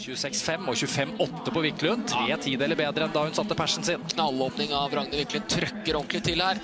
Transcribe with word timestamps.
26-5 0.00 0.68
og 0.70 0.78
25-8 0.78 1.54
på 1.54 1.62
Wiklund. 1.66 2.06
Tre 2.08 2.36
tideler 2.42 2.78
bedre 2.78 3.06
enn 3.06 3.14
da 3.14 3.24
hun 3.26 3.36
satte 3.36 3.56
persen 3.58 3.86
sin. 3.86 4.04
Knallåpning 4.14 4.72
av 4.76 4.94
Ragne 4.96 5.20
Wiklund. 5.20 5.48
Trøkker 5.52 5.98
ordentlig 5.98 6.22
til 6.26 6.44
her. 6.44 6.60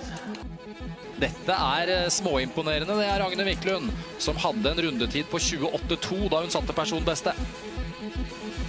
Dette 1.16 1.56
er 1.56 1.92
eh, 1.92 2.08
småimponerende. 2.12 2.98
Det 3.00 3.08
er 3.08 3.20
Ragne 3.22 3.48
Wiklund, 3.48 3.92
som 4.22 4.36
hadde 4.40 4.72
en 4.72 4.82
rundetid 4.88 5.28
på 5.32 5.40
28-2 5.40 6.26
da 6.32 6.42
hun 6.44 6.52
satte 6.52 6.76
personbeste. 6.76 7.32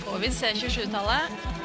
Får 0.06 0.22
vi 0.24 0.32
se 0.32 0.54
27-tallet? 0.64 1.57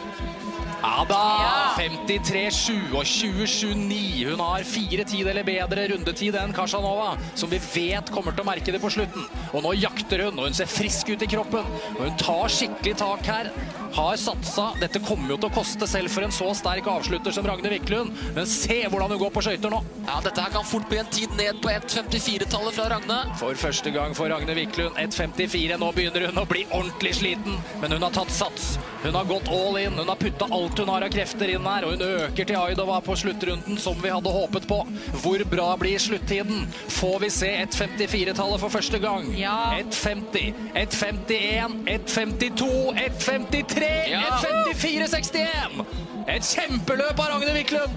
Ja 0.82 1.04
da! 1.06 1.18
Ja. 1.38 1.58
53-7 1.78 2.72
og 2.98 3.04
20-7-9. 3.06 3.98
Hun 4.32 4.40
har 4.42 4.64
fire 4.66 5.04
tideler 5.06 5.46
bedre 5.46 5.86
rundetid 5.92 6.34
enn 6.40 6.54
Kasjanova, 6.56 7.12
som 7.38 7.50
vi 7.52 7.60
vet 7.62 8.10
kommer 8.10 8.34
til 8.34 8.42
å 8.42 8.48
merke 8.50 8.74
det 8.74 8.82
på 8.82 8.90
slutten. 8.90 9.29
Og 9.52 9.62
nå 9.62 9.76
jakter 9.79 10.26
hun, 10.26 10.40
og 10.40 10.50
hun 10.50 10.58
ser 10.58 10.70
frisk 10.70 11.14
ut 11.14 11.22
i 11.22 11.30
kroppen. 11.30 11.70
Og 11.94 12.02
hun 12.02 12.18
tar 12.18 12.50
skikkelig 12.50 12.96
tak 12.98 13.30
her. 13.30 13.52
Har 13.92 14.16
satsa. 14.16 14.70
Dette 14.80 15.00
kommer 15.04 15.34
jo 15.34 15.38
til 15.42 15.50
å 15.50 15.54
koste 15.54 15.86
selv 15.90 16.12
for 16.12 16.24
en 16.24 16.32
så 16.32 16.48
sterk 16.56 16.86
avslutter 16.88 17.34
som 17.34 17.46
Ragne 17.48 17.68
Wiklund. 17.72 18.14
Men 18.36 18.48
se 18.48 18.78
hvordan 18.88 19.12
hun 19.12 19.20
går 19.20 19.32
på 19.34 19.42
skøyter 19.44 19.72
nå. 19.72 19.82
Ja, 20.06 20.20
Dette 20.24 20.44
her 20.44 20.54
kan 20.54 20.64
fort 20.66 20.88
bli 20.88 21.00
en 21.02 21.10
tid 21.12 21.34
ned 21.38 21.60
på 21.62 21.70
1.54-tallet 21.72 22.76
fra 22.78 22.88
Ragne. 22.94 23.18
For 23.40 23.58
første 23.60 23.92
gang 23.94 24.16
for 24.16 24.32
Ragne 24.32 24.56
Wiklund 24.56 24.96
1.54. 25.00 25.76
Nå 25.82 25.90
begynner 25.96 26.28
hun 26.30 26.40
å 26.42 26.46
bli 26.48 26.64
ordentlig 26.70 27.14
sliten, 27.20 27.58
men 27.82 27.96
hun 27.96 28.06
har 28.06 28.14
tatt 28.16 28.32
sats. 28.32 28.72
Hun 29.02 29.16
har 29.18 29.28
gått 29.28 29.48
all 29.52 29.76
in. 29.80 29.93
Hun 29.98 30.08
har 30.08 30.16
putta 30.20 30.48
alt 30.48 30.79
hun 30.79 30.88
har 30.93 31.04
av 31.04 31.12
krefter 31.12 31.52
inn 31.52 31.66
her, 31.66 31.84
og 31.86 31.96
hun 31.96 32.06
øker 32.22 32.48
til 32.48 32.58
Aidova 32.58 33.00
på 33.04 33.16
sluttrunden, 33.18 33.78
som 33.82 33.98
vi 34.02 34.12
hadde 34.14 34.32
håpet 34.32 34.68
på. 34.70 34.80
Hvor 35.24 35.44
bra 35.50 35.68
blir 35.80 35.98
sluttiden? 36.00 36.64
Får 37.00 37.18
vi 37.27 37.30
se 37.34 37.50
1.54-tallet 37.66 38.62
for 38.62 38.72
første 38.72 39.02
gang? 39.02 39.28
Ja. 39.36 39.74
1.50, 39.82 40.54
1.51, 40.86 41.82
1.52, 41.98 42.70
1.53, 43.02 43.81
Ja. 43.81 43.81
1.54,61! 43.83 45.84
Et 46.28 46.55
kjempeløp 46.55 47.19
av 47.19 47.27
Ragne 47.34 47.52
Wiklund! 47.56 47.91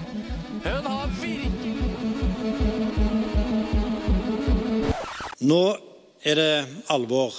Hun 0.64 0.86
har 0.86 1.06
virkelig 1.20 1.76
Nå 5.46 5.76
er 6.24 6.34
det 6.34 6.66
alvor. 6.88 7.30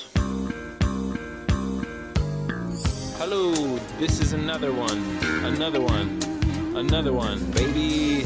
Hello, 3.17 3.53
this 3.99 4.21
is 4.21 4.33
another 4.33 4.71
one, 4.71 5.01
another 5.43 5.81
one, 5.81 6.19
another 6.75 7.11
one, 7.11 7.39
baby. 7.51 8.23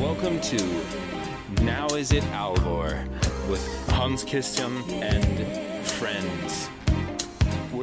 Welcome 0.00 0.40
to 0.40 0.56
Now 1.62 1.86
Is 1.88 2.12
It 2.12 2.24
Alvor 2.32 3.06
with 3.48 3.62
Hans 3.90 4.24
Christian 4.24 4.82
and 5.02 5.46
friends. 5.86 6.71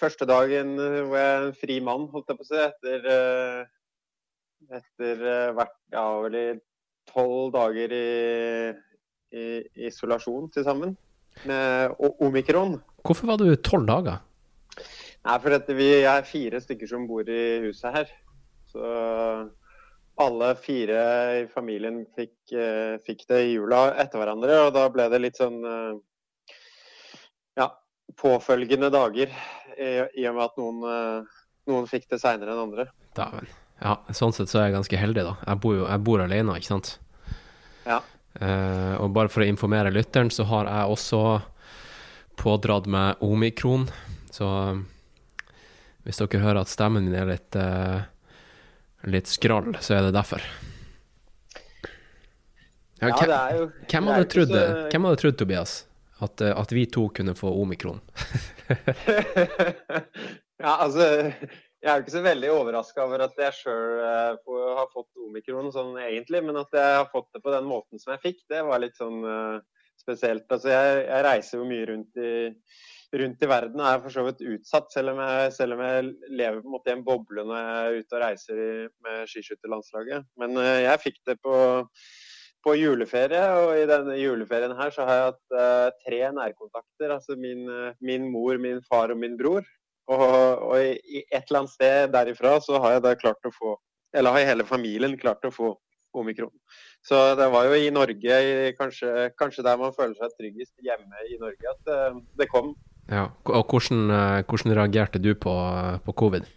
første 0.00 0.26
dagen 0.28 0.74
hvor 0.78 1.16
jeg 1.18 1.28
er 1.34 1.46
en 1.46 1.58
fri 1.60 1.76
mann, 1.84 2.08
holdt 2.12 2.32
jeg 2.32 2.40
på 2.40 2.46
å 2.46 2.48
si, 2.48 2.62
etter, 2.64 3.06
eh, 3.14 4.78
etter 4.80 5.26
eh, 5.34 5.52
hvert, 5.56 5.76
ja, 5.94 6.06
vel 6.24 6.38
i 6.40 6.46
tolv 7.10 7.52
dager 7.54 7.94
i, 7.96 8.08
i 9.34 9.44
isolasjon 9.88 10.50
til 10.54 10.66
sammen 10.66 10.96
med 11.46 11.94
omikron. 12.22 12.78
Hvorfor 13.06 13.32
var 13.32 13.40
du 13.40 13.48
tolv 13.64 13.88
dager? 13.88 14.20
Nei, 15.20 15.36
for 15.36 15.52
dette, 15.52 15.76
vi 15.76 15.88
er 16.00 16.28
fire 16.28 16.60
stykker 16.64 16.88
som 16.88 17.06
bor 17.08 17.28
i 17.28 17.60
huset 17.66 17.92
her. 17.92 18.12
Så 18.70 18.84
alle 20.20 20.52
fire 20.60 21.00
i 21.40 21.44
familien 21.50 22.02
fikk, 22.16 22.36
eh, 22.52 22.96
fikk 23.04 23.26
det 23.28 23.40
i 23.46 23.52
jula 23.54 23.90
etter 24.00 24.20
hverandre, 24.20 24.58
og 24.66 24.72
da 24.76 24.86
ble 24.92 25.08
det 25.12 25.20
litt 25.22 25.40
sånn 25.40 25.58
eh, 25.64 25.94
ja, 27.60 27.68
påfølgende 28.16 28.90
dager. 28.92 29.30
I, 29.80 30.26
og 30.28 30.34
med 30.36 30.44
at 30.44 30.56
noen, 30.60 30.80
eh, 30.84 31.22
noen 31.70 31.86
fikk 31.88 32.08
det 32.10 32.18
seinere 32.20 32.52
enn 32.52 32.64
andre. 32.66 32.88
Dæven. 33.16 33.46
Ja, 33.80 33.94
sånn 34.12 34.34
sett 34.36 34.48
så 34.52 34.58
er 34.60 34.66
jeg 34.68 34.74
ganske 34.76 34.98
heldig, 35.00 35.22
da. 35.24 35.36
Jeg 35.46 35.60
bor 35.62 35.74
jo 35.78 35.86
jeg 35.88 36.02
bor 36.04 36.20
alene, 36.20 36.56
ikke 36.60 36.68
sant. 36.68 36.98
Ja. 37.86 38.00
Eh, 38.40 38.94
og 39.00 39.12
bare 39.16 39.28
for 39.32 39.40
å 39.42 39.48
informere 39.48 39.90
lytteren, 39.94 40.28
så 40.30 40.44
har 40.50 40.66
jeg 40.68 40.92
også 40.92 41.22
pådratt 42.36 42.86
meg 42.86 43.16
omikron. 43.24 43.88
Så 44.30 44.44
eh, 44.44 44.82
hvis 46.04 46.20
dere 46.20 46.42
hører 46.44 46.60
at 46.60 46.68
stemmen 46.72 47.08
min 47.08 47.14
er 47.16 47.26
litt, 47.32 47.56
eh, 47.56 48.02
litt 49.08 49.26
skrall, 49.32 49.72
så 49.80 49.96
er 49.96 50.02
det 50.10 50.14
derfor. 50.18 50.44
Ja, 53.00 53.08
Ja, 53.08 53.16
det 53.16 53.36
er 53.38 53.56
jo 53.56 53.66
hvem, 53.88 54.06
hadde 54.12 54.28
trodd, 54.28 54.50
så- 54.52 54.88
hvem 54.92 55.04
hadde 55.08 55.16
trodd, 55.22 55.36
Tobias, 55.40 55.86
at, 56.24 56.44
eh, 56.44 56.54
at 56.56 56.72
vi 56.72 56.86
to 56.86 57.08
kunne 57.16 57.34
få 57.38 57.52
omikron? 57.62 58.00
ja, 60.64 60.76
altså 60.76 61.06
Jeg 61.80 61.88
er 61.88 61.96
jo 61.96 62.04
ikke 62.04 62.12
så 62.12 62.22
veldig 62.24 62.50
overraska 62.52 63.04
over 63.06 63.24
at 63.24 63.38
jeg 63.40 63.56
sjøl 63.56 64.00
har 64.04 64.88
fått 64.92 65.22
omikron 65.24 65.70
sånn 65.72 65.94
egentlig, 66.02 66.42
men 66.44 66.60
at 66.60 66.76
jeg 66.76 66.96
har 66.98 67.08
fått 67.08 67.30
det 67.32 67.40
på 67.44 67.54
den 67.54 67.64
måten 67.68 68.02
som 68.02 68.12
jeg 68.12 68.24
fikk, 68.26 68.42
det 68.52 68.60
var 68.68 68.82
litt 68.82 68.98
sånn 69.00 69.24
uh, 69.24 69.62
spesielt. 69.96 70.44
Altså 70.52 70.72
jeg, 70.74 71.04
jeg 71.06 71.24
reiser 71.24 71.56
jo 71.56 71.68
mye 71.70 71.86
rundt 71.88 72.20
i, 72.20 72.32
rundt 73.22 73.44
i 73.46 73.50
verden 73.50 73.80
er 73.80 74.02
for 74.04 74.12
så 74.12 74.26
vidt 74.26 74.44
utsatt, 74.44 74.92
selv 74.92 75.14
om 75.14 75.22
jeg, 75.24 75.54
selv 75.56 75.78
om 75.78 75.84
jeg 75.86 76.12
lever 76.28 76.60
på 76.60 76.68
en 76.68 76.76
måte 76.76 76.92
i 76.92 76.96
en 76.98 77.06
boble 77.06 77.46
når 77.48 77.62
jeg 77.62 77.78
er 77.78 77.98
ute 78.02 78.18
og 78.18 78.24
reiser 78.26 78.60
i, 78.60 78.70
med 79.06 79.32
skiskytterlandslaget. 79.32 80.28
Men 80.42 80.60
uh, 80.60 80.74
jeg 80.84 81.04
fikk 81.06 81.22
det 81.30 81.38
på 81.40 81.56
på 82.64 82.74
juleferie, 82.76 83.42
og 83.62 83.74
i 83.78 83.86
denne 83.88 84.16
juleferien 84.20 84.74
her 84.76 84.92
så 84.94 85.06
har 85.08 85.18
jeg 85.18 85.28
hatt 85.30 85.54
uh, 85.56 86.00
tre 86.04 86.20
nærkontakter. 86.36 87.14
Altså 87.14 87.36
min, 87.40 87.66
uh, 87.68 87.92
min 88.04 88.26
mor, 88.32 88.58
min 88.60 88.82
far 88.88 89.12
og 89.14 89.20
min 89.20 89.36
bror. 89.40 89.64
Og, 90.10 90.24
og 90.66 90.74
i, 90.82 90.96
i 90.98 91.22
et 91.22 91.44
eller 91.44 91.62
annet 91.62 91.74
sted 91.76 92.10
derifra 92.10 92.56
så 92.64 92.80
har 92.82 92.96
jeg 92.96 93.04
da 93.04 93.14
klart 93.18 93.46
å 93.46 93.52
få 93.54 93.76
Eller 94.16 94.34
har 94.34 94.48
hele 94.48 94.64
familien 94.66 95.12
klart 95.14 95.44
å 95.46 95.52
få 95.54 95.68
omikron. 96.18 96.50
Så 97.06 97.36
det 97.38 97.46
var 97.52 97.68
jo 97.68 97.76
i 97.78 97.92
Norge, 97.94 98.38
i, 98.42 98.72
kanskje, 98.74 99.28
kanskje 99.38 99.62
der 99.62 99.76
man 99.78 99.94
føler 99.94 100.16
seg 100.18 100.32
tryggest 100.34 100.72
hjemme 100.82 101.28
i 101.30 101.38
Norge, 101.38 101.74
at 101.76 101.92
uh, 101.94 102.18
det 102.40 102.48
kom. 102.50 102.72
Ja, 103.10 103.28
og 103.46 103.70
hvordan, 103.70 104.42
hvordan 104.50 104.74
reagerte 104.74 105.22
du 105.22 105.30
på, 105.38 105.54
på 106.04 106.12
covid? 106.18 106.50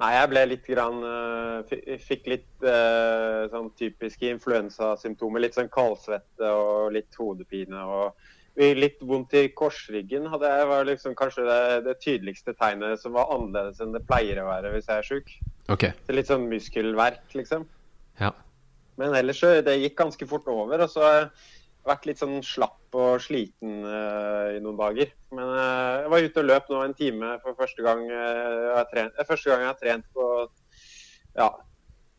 Nei, 0.00 0.10
jeg 0.16 0.28
ble 0.32 0.42
litt 0.48 0.68
grann 0.68 1.02
eh, 1.04 1.96
Fikk 2.00 2.28
litt 2.32 2.64
eh, 2.64 3.46
sånn 3.52 3.70
typiske 3.76 4.30
influensasymptomer. 4.32 5.42
Litt 5.44 5.58
sånn 5.58 5.68
kaldsvette 5.72 6.52
og 6.56 6.94
litt 6.96 7.18
hodepine. 7.20 7.82
og 7.84 8.60
Litt 8.60 8.98
vondt 9.06 9.36
i 9.38 9.44
korsryggen 9.56 10.26
hadde 10.32 10.48
jeg, 10.50 10.68
var 10.68 10.88
liksom 10.88 11.14
kanskje 11.16 11.44
det, 11.46 11.60
det 11.86 11.94
tydeligste 12.02 12.52
tegnet 12.58 13.00
som 13.00 13.14
var 13.14 13.30
annerledes 13.32 13.78
enn 13.80 13.94
det 13.94 14.02
pleier 14.08 14.40
å 14.42 14.48
være 14.48 14.72
hvis 14.74 14.88
jeg 14.90 14.96
er 15.04 15.06
sjuk. 15.06 15.30
Ok, 15.70 15.86
Så 16.08 16.16
litt 16.16 16.28
sånn 16.28 16.48
muskelverk, 16.50 17.22
liksom. 17.38 17.68
ja. 18.20 18.32
Men 19.00 19.14
ellers 19.16 19.38
så 19.40 19.52
det 19.64 19.78
gikk 19.80 19.94
ganske 19.96 20.26
fort 20.28 20.48
over. 20.50 20.82
Og 20.84 20.90
så 20.92 21.06
vært 21.86 22.06
litt 22.08 22.20
sånn 22.20 22.40
slapp 22.44 22.96
og 22.98 23.22
sliten 23.22 23.84
uh, 23.86 24.52
i 24.56 24.60
noen 24.62 24.78
dager. 24.78 25.12
Men 25.34 25.52
uh, 25.54 26.02
jeg 26.04 26.12
var 26.12 26.26
ute 26.26 26.42
og 26.42 26.48
løp 26.48 26.70
nå 26.70 26.82
en 26.84 26.96
time 26.98 27.32
for 27.44 27.58
første 27.58 27.84
gang, 27.86 28.04
uh, 28.10 28.76
jeg 28.76 28.90
trent, 28.92 29.20
første 29.28 29.52
gang 29.52 29.64
jeg 29.64 29.70
har 29.70 29.80
trent 29.80 30.08
på 30.16 30.26
ja, 31.38 31.48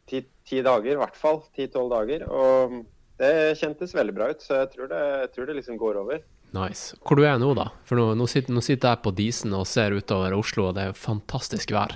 ti, 0.09 0.23
ti 0.47 0.61
dager, 0.65 0.95
i 0.95 1.01
hvert 1.01 1.19
fall. 1.19 1.43
Ti-tolv 1.55 1.93
dager. 1.93 2.25
Og 2.31 2.81
det 3.21 3.33
kjentes 3.59 3.95
veldig 3.95 4.17
bra 4.17 4.31
ut, 4.31 4.43
så 4.43 4.63
jeg 4.63 4.71
tror 4.75 4.91
det, 4.91 5.01
jeg 5.25 5.33
tror 5.35 5.49
det 5.49 5.57
liksom 5.59 5.81
går 5.81 6.01
over. 6.01 6.23
Nice. 6.55 6.97
Hvor 7.05 7.19
du 7.19 7.23
er 7.23 7.37
nå, 7.39 7.53
da? 7.55 7.69
For 7.87 7.99
nå, 7.99 8.11
nå, 8.19 8.27
sitter, 8.27 8.55
nå 8.55 8.63
sitter 8.65 8.95
jeg 8.95 9.03
på 9.05 9.13
Disen 9.15 9.53
og 9.55 9.67
ser 9.69 9.95
utover 9.95 10.35
Oslo, 10.35 10.69
og 10.69 10.77
det 10.79 10.89
er 10.89 10.97
fantastisk 10.97 11.71
vær. 11.75 11.95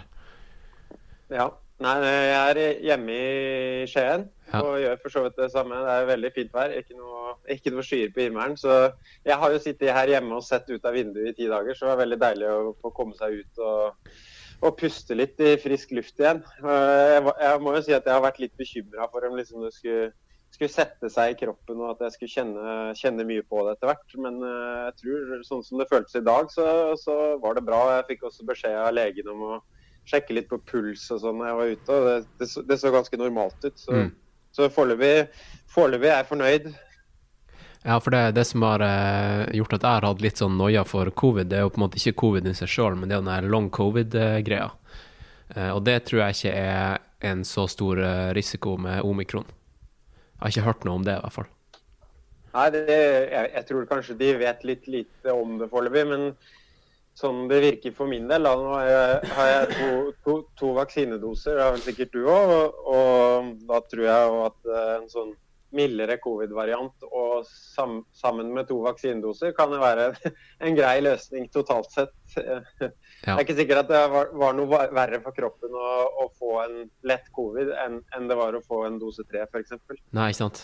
Ja. 1.33 1.49
Nei, 1.83 1.93
jeg 2.07 2.35
er 2.39 2.59
hjemme 2.87 3.15
i 3.15 3.87
Skien 3.91 4.29
Ja. 4.47 4.61
og 4.61 4.77
gjør 4.79 4.99
for 5.01 5.11
så 5.11 5.23
vidt 5.25 5.35
det 5.41 5.49
samme. 5.51 5.75
Det 5.83 5.91
er 5.91 6.05
veldig 6.07 6.29
fint 6.31 6.53
vær, 6.55 6.71
ikke 6.71 6.95
noe, 6.95 7.33
ikke 7.51 7.73
noe 7.73 7.83
skyer 7.83 8.13
på 8.15 8.23
himmelen. 8.23 8.55
Så 8.55 8.71
jeg 9.25 9.35
har 9.41 9.51
jo 9.51 9.59
sittet 9.59 9.91
her 9.91 10.07
hjemme 10.13 10.37
og 10.37 10.45
sett 10.47 10.69
ut 10.71 10.85
av 10.87 10.95
vinduet 10.95 11.33
i 11.33 11.35
ti 11.41 11.49
dager, 11.51 11.75
så 11.75 11.83
det 11.89 11.91
var 11.91 12.03
veldig 12.05 12.19
deilig 12.21 12.47
å 12.53 12.73
få 12.79 12.93
komme 12.95 13.17
seg 13.19 13.41
ut 13.41 13.59
og, 13.67 14.13
og 14.61 14.77
puste 14.79 15.17
litt 15.19 15.41
i 15.43 15.57
frisk 15.59 15.91
luft 15.97 16.21
igjen. 16.23 16.39
Jeg, 16.63 17.25
jeg 17.43 17.65
må 17.65 17.75
jo 17.75 17.83
si 17.83 17.97
at 17.97 18.07
jeg 18.07 18.15
har 18.15 18.23
vært 18.23 18.39
litt 18.45 18.55
bekymra 18.55 19.09
for 19.11 19.27
om 19.27 19.35
liksom 19.35 19.67
det 19.67 19.73
skulle, 19.75 20.13
skulle 20.55 20.71
sette 20.71 21.11
seg 21.11 21.33
i 21.35 21.39
kroppen 21.43 21.81
og 21.83 21.97
at 21.97 22.07
jeg 22.07 22.15
skulle 22.15 22.35
kjenne, 22.37 22.79
kjenne 22.95 23.27
mye 23.27 23.43
på 23.43 23.65
det 23.67 23.75
etter 23.75 23.91
hvert. 23.91 24.15
Men 24.15 24.39
eh, 24.39 24.83
jeg 24.87 24.99
tror 25.03 25.47
sånn 25.51 25.67
som 25.67 25.83
det 25.83 25.91
føltes 25.91 26.21
i 26.21 26.23
dag, 26.23 26.47
så, 26.55 26.69
så 27.03 27.35
var 27.43 27.59
det 27.59 27.67
bra. 27.67 27.81
Jeg 27.97 28.13
fikk 28.13 28.29
også 28.31 28.47
beskjed 28.47 28.79
av 28.79 28.95
legen 28.95 29.35
om 29.35 29.49
å 29.51 29.55
sjekke 30.05 30.35
litt 30.37 30.49
på 30.49 30.59
puls 30.69 31.07
og 31.11 31.21
sånn 31.23 31.39
når 31.39 31.47
jeg 31.49 31.59
var 31.59 31.73
ute, 31.75 31.95
og 31.99 32.07
det, 32.09 32.15
det, 32.39 32.47
så, 32.51 32.61
det 32.65 32.77
så 32.81 32.91
ganske 32.93 33.17
normalt 33.21 33.65
ut. 33.65 33.77
Så, 33.79 33.91
Mm. 33.91 34.11
så 34.55 34.69
foreløpig 34.71 36.09
er 36.09 36.19
jeg 36.19 36.27
fornøyd. 36.29 36.67
Ja, 37.85 37.99
for 38.01 38.09
det, 38.15 38.31
det 38.33 38.45
som 38.49 38.63
har 38.65 38.81
eh, 38.81 39.43
gjort 39.59 39.75
at 39.77 39.83
jeg 39.85 39.97
har 39.99 40.07
hatt 40.07 40.21
litt 40.23 40.39
sånn 40.41 40.55
noia 40.57 40.81
for 40.89 41.11
covid, 41.13 41.51
det 41.51 41.59
er 41.59 41.65
jo 41.67 41.73
på 41.75 41.77
en 41.77 41.83
måte 41.85 41.99
ikke 42.01 42.17
covid 42.23 42.47
i 42.49 42.53
seg 42.57 42.71
sjøl, 42.71 42.95
men 42.97 43.09
det 43.11 43.17
er 43.17 43.21
den 43.21 43.29
der 43.29 43.49
long 43.53 43.67
covid-greia. 43.69 44.71
Eh, 45.53 45.69
og 45.69 45.83
det 45.85 45.99
tror 46.07 46.23
jeg 46.23 46.37
ikke 46.39 46.55
er 46.63 47.29
en 47.29 47.43
så 47.45 47.67
stor 47.69 48.01
eh, 48.01 48.31
risiko 48.33 48.73
med 48.81 49.03
omikron. 49.05 49.45
Jeg 49.45 50.41
har 50.41 50.53
ikke 50.55 50.65
hørt 50.65 50.87
noe 50.87 50.97
om 50.97 51.05
det, 51.05 51.13
i 51.19 51.21
hvert 51.27 51.35
fall. 51.37 51.51
Nei, 52.55 52.65
det, 52.73 52.81
jeg, 52.89 53.51
jeg 53.53 53.65
tror 53.69 53.87
kanskje 53.91 54.17
de 54.17 54.33
vet 54.39 54.65
litt 54.65 54.85
lite 54.87 55.33
om 55.35 55.57
det 55.59 55.69
foreløpig, 55.69 56.05
men 56.09 56.29
sånn 57.15 57.45
det 57.47 57.61
virker 57.63 57.95
for 57.95 58.11
min 58.11 58.27
del, 58.27 58.43
da, 58.43 58.53
nå 58.59 58.75
har 58.75 58.89
jeg, 58.89 59.31
har 59.37 59.49
jeg 59.51 59.71
to, 59.71 59.89
to, 60.25 60.35
to 60.59 60.73
vaksinedoser, 60.75 61.55
det 61.55 61.63
har 61.63 61.73
vel 61.77 61.85
sikkert 61.85 62.13
du 62.15 62.21
òg, 62.27 62.53
og, 62.59 62.85
og 62.91 63.51
da 63.69 63.81
tror 63.87 64.05
jeg 64.09 64.37
at 64.49 64.71
eh, 64.73 64.93
en 64.99 65.11
sånn 65.11 65.33
mildere 65.75 66.17
covid-variant 66.23 67.05
og 67.09 67.47
sam, 67.47 67.97
sammen 68.15 68.51
med 68.55 68.67
to 68.69 68.77
vaksinedoser 68.85 69.55
kan 69.57 69.73
det 69.73 69.81
være 69.81 70.05
en 70.65 70.77
grei 70.77 70.99
løsning 71.03 71.49
totalt 71.53 71.91
sett. 71.91 72.15
Det 73.25 73.33
er 73.33 73.41
ikke 73.41 73.57
sikkert 73.57 73.85
at 73.85 73.89
det 73.89 73.99
var, 74.13 74.27
var 74.37 74.53
noe 74.53 74.83
verre 74.93 75.17
for 75.23 75.33
kroppen 75.33 75.73
å, 75.73 75.91
å 76.21 76.27
få 76.37 76.59
en 76.61 76.75
lett 77.09 77.25
covid 77.33 77.71
enn 77.81 77.95
enn 78.13 78.27
det 78.29 78.37
var 78.37 78.53
å 78.53 78.61
få 78.61 78.83
en 78.85 78.99
dose 79.01 79.25
tre, 79.25 79.47
f.eks. 79.49 79.73
Nei, 80.13 80.29
ikke 80.29 80.43
sant. 80.43 80.61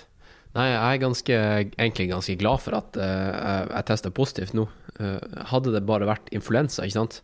Nei, 0.52 0.68
jeg 0.68 0.80
er 0.84 1.00
ganske, 1.00 1.36
egentlig 1.80 2.10
ganske 2.10 2.36
glad 2.40 2.60
for 2.60 2.76
at 2.76 2.98
uh, 3.00 3.06
jeg, 3.06 3.68
jeg 3.72 3.88
testa 3.88 4.12
positivt 4.12 4.56
nå. 4.58 4.66
Uh, 5.00 5.46
hadde 5.52 5.72
det 5.72 5.86
bare 5.88 6.10
vært 6.10 6.28
influensa, 6.36 6.84
ikke 6.84 6.98
sant, 6.98 7.22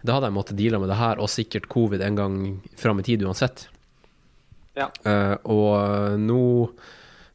da 0.00 0.16
hadde 0.16 0.30
jeg 0.30 0.36
måttet 0.38 0.56
deale 0.56 0.80
med 0.80 0.88
det 0.88 0.96
her, 0.96 1.20
og 1.20 1.28
sikkert 1.28 1.68
covid 1.72 2.00
en 2.06 2.16
gang 2.16 2.38
fram 2.80 3.02
i 3.02 3.04
tid 3.04 3.26
uansett. 3.26 3.66
Ja. 4.78 4.88
Uh, 5.04 5.36
og 5.50 6.16
nå 6.22 6.40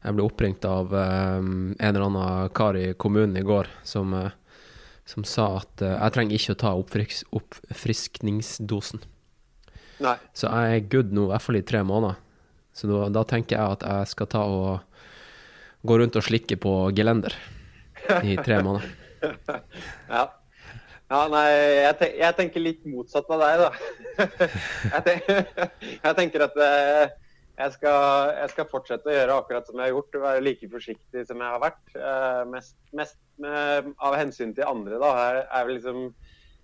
Jeg 0.06 0.14
ble 0.16 0.24
oppringt 0.24 0.66
av 0.70 0.92
eh, 0.94 1.38
en 1.42 1.72
eller 1.82 2.04
annen 2.06 2.50
kar 2.54 2.78
i 2.78 2.92
kommunen 2.94 3.40
i 3.40 3.42
går 3.42 3.66
som, 3.82 4.12
som 5.02 5.26
sa 5.26 5.48
at 5.64 5.82
jeg 5.82 6.14
trenger 6.14 6.38
ikke 6.38 6.54
å 6.54 6.60
ta 6.62 6.74
oppfriks, 6.78 7.24
oppfriskningsdosen. 7.34 9.02
Nei. 10.06 10.14
Så 10.38 10.46
jeg 10.46 10.76
er 10.76 10.86
good 10.94 11.10
nå, 11.10 11.26
i 11.26 11.32
hvert 11.34 11.46
fall 11.48 11.58
i 11.58 11.64
tre 11.66 11.82
måneder. 11.82 12.22
Så 12.78 12.86
da, 12.92 13.08
da 13.18 13.26
tenker 13.26 13.58
jeg 13.58 13.80
at 13.80 13.88
jeg 13.88 14.12
skal 14.14 14.30
ta 14.30 14.44
og 14.46 14.95
gå 15.88 16.00
rundt 16.02 16.18
og 16.20 16.26
slikke 16.26 16.58
på 16.62 16.78
gelender 16.98 17.36
i 18.24 18.38
tre 18.38 18.62
måneder. 18.66 18.90
Ja. 20.10 20.24
ja 21.12 21.22
nei, 21.32 21.46
jeg, 21.50 21.98
ten 22.00 22.18
jeg 22.22 22.38
tenker 22.40 22.64
litt 22.64 22.88
motsatt 22.90 23.30
av 23.34 23.44
deg, 23.44 23.64
da. 23.64 24.32
jeg, 24.96 25.06
tenker, 25.10 25.70
jeg 26.08 26.18
tenker 26.20 26.46
at 26.48 26.60
eh, 26.68 27.16
jeg 27.56 27.72
skal, 27.78 28.32
jeg 28.36 28.52
skal 28.52 28.68
fortsette 28.68 29.10
å 29.10 29.16
gjøre 29.16 29.36
akkurat 29.40 29.68
som 29.70 29.80
jeg 29.80 29.88
har 29.88 29.94
gjort. 29.94 30.18
Være 30.26 30.44
like 30.44 30.70
forsiktig 30.72 31.24
som 31.30 31.40
jeg 31.40 31.54
har 31.54 31.62
vært. 31.64 31.84
Uh, 31.96 32.42
mest 32.52 32.76
mest 32.96 33.20
med, 33.40 33.94
av 34.04 34.18
hensyn 34.20 34.52
til 34.56 34.68
andre, 34.68 35.00
da. 35.00 35.12
Er, 35.24 35.40
er 35.48 35.68
vel 35.68 35.78
liksom, 35.78 36.02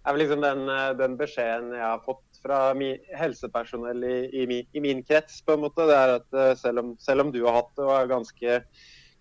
er 0.03 0.15
vel 0.15 0.23
liksom 0.25 0.43
den, 0.43 0.65
eh, 0.71 0.89
den 0.99 1.15
beskjeden 1.19 1.71
jeg 1.75 1.83
har 1.85 2.03
fått 2.03 2.41
fra 2.43 2.59
mi, 2.75 2.89
helsepersonell 3.15 4.03
i, 4.07 4.17
i, 4.41 4.45
min, 4.49 4.67
i 4.75 4.83
min 4.83 5.03
krets, 5.07 5.39
på 5.45 5.55
en 5.55 5.63
måte. 5.63 5.87
Det 5.87 5.95
er 5.95 6.15
at 6.17 6.39
selv 6.59 6.83
om, 6.83 6.93
selv 6.99 7.27
om 7.27 7.31
du 7.31 7.43
har 7.45 7.59
hatt 7.61 7.71
det 7.77 7.87
og 7.87 7.93
er 7.95 8.11
ganske, 8.11 8.59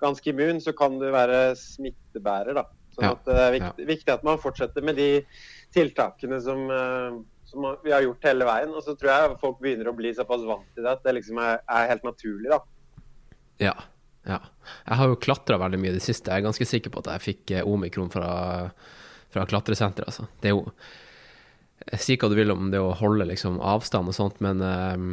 ganske 0.00 0.32
immun, 0.32 0.60
så 0.62 0.74
kan 0.76 0.98
du 1.00 1.08
være 1.12 1.50
smittebærer, 1.58 2.56
da. 2.56 2.66
Sånn 2.94 3.06
Ja, 3.06 3.12
det 3.26 3.36
er 3.38 3.52
viktig, 3.54 3.86
viktig 3.88 4.14
at 4.14 4.24
man 4.26 4.40
fortsetter 4.42 4.84
med 4.84 4.98
de 4.98 5.10
tiltakene 5.74 6.40
som, 6.42 6.64
eh, 6.74 7.20
som 7.50 7.68
vi 7.84 7.94
har 7.94 8.02
gjort 8.04 8.26
hele 8.26 8.48
veien. 8.48 8.74
Og 8.74 8.82
så 8.86 8.96
tror 8.98 9.12
jeg 9.12 9.38
folk 9.42 9.60
begynner 9.62 9.90
å 9.90 9.96
bli 9.96 10.12
såpass 10.16 10.46
vant 10.48 10.66
til 10.74 10.86
det 10.86 10.96
at 10.96 11.04
det 11.06 11.16
liksom 11.20 11.38
er, 11.42 11.60
er 11.68 11.90
helt 11.92 12.06
naturlig. 12.06 12.50
da. 12.50 12.60
Ja. 13.60 13.76
ja. 14.28 14.40
Jeg 14.88 15.00
har 15.02 15.12
jo 15.12 15.20
klatra 15.20 15.60
veldig 15.60 15.80
mye 15.82 15.94
i 15.94 15.98
det 16.00 16.06
siste. 16.06 16.32
Jeg 16.32 16.42
er 16.42 16.48
ganske 16.48 16.68
sikker 16.72 16.92
på 16.94 17.04
at 17.04 17.14
jeg 17.14 17.26
fikk 17.28 17.54
eh, 17.54 17.66
omikron 17.68 18.10
fra, 18.12 18.32
fra 19.30 19.46
klatresenteret, 19.46 20.10
altså. 20.10 20.28
Det 20.40 20.52
er 20.52 20.58
jo 20.58 20.66
Si 21.96 22.12
hva 22.20 22.28
du 22.28 22.34
vil 22.36 22.52
om 22.52 22.66
det 22.68 22.76
å 22.76 22.90
holde 22.92 23.24
liksom 23.24 23.54
avstand 23.64 24.10
og 24.10 24.14
sånt, 24.14 24.42
men 24.44 24.60
eh, 24.60 25.04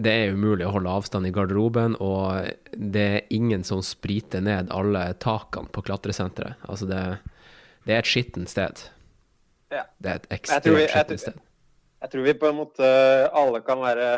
det 0.00 0.12
er 0.12 0.32
umulig 0.34 0.66
å 0.66 0.72
holde 0.76 0.92
avstand 0.94 1.26
i 1.26 1.32
garderoben, 1.34 1.96
og 2.00 2.48
det 2.72 3.04
er 3.16 3.28
ingen 3.34 3.64
som 3.66 3.82
spriter 3.84 4.42
ned 4.44 4.70
alle 4.74 5.08
takene 5.22 5.70
på 5.72 5.82
klatresenteret. 5.86 6.60
Altså, 6.70 6.86
det, 6.90 7.02
det 7.86 7.96
er 7.96 8.02
et 8.02 8.10
skittent 8.10 8.50
sted. 8.52 8.84
Ja. 9.70 9.84
Det 9.98 10.12
er 10.12 10.20
et 10.22 10.28
ekstremt 10.38 10.90
skittent 10.90 11.24
sted. 11.24 11.40
Jeg 12.00 12.12
tror 12.14 12.24
vi 12.24 12.36
på 12.40 12.48
en 12.48 12.60
måte 12.62 12.86
alle 13.36 13.60
kan 13.66 13.82
være 13.82 14.10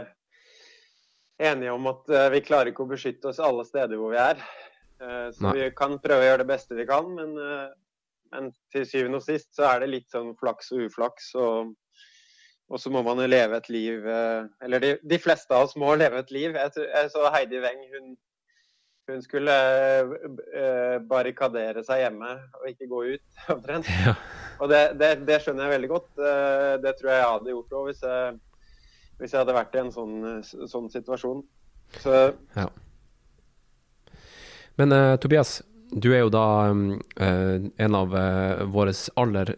enige 1.43 1.73
om 1.75 1.89
at 1.91 2.11
eh, 2.13 2.29
vi 2.37 2.43
klarer 2.47 2.71
ikke 2.71 2.85
å 2.85 2.91
beskytte 2.93 3.33
oss 3.33 3.41
alle 3.43 3.65
steder 3.67 3.99
hvor 3.99 4.13
vi 4.15 4.21
er. 4.23 4.43
Eh, 5.03 5.29
Så 5.35 5.49
Nei. 5.49 5.55
vi 5.59 5.71
kan 5.75 5.97
prøve 6.03 6.23
å 6.23 6.29
gjøre 6.29 6.45
det 6.45 6.51
beste 6.53 6.79
vi 6.79 6.87
kan, 6.87 7.09
men, 7.17 7.33
eh, 7.35 7.73
men 8.33 8.53
til 8.73 8.87
syvende 8.87 9.19
og 9.19 9.27
sist 9.27 9.51
så 9.57 9.67
er 9.73 9.83
det 9.83 9.91
litt 9.91 10.15
sånn 10.15 10.35
flaks 10.39 10.71
og 10.77 10.87
uflaks. 10.87 11.33
Og, 11.35 11.73
og 12.73 12.81
så 12.81 12.91
må 12.93 13.03
man 13.05 13.21
jo 13.21 13.29
leve 13.29 13.59
et 13.59 13.71
liv 13.73 14.07
eh, 14.09 14.45
Eller 14.65 14.83
de, 14.83 14.93
de 15.05 15.19
fleste 15.21 15.53
av 15.53 15.67
oss 15.67 15.75
må 15.77 15.93
leve 16.01 16.23
et 16.23 16.31
liv. 16.35 16.57
Jeg, 16.57 16.87
jeg 16.89 17.11
så 17.13 17.27
Heidi 17.35 17.61
Weng, 17.63 17.83
hun, 17.93 18.15
hun 19.11 19.25
skulle 19.25 19.57
eh, 20.57 20.97
barrikadere 21.09 21.85
seg 21.85 22.07
hjemme 22.07 22.31
og 22.61 22.71
ikke 22.71 22.89
gå 22.91 23.03
ut, 23.15 23.27
omtrent. 23.57 23.91
Ja. 24.07 24.17
Og 24.63 24.73
det, 24.73 24.85
det, 25.01 25.13
det 25.29 25.43
skjønner 25.45 25.69
jeg 25.69 25.77
veldig 25.77 25.93
godt. 25.93 26.09
Eh, 26.17 26.71
Det 26.85 26.97
tror 26.99 27.13
jeg 27.13 27.21
jeg 27.21 27.33
hadde 27.35 27.57
gjort 27.57 27.77
òg 27.81 27.91
hvis, 27.91 28.07
hvis 29.21 29.35
jeg 29.35 29.45
hadde 29.45 29.59
vært 29.59 29.77
i 29.77 29.83
en 29.83 29.93
sånn, 29.95 30.17
sånn 30.45 30.89
situasjon. 30.97 31.45
Så 32.01 32.23
Ja. 32.57 32.71
Men 34.81 34.93
uh, 34.93 35.17
Tobias, 35.21 35.61
du 35.93 36.13
er 36.15 36.23
jo 36.25 36.31
da 36.33 36.47
um, 36.73 36.87
eh, 37.21 37.59
en 37.85 37.97
av 37.97 38.15
uh, 38.17 38.63
våre 38.73 38.95
aller 39.21 39.53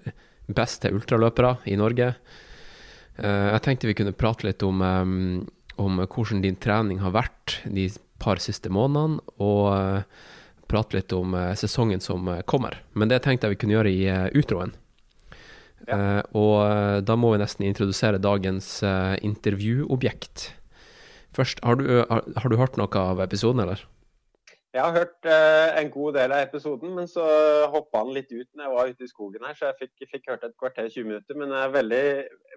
beste 0.50 0.90
ultraløpere 0.92 1.56
i 1.70 1.76
Norge. 1.78 2.10
Eh, 3.18 3.48
jeg 3.52 3.62
tenkte 3.64 3.90
vi 3.90 3.96
kunne 3.98 4.16
prate 4.16 4.46
litt 4.48 4.62
om, 4.66 4.80
om 5.78 6.00
hvordan 6.02 6.42
din 6.44 6.58
trening 6.58 7.02
har 7.04 7.14
vært 7.14 7.60
de 7.64 7.88
par 8.22 8.40
siste 8.42 8.70
månedene, 8.72 9.20
og 9.42 9.66
eh, 9.74 10.24
prate 10.70 10.98
litt 10.98 11.14
om 11.14 11.36
eh, 11.38 11.52
sesongen 11.58 12.02
som 12.02 12.30
kommer. 12.50 12.80
Men 12.94 13.12
det 13.12 13.22
tenkte 13.24 13.46
jeg 13.46 13.56
vi 13.56 13.60
kunne 13.64 13.78
gjøre 13.78 13.94
i 13.94 14.40
utroen. 14.40 14.74
Ja. 15.84 16.22
og 16.32 17.04
da 17.04 17.12
må 17.12 17.34
vi 17.34 17.42
nesten 17.42 17.66
introdusere 17.68 18.16
dagens 18.16 18.78
intervjuobjekt. 19.20 20.46
Først, 21.36 21.60
har 21.60 21.76
du, 21.76 21.82
har, 22.08 22.22
har 22.24 22.48
du 22.48 22.56
hørt 22.56 22.78
noe 22.80 23.02
av 23.02 23.20
episoden, 23.20 23.60
eller? 23.66 23.82
Jeg 24.74 24.82
har 24.82 24.96
hørt 24.96 25.28
eh, 25.30 25.76
en 25.80 25.90
god 25.94 26.16
del 26.18 26.32
av 26.34 26.42
episoden, 26.48 26.94
men 26.96 27.06
så 27.10 27.24
hoppa 27.70 28.02
han 28.02 28.10
litt 28.16 28.32
ut 28.32 28.48
når 28.56 28.64
jeg 28.64 28.74
var 28.74 28.90
ute 28.90 29.06
i 29.06 29.10
skogen 29.12 29.46
her, 29.46 29.54
så 29.54 29.70
jeg 29.70 29.84
fikk, 29.84 30.08
fikk 30.10 30.32
hørt 30.32 30.46
et 30.48 30.56
kvarter 30.58 30.88
20 30.90 31.06
minutter. 31.12 31.38
Men 31.38 31.54
det 31.54 31.60
er 31.60 31.76
veldig, 31.76 32.02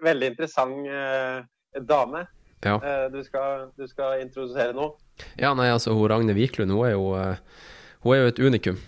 veldig 0.08 0.32
interessant 0.34 0.90
eh, 0.90 1.38
dame 1.78 2.26
Ja. 2.66 2.74
eh, 2.82 3.06
du, 3.14 3.20
skal, 3.22 3.68
du 3.78 3.86
skal 3.86 4.24
introdusere 4.24 4.74
nå. 4.74 4.90
Ja, 5.38 5.54
nei, 5.54 5.70
altså, 5.70 5.94
hun 5.94 6.10
Ragne 6.10 6.34
Wiklund, 6.34 6.74
hun 6.74 6.88
er 6.88 6.96
jo, 6.96 7.12
eh, 7.14 7.66
hun 8.02 8.16
er 8.16 8.24
jo 8.24 8.32
et 8.32 8.42
unikum. 8.42 8.80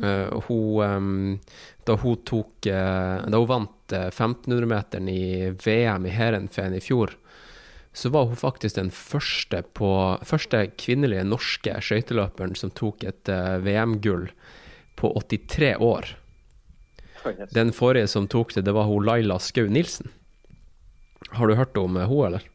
Uh, 0.00 0.40
hun, 0.46 0.78
um, 0.88 1.40
da 1.84 1.98
hun 2.00 2.14
tok 2.24 2.64
uh, 2.64 3.18
Da 3.28 3.36
hun 3.36 3.48
vant 3.50 3.92
uh, 3.92 4.06
1500-meteren 4.08 5.10
i 5.12 5.50
VM 5.52 6.06
i 6.08 6.14
Heerenveen 6.16 6.78
i 6.78 6.80
fjor, 6.80 7.12
så 7.92 8.08
var 8.08 8.30
hun 8.30 8.36
faktisk 8.36 8.78
den 8.78 8.90
første, 8.90 9.62
på, 9.76 9.90
første 10.24 10.64
kvinnelige 10.80 11.26
norske 11.28 11.76
skøyteløperen 11.84 12.56
som 12.56 12.72
tok 12.72 13.04
et 13.04 13.28
uh, 13.28 13.58
VM-gull 13.60 14.30
på 14.96 15.12
83 15.20 15.74
år. 15.76 16.14
Den 17.54 17.72
forrige 17.76 18.08
som 18.10 18.26
tok 18.30 18.54
det, 18.56 18.64
det 18.66 18.74
var 18.74 18.88
hun 18.88 19.04
Laila 19.06 19.38
Skau 19.38 19.68
Nilsen. 19.70 20.10
Har 21.36 21.46
du 21.46 21.54
hørt 21.54 21.76
om 21.78 21.96
eh, 21.96 22.08
hun, 22.08 22.26
eller? 22.26 22.48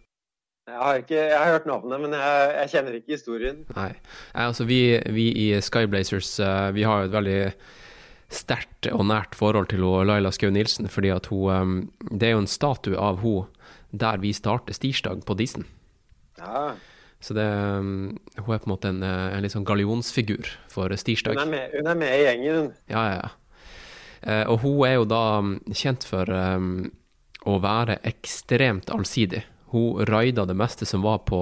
Jeg 0.68 0.78
har, 0.82 0.98
ikke, 1.00 1.16
jeg 1.16 1.38
har 1.40 1.54
hørt 1.56 1.68
navnet, 1.70 2.02
men 2.04 2.14
jeg, 2.18 2.48
jeg 2.58 2.72
kjenner 2.74 2.98
ikke 2.98 3.16
historien. 3.16 3.62
Nei. 3.78 3.92
Altså 4.36 4.68
vi, 4.68 4.82
vi 5.16 5.30
i 5.46 5.48
Skyblazers 5.64 6.34
eh, 6.44 6.72
vi 6.76 6.84
har 6.84 7.02
jo 7.02 7.08
et 7.08 7.16
veldig 7.16 7.40
sterkt 8.28 8.90
og 8.92 9.06
nært 9.08 9.38
forhold 9.40 9.70
til 9.72 9.86
hun 9.88 10.10
Laila 10.10 10.34
Skau 10.36 10.52
Nilsen, 10.52 10.90
fordi 10.92 11.14
at 11.16 11.30
hun 11.32 11.88
Det 12.12 12.28
er 12.28 12.36
jo 12.36 12.44
en 12.44 12.52
statue 12.52 13.00
av 13.00 13.24
hun 13.24 13.48
der 13.92 14.20
vi 14.22 14.34
startes 14.36 14.80
stirsdag 14.82 15.26
på 15.26 15.36
Disen. 15.38 15.66
Ja, 16.38 16.76
Så 17.20 17.34
det 17.34 17.44
eh, 17.44 17.82
Hun 17.82 18.20
er 18.38 18.44
på 18.44 18.54
en 18.54 18.70
måte 18.70 18.90
en, 18.90 19.02
eh, 19.04 19.34
en 19.34 19.42
litt 19.42 19.56
sånn 19.56 19.66
gallionsfigur 19.66 20.52
for 20.70 20.94
stirsdag. 20.94 21.34
hun, 21.34 21.48
er 21.48 21.52
med, 21.52 21.72
hun 21.74 21.88
er 21.88 21.96
med 21.96 22.14
i 22.14 22.24
gjengen. 22.24 22.56
hun. 22.56 22.74
Ja, 22.88 23.04
ja, 23.10 23.16
ja. 23.24 23.30
Eh, 24.22 24.46
og 24.48 24.62
hun 24.62 24.86
er 24.86 24.98
jo 24.98 25.06
da 25.06 25.42
mm, 25.42 25.54
kjent 25.74 26.06
for 26.06 26.30
um, 26.30 26.92
å 27.46 27.58
være 27.64 28.00
ekstremt 28.04 28.90
allsidig. 28.94 29.44
Hun 29.72 30.06
raida 30.06 30.46
det 30.46 30.56
meste 30.58 30.86
som 30.86 31.02
var 31.02 31.24
på 31.28 31.40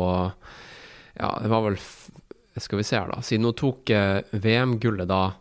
Ja, 1.15 1.37
det 1.41 1.47
var 1.47 1.61
vel 1.61 1.77
Skal 2.57 2.79
vi 2.79 2.83
se 2.83 2.97
her, 2.97 3.11
da. 3.11 3.21
Siden 3.21 3.45
hun 3.45 3.53
tok 3.53 3.89
eh, 3.89 4.23
VM-gullet 4.31 5.07
da 5.07 5.35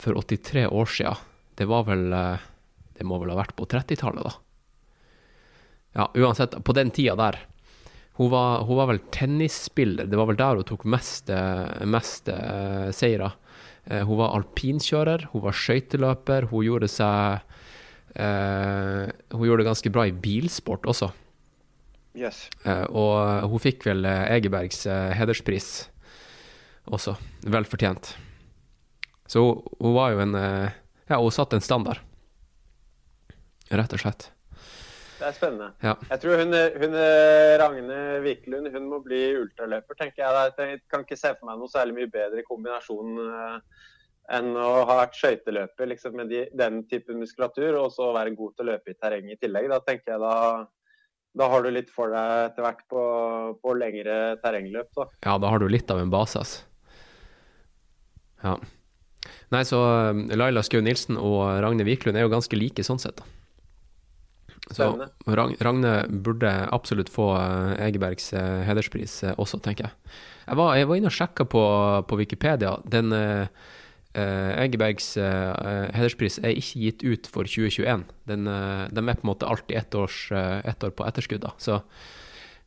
for 0.00 0.16
83 0.16 0.64
år 0.66 0.86
sia, 0.86 1.16
det 1.58 1.66
var 1.68 1.84
vel 1.84 2.06
Det 2.08 3.04
må 3.04 3.18
vel 3.20 3.34
ha 3.34 3.36
vært 3.36 3.56
på 3.58 3.66
30-tallet, 3.66 4.24
da. 4.24 4.32
Ja, 5.92 6.10
uansett, 6.14 6.64
på 6.64 6.72
den 6.72 6.90
tida 6.94 7.16
der 7.18 7.38
Hun 8.14 8.30
var, 8.30 8.62
hun 8.68 8.76
var 8.76 8.90
vel 8.90 8.98
tennisspiller. 9.10 10.06
Det 10.06 10.18
var 10.18 10.28
vel 10.28 10.36
der 10.36 10.58
hun 10.58 10.66
tok 10.68 10.84
mest, 10.84 11.30
eh, 11.32 11.86
mest 11.88 12.28
uh, 12.28 12.90
seire. 12.92 13.30
Uh, 13.88 14.02
hun 14.04 14.18
var 14.18 14.34
alpinkjører, 14.36 15.24
hun 15.32 15.44
var 15.46 15.56
skøyteløper. 15.56 16.50
Hun 16.50 16.66
gjorde 16.66 16.90
seg 16.92 17.40
uh, 18.20 19.06
Hun 19.32 19.46
gjorde 19.46 19.62
det 19.62 19.70
ganske 19.70 19.92
bra 19.94 20.04
i 20.04 20.12
bilsport 20.12 20.84
også. 20.90 21.08
Yes. 22.18 22.42
Og 22.66 23.46
hun 23.48 23.62
fikk 23.62 23.86
vel 23.86 24.04
Egebergs 24.04 24.82
hederspris 25.14 25.68
også. 26.90 27.14
Vel 27.46 27.64
fortjent. 27.70 28.10
Så 29.30 29.46
hun, 29.46 29.62
hun 29.78 29.94
var 29.94 30.12
jo 30.12 30.24
en 30.26 30.34
Ja, 30.34 31.16
hun 31.22 31.32
satte 31.32 31.56
en 31.56 31.64
standard. 31.64 32.02
Rett 33.70 33.94
og 33.94 34.02
slett. 34.02 34.28
Det 35.20 35.28
er 35.28 35.36
spennende. 35.36 35.68
Ja. 35.84 35.92
Jeg 36.08 36.22
tror 36.22 36.40
hun, 36.40 36.56
hun 36.80 36.94
Ragne 37.60 38.00
Wiklund 38.24 38.70
hun 38.72 38.88
må 38.88 39.02
bli 39.04 39.20
ultraløper, 39.36 39.98
tenker 39.98 40.24
jeg. 40.24 40.54
Jeg 40.56 40.80
kan 40.88 41.04
ikke 41.04 41.18
se 41.20 41.34
for 41.34 41.50
meg 41.50 41.60
noe 41.60 41.68
særlig 41.68 41.98
mye 41.98 42.12
bedre 42.12 42.44
kombinasjon 42.46 43.20
eh, 43.26 43.86
enn 44.38 44.50
å 44.56 44.70
ha 44.88 44.96
vært 45.02 45.18
skøyteløper 45.18 45.90
liksom, 45.90 46.16
med 46.16 46.30
de, 46.32 46.44
den 46.56 46.84
typen 46.88 47.20
muskulatur, 47.20 47.76
og 47.82 47.90
så 47.92 48.12
være 48.16 48.32
god 48.38 48.54
til 48.56 48.64
å 48.64 48.70
løpe 48.72 48.94
i 48.94 48.96
terreng 48.98 49.28
i 49.28 49.36
tillegg. 49.40 49.68
Da 49.72 49.80
tenker 49.84 50.14
jeg 50.14 50.22
da, 50.22 50.34
da 51.36 51.48
har 51.52 51.64
du 51.64 51.70
litt 51.74 51.90
for 51.92 52.14
deg 52.14 52.44
etter 52.46 52.64
hvert 52.64 52.84
på, 52.88 53.04
på 53.60 53.74
lengre 53.76 54.18
terrengløp. 54.44 54.92
Da. 54.96 55.08
Ja, 55.26 55.36
da 55.42 55.50
har 55.52 55.60
du 55.60 55.68
litt 55.68 55.90
av 55.92 56.00
en 56.02 56.12
base, 56.14 56.40
altså. 56.40 56.66
Ja. 58.40 58.56
Nei, 59.52 59.66
så 59.68 59.82
eh, 59.84 60.24
Laila 60.38 60.64
Skau 60.64 60.80
Nilsen 60.80 61.20
og 61.20 61.42
Ragne 61.60 61.84
Wiklund 61.84 62.16
er 62.16 62.24
jo 62.24 62.32
ganske 62.32 62.56
like 62.56 62.86
sånn 62.86 63.02
sett, 63.02 63.20
da. 63.20 63.28
Så 64.70 64.86
Ragne 65.26 65.94
burde 66.08 66.50
absolutt 66.70 67.10
få 67.10 67.32
eh, 67.38 67.86
Egebergs 67.88 68.30
eh, 68.38 68.62
hederspris 68.68 69.16
eh, 69.26 69.34
også, 69.40 69.58
tenker 69.64 69.88
jeg. 69.88 70.14
Jeg 70.46 70.58
var, 70.60 70.76
jeg 70.78 70.88
var 70.90 71.00
inne 71.00 71.10
og 71.10 71.16
sjekka 71.16 71.46
på, 71.50 71.64
på 72.06 72.18
Wikipedia. 72.20 72.76
Den 72.86 73.12
eh, 73.14 73.50
Egebergs 74.14 75.12
eh, 75.18 75.90
hederspris 75.96 76.38
er 76.42 76.54
ikke 76.58 76.84
gitt 76.84 77.04
ut 77.06 77.30
for 77.30 77.50
2021. 77.50 78.06
Den, 78.30 78.46
eh, 78.50 78.86
de 78.90 79.04
er 79.04 79.18
på 79.18 79.26
en 79.26 79.32
måte 79.32 79.50
alltid 79.50 79.76
ett, 79.82 79.98
års, 79.98 80.22
ett 80.32 80.86
år 80.86 80.94
på 80.94 81.06
etterskudd, 81.06 81.42
da. 81.46 81.54
Så 81.58 81.82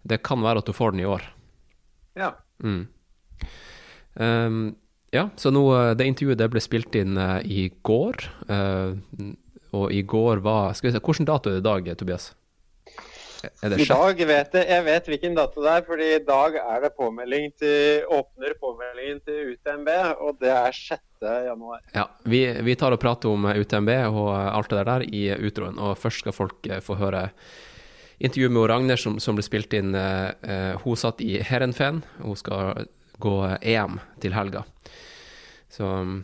det 0.03 0.23
kan 0.27 0.43
være 0.43 0.63
at 0.63 0.67
du 0.67 0.75
får 0.75 0.91
den 0.91 1.03
i 1.05 1.07
år. 1.07 1.23
Ja. 2.19 2.33
Mm. 2.63 2.87
Um, 4.13 4.75
ja, 5.13 5.29
så 5.37 5.51
nå, 5.53 5.63
det 5.97 6.07
intervjuet 6.09 6.39
det 6.41 6.49
ble 6.53 6.61
spilt 6.63 6.95
inn 6.97 7.17
uh, 7.17 7.39
i 7.45 7.67
går. 7.85 8.25
eh, 8.49 8.95
og 9.73 9.91
i 9.91 10.01
går 10.01 10.43
var 10.45 10.73
Skal 10.77 10.89
vi 10.89 10.95
se, 10.95 11.03
hvilken 11.03 11.27
dato 11.29 11.49
er 11.49 11.59
det 11.59 11.63
i 11.63 11.69
dag, 11.69 11.91
Tobias? 11.97 12.31
I 13.43 13.67
dag 13.67 14.21
vet 14.23 14.53
jeg, 14.55 14.67
jeg 14.69 14.83
vet 14.85 15.07
hvilken 15.11 15.33
dato 15.35 15.63
det 15.63 15.71
er, 15.73 15.81
fordi 15.87 16.05
i 16.15 16.21
dag 16.23 16.55
er 16.61 16.85
det 16.85 16.93
påmelding 16.95 17.49
til, 17.59 18.05
åpner 18.07 18.55
påmeldingen 18.61 19.19
til 19.25 19.51
UTMB, 19.51 19.89
og 20.23 20.37
det 20.39 20.53
er 20.53 20.77
6. 20.77 21.01
januar. 21.49 21.81
Ja, 21.95 22.05
vi, 22.23 22.45
vi 22.63 22.77
tar 22.79 22.95
og 22.95 23.01
prater 23.03 23.33
om 23.33 23.49
UTMB 23.51 23.91
og 24.13 24.31
alt 24.31 24.71
det 24.71 24.85
der 24.87 25.05
i 25.09 25.25
utroen. 25.35 25.75
Og 25.75 25.97
først 25.99 26.23
skal 26.23 26.35
folk 26.35 26.71
eh, 26.71 26.79
få 26.83 26.95
høre 27.01 27.27
intervju 28.23 28.51
med 28.53 28.69
Ragnhild 28.71 29.03
som, 29.03 29.19
som 29.19 29.35
ble 29.35 29.43
spilt 29.43 29.75
inn. 29.75 29.91
eh, 29.95 30.79
hun 30.85 30.99
satt 30.99 31.23
i 31.23 31.35
Herenfen, 31.43 32.03
Hun 32.23 32.39
skal 32.39 32.87
gå 33.19 33.35
EM 33.59 33.99
til 34.23 34.35
helga. 34.35 34.63
Så 35.71 35.83
mm, 35.83 36.23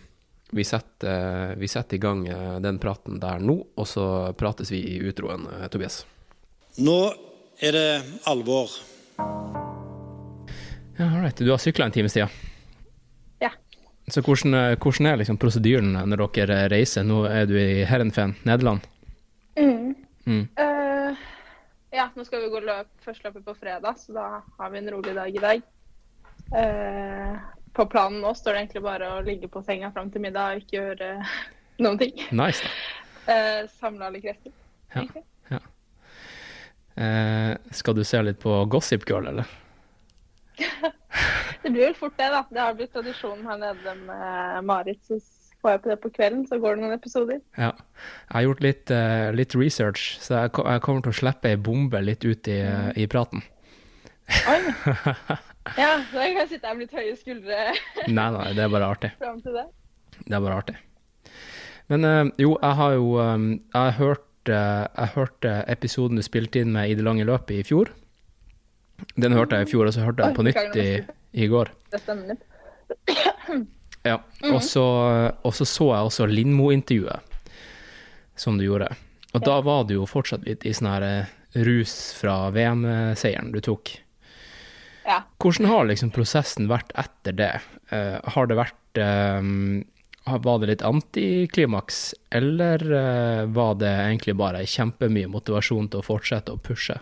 vi 0.50 0.64
setter, 0.64 1.50
eh, 1.50 1.56
vi 1.56 1.68
setter 1.68 1.96
i 1.96 2.00
gang 2.00 2.28
eh, 2.28 2.60
den 2.60 2.80
praten 2.80 3.20
der 3.20 3.40
nå, 3.40 3.56
og 3.76 3.88
så 3.88 4.34
prates 4.38 4.72
vi 4.72 4.82
i 4.96 5.00
utroen, 5.10 5.48
eh, 5.48 5.68
Tobias. 5.68 6.06
Nå 6.78 7.00
er 7.60 7.76
det 7.76 7.90
alvor. 8.30 8.72
Ja, 10.98 11.08
all 11.08 11.22
right. 11.24 11.38
Du 11.38 11.52
har 11.52 11.58
sykla 11.58 11.86
en 11.86 11.96
times 11.96 12.14
tid? 12.14 12.28
Ja. 13.40 13.52
Så 14.08 14.22
hvordan, 14.22 14.78
hvordan 14.82 15.08
er 15.08 15.20
liksom 15.22 15.38
prosedyren 15.38 15.94
når 15.94 16.26
dere 16.36 16.64
reiser? 16.72 17.06
Nå 17.08 17.24
er 17.30 17.46
du 17.48 17.56
i 17.60 17.86
Herrenfen, 17.88 18.36
Nederland. 18.44 18.88
Mm. 19.60 19.96
Mm. 20.26 20.46
Uh, 20.60 21.18
ja, 21.92 22.10
nå 22.16 22.26
skal 22.26 22.44
vi 22.44 22.52
gå 22.54 22.62
løp, 22.64 22.90
førstløpet 23.04 23.46
på 23.46 23.56
fredag, 23.58 24.00
så 24.00 24.16
da 24.16 24.26
har 24.60 24.74
vi 24.74 24.82
en 24.82 24.92
rolig 24.94 25.16
dag 25.18 25.36
i 25.36 25.44
dag. 25.44 25.64
Eh, 26.56 27.36
på 27.74 27.86
planen 27.92 28.22
nå 28.24 28.34
står 28.36 28.54
det 28.56 28.62
egentlig 28.64 28.84
bare 28.86 29.10
å 29.18 29.22
ligge 29.26 29.48
på 29.52 29.62
senga 29.66 29.92
fram 29.96 30.10
til 30.14 30.22
middag 30.24 30.56
og 30.56 30.64
ikke 30.64 30.78
gjøre 30.80 31.10
noen 31.86 32.00
ting. 32.02 32.16
Nice, 32.36 32.64
da. 32.66 32.70
Uh, 33.30 33.70
Samle 33.80 34.08
alle 34.10 34.22
krefter. 34.24 34.52
Ja. 34.96 35.04
ja. 35.54 35.60
Eh, 37.00 37.54
skal 37.72 37.96
du 37.96 38.02
se 38.04 38.20
litt 38.26 38.40
på 38.42 38.54
Gossip 38.74 39.06
Girl, 39.10 39.28
eller? 39.32 39.48
Det 41.60 41.70
blir 41.74 41.86
vel 41.90 41.96
fort 41.96 42.16
det, 42.18 42.30
da. 42.32 42.42
Det 42.50 42.60
har 42.64 42.76
blitt 42.78 42.92
tradisjon 42.96 43.42
her 43.48 43.58
nede 43.60 43.94
med 44.08 44.64
Marit. 44.68 45.00
Så 45.08 45.18
får 45.62 45.74
jeg 45.74 45.82
på 45.84 45.90
det 45.92 45.98
på 46.04 46.12
kvelden, 46.16 46.46
så 46.48 46.56
går 46.62 46.76
det 46.78 46.84
noen 46.86 46.96
episoder. 46.96 47.40
Ja. 47.60 47.74
Jeg 47.76 48.36
har 48.38 48.46
gjort 48.46 48.64
litt, 48.64 48.94
uh, 48.96 49.28
litt 49.36 49.56
research, 49.60 50.14
så 50.24 50.46
jeg, 50.46 50.54
jeg 50.56 50.84
kommer 50.86 51.04
til 51.04 51.12
å 51.12 51.18
slippe 51.20 51.52
ei 51.52 51.60
bombe 51.60 52.00
litt 52.04 52.24
ut 52.24 52.48
i, 52.48 52.60
Mm. 52.64 52.92
i 53.04 53.08
praten. 53.12 53.44
Oi! 54.48 55.40
Ja, 55.78 55.92
så 56.12 56.24
jeg 56.24 56.36
kan 56.38 56.48
sitte 56.50 56.68
her 56.68 56.78
med 56.78 56.88
litt 56.88 56.96
høye 56.98 57.16
skuldre 57.20 57.58
Nei, 58.18 58.28
nei, 58.36 58.48
det 58.58 58.64
er 58.66 58.72
bare 58.74 58.90
artig. 58.96 59.12
fram 59.20 59.42
til 59.46 59.54
det. 59.58 59.66
Det 60.26 60.36
er 60.36 60.44
bare 60.44 60.58
artig. 60.64 60.76
Men 61.90 62.06
eh, 62.06 62.24
jo, 62.44 62.56
jeg 62.62 62.78
har 62.80 62.94
jo 62.98 63.08
eh, 63.24 63.46
Jeg 63.74 63.96
hørte, 64.00 64.26
hørt 64.50 64.54
eh, 64.54 64.84
Jeg 64.98 65.14
hørte 65.16 65.54
episoden 65.76 66.20
du 66.20 66.26
spilte 66.26 66.62
inn 66.64 66.72
med 66.76 66.90
i 66.92 66.96
det 66.98 67.06
lange 67.06 67.26
løpet 67.28 67.60
i 67.60 67.64
fjor. 67.66 67.92
Den 69.16 69.34
hørte 69.38 69.56
jeg 69.60 69.68
i 69.68 69.72
fjor, 69.72 69.88
og 69.88 69.96
så 69.96 70.04
hørte 70.04 70.24
jeg 70.26 70.34
den 70.34 70.40
på 70.40 70.48
nytt 70.48 70.80
i, 70.80 70.88
i 71.32 71.48
går. 71.48 71.72
Det 71.94 72.02
stemmer 72.04 72.34
litt. 72.36 72.48
Ja. 74.08 74.16
Og 74.48 74.62
så 74.64 74.82
og 75.44 75.52
så, 75.54 75.66
så 75.68 75.90
jeg 75.92 76.08
også 76.08 76.26
Lindmo-intervjuet 76.32 77.20
som 78.40 78.56
du 78.58 78.64
gjorde. 78.64 78.88
Og 79.36 79.44
da 79.44 79.58
var 79.62 79.84
du 79.90 79.98
jo 79.98 80.06
fortsatt 80.08 80.46
litt 80.48 80.64
i 80.66 80.72
sånn 80.74 80.88
her 80.88 81.06
rus 81.68 82.14
fra 82.18 82.48
VM-seieren 82.56 83.52
du 83.52 83.60
tok. 83.66 83.92
Ja. 85.10 85.24
Hvordan 85.42 85.66
har 85.66 85.88
liksom 85.90 86.12
prosessen 86.14 86.68
vært 86.70 86.92
etter 87.00 87.34
det? 87.34 87.54
Uh, 87.90 88.20
har 88.36 88.50
det 88.50 88.60
vært 88.60 89.00
eh, 89.02 89.48
Var 90.30 90.58
det 90.62 90.68
litt 90.70 90.84
antiklimaks, 90.86 92.02
eller 92.38 92.84
uh, 92.86 93.48
var 93.50 93.80
det 93.82 93.90
egentlig 93.90 94.36
bare 94.38 94.68
kjempemye 94.70 95.32
motivasjon 95.34 95.88
til 95.90 96.04
å 96.04 96.06
fortsette 96.06 96.54
å 96.54 96.62
pushe? 96.62 97.00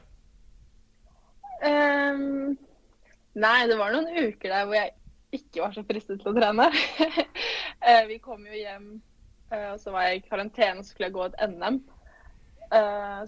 Um, 1.59 2.53
nei, 3.35 3.57
det 3.67 3.75
var 3.75 3.91
noen 3.91 4.07
uker 4.13 4.53
der 4.53 4.69
hvor 4.69 4.77
jeg 4.77 4.93
ikke 5.35 5.65
var 5.65 5.75
så 5.75 5.83
fristet 5.89 6.21
til 6.21 6.31
å 6.31 6.35
trene. 6.37 6.69
uh, 6.71 8.03
vi 8.11 8.21
kom 8.23 8.45
jo 8.47 8.55
hjem, 8.55 8.87
og 9.51 9.81
så 9.81 9.91
var 9.91 10.07
jeg 10.07 10.21
i 10.21 10.23
karantene 10.29 10.85
og 10.85 10.87
skulle 10.87 11.09
jeg 11.09 11.17
gå 11.17 11.25
et 11.25 11.43
NM. 11.51 11.81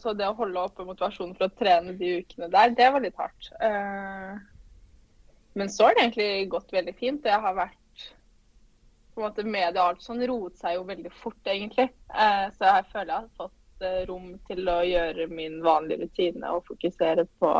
Så 0.04 0.12
det 0.20 0.28
å 0.28 0.36
holde 0.36 0.64
oppe 0.68 0.84
motivasjonen 0.84 1.32
for 1.38 1.48
å 1.48 1.54
trene 1.56 1.94
de 1.96 2.18
ukene 2.20 2.50
der, 2.52 2.74
det 2.76 2.90
var 2.92 3.04
litt 3.04 3.20
hardt. 3.20 3.52
Men 5.60 5.70
så 5.70 5.90
har 5.90 5.96
det 5.96 6.06
egentlig 6.06 6.50
gått 6.54 6.74
veldig 6.74 6.96
fint. 6.96 7.26
Jeg 7.28 7.44
har 7.44 7.56
vært 7.58 8.06
på 9.14 9.20
en 9.22 9.26
måte 9.28 9.44
Media 9.44 9.82
og 9.82 9.88
alt 9.90 10.06
sånn 10.06 10.22
roet 10.30 10.56
seg 10.62 10.78
jo 10.78 10.86
veldig 10.88 11.12
fort, 11.20 11.40
egentlig. 11.44 11.90
Eh, 12.16 12.46
så 12.56 12.70
jeg 12.70 12.86
føler 12.94 13.12
jeg 13.12 13.26
har 13.26 13.42
fått 13.42 13.84
eh, 13.84 14.02
rom 14.08 14.30
til 14.48 14.72
å 14.72 14.78
gjøre 14.88 15.28
min 15.34 15.60
vanlige 15.66 16.06
rutine 16.06 16.54
og 16.56 16.64
fokusere 16.70 17.26
på 17.44 17.52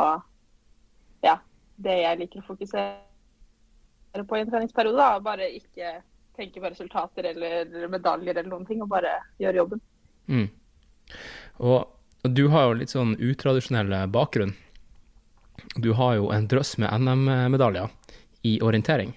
ja, 1.26 1.36
det 1.76 1.98
jeg 2.00 2.20
liker 2.22 2.40
å 2.40 2.48
fokusere 2.48 4.24
på 4.24 4.38
i 4.38 4.40
en 4.40 4.54
treningsperiode. 4.54 4.96
Da. 4.96 5.20
Bare 5.20 5.50
ikke 5.52 5.98
tenke 6.40 6.64
på 6.64 6.72
resultater 6.72 7.28
eller 7.34 7.88
medaljer 7.92 8.38
eller 8.38 8.48
noen 8.48 8.64
ting, 8.68 8.80
og 8.80 8.88
bare 8.94 9.18
gjøre 9.42 9.60
jobben. 9.60 9.84
Mm. 10.32 10.48
Og, 11.60 11.80
du 12.24 12.46
har 12.52 12.68
jo 12.68 12.80
litt 12.80 12.92
sånn 12.92 13.14
utradisjonell 13.16 13.92
bakgrunn. 14.12 14.56
Du 15.76 15.92
har 15.98 16.16
jo 16.18 16.30
en 16.34 16.48
drøss 16.50 16.76
med 16.82 16.92
NM-medaljer 17.04 17.90
i 18.48 18.58
orientering. 18.64 19.14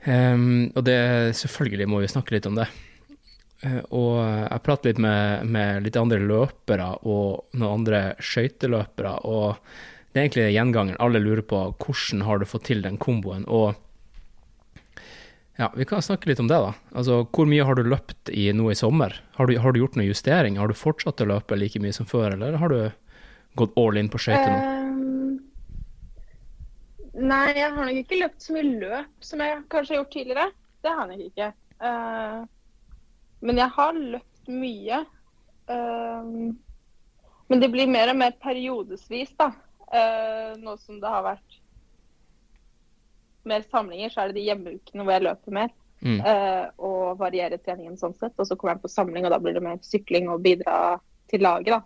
Em, 0.00 0.70
og 0.74 0.84
det, 0.86 1.00
selvfølgelig 1.36 1.88
må 1.90 2.00
vi 2.00 2.08
snakke 2.08 2.36
litt 2.36 2.48
om 2.48 2.56
det. 2.56 2.68
Uh, 3.60 3.82
og 3.92 4.14
jeg 4.24 4.64
prater 4.64 4.90
litt 4.90 5.02
med, 5.04 5.44
med 5.52 5.84
litt 5.84 5.98
andre 6.00 6.20
løpere 6.22 6.94
og 7.04 7.58
noen 7.60 7.82
andre 7.82 8.00
skøyteløpere, 8.24 9.18
og 9.28 9.60
det 10.10 10.18
er 10.18 10.24
egentlig 10.24 10.46
gjengangeren. 10.54 11.00
Alle 11.04 11.20
lurer 11.22 11.44
på 11.46 11.60
hvordan 11.76 12.24
har 12.26 12.40
du 12.40 12.48
fått 12.48 12.70
til 12.70 12.80
den 12.82 12.96
komboen. 12.98 13.44
Og 13.46 13.76
ja, 15.60 15.68
vi 15.76 15.84
kan 15.84 16.02
snakke 16.02 16.30
litt 16.30 16.40
om 16.40 16.48
det, 16.48 16.56
da. 16.56 16.72
Altså, 16.96 17.20
hvor 17.28 17.46
mye 17.46 17.66
har 17.68 17.76
du 17.76 17.84
løpt 17.84 18.32
i 18.32 18.48
nå 18.56 18.70
i 18.72 18.78
sommer? 18.78 19.12
Har 19.36 19.46
du, 19.46 19.58
har 19.60 19.76
du 19.76 19.82
gjort 19.82 19.98
noe 20.00 20.08
justering? 20.08 20.56
Har 20.58 20.72
du 20.72 20.78
fortsatt 20.78 21.20
å 21.20 21.28
løpe 21.28 21.58
like 21.58 21.82
mye 21.84 21.92
som 21.94 22.08
før, 22.08 22.32
eller 22.32 22.56
har 22.58 22.72
du 22.72 22.80
gått 23.58 23.78
all 23.80 23.96
in 23.98 24.10
på 24.12 24.20
skøyter 24.22 24.50
nå? 24.50 24.58
Um, 24.60 25.40
nei, 27.30 27.48
jeg 27.56 27.72
har 27.74 27.80
nok 27.88 28.00
ikke 28.02 28.20
løpt 28.20 28.44
så 28.44 28.54
mye 28.56 28.68
løp 28.84 29.26
som 29.26 29.42
jeg 29.44 29.62
kanskje 29.72 29.94
har 29.94 30.00
gjort 30.02 30.14
tidligere. 30.14 30.46
Det 30.80 30.94
har 30.94 31.02
jeg 31.02 31.10
nok 31.18 31.24
ikke. 31.30 31.48
Uh, 31.80 32.40
men 33.40 33.62
jeg 33.62 33.74
har 33.76 34.02
løpt 34.16 34.52
mye. 34.52 35.04
Uh, 35.70 36.24
Men 37.50 37.60
det 37.60 37.68
blir 37.72 37.90
mer 37.90 38.12
og 38.12 38.16
mer 38.20 38.36
periodesvis, 38.38 39.32
da. 39.34 39.50
Uh, 39.90 40.54
nå 40.62 40.76
som 40.78 41.00
det 41.02 41.10
har 41.10 41.24
vært 41.26 41.56
mer 43.50 43.64
samlinger, 43.72 44.12
så 44.12 44.22
er 44.22 44.30
det 44.30 44.38
de 44.38 44.44
hjemmeukene 44.46 45.02
hvor 45.02 45.16
jeg 45.16 45.26
løper 45.26 45.56
mer. 45.56 45.72
Mm. 46.00 46.20
eh, 46.24 46.64
og 46.80 47.18
varierer 47.20 47.60
treningen 47.60 47.98
sånn 48.00 48.14
sett. 48.16 48.32
Og 48.40 48.46
så 48.48 48.56
kommer 48.56 48.72
jeg 48.76 48.84
på 48.86 48.88
samling, 48.92 49.26
og 49.26 49.34
da 49.34 49.38
blir 49.42 49.52
det 49.56 49.64
mer 49.64 49.80
sykling 49.84 50.30
og 50.32 50.40
bidra 50.44 50.96
til 51.28 51.42
laget, 51.44 51.74
da. 51.74 51.80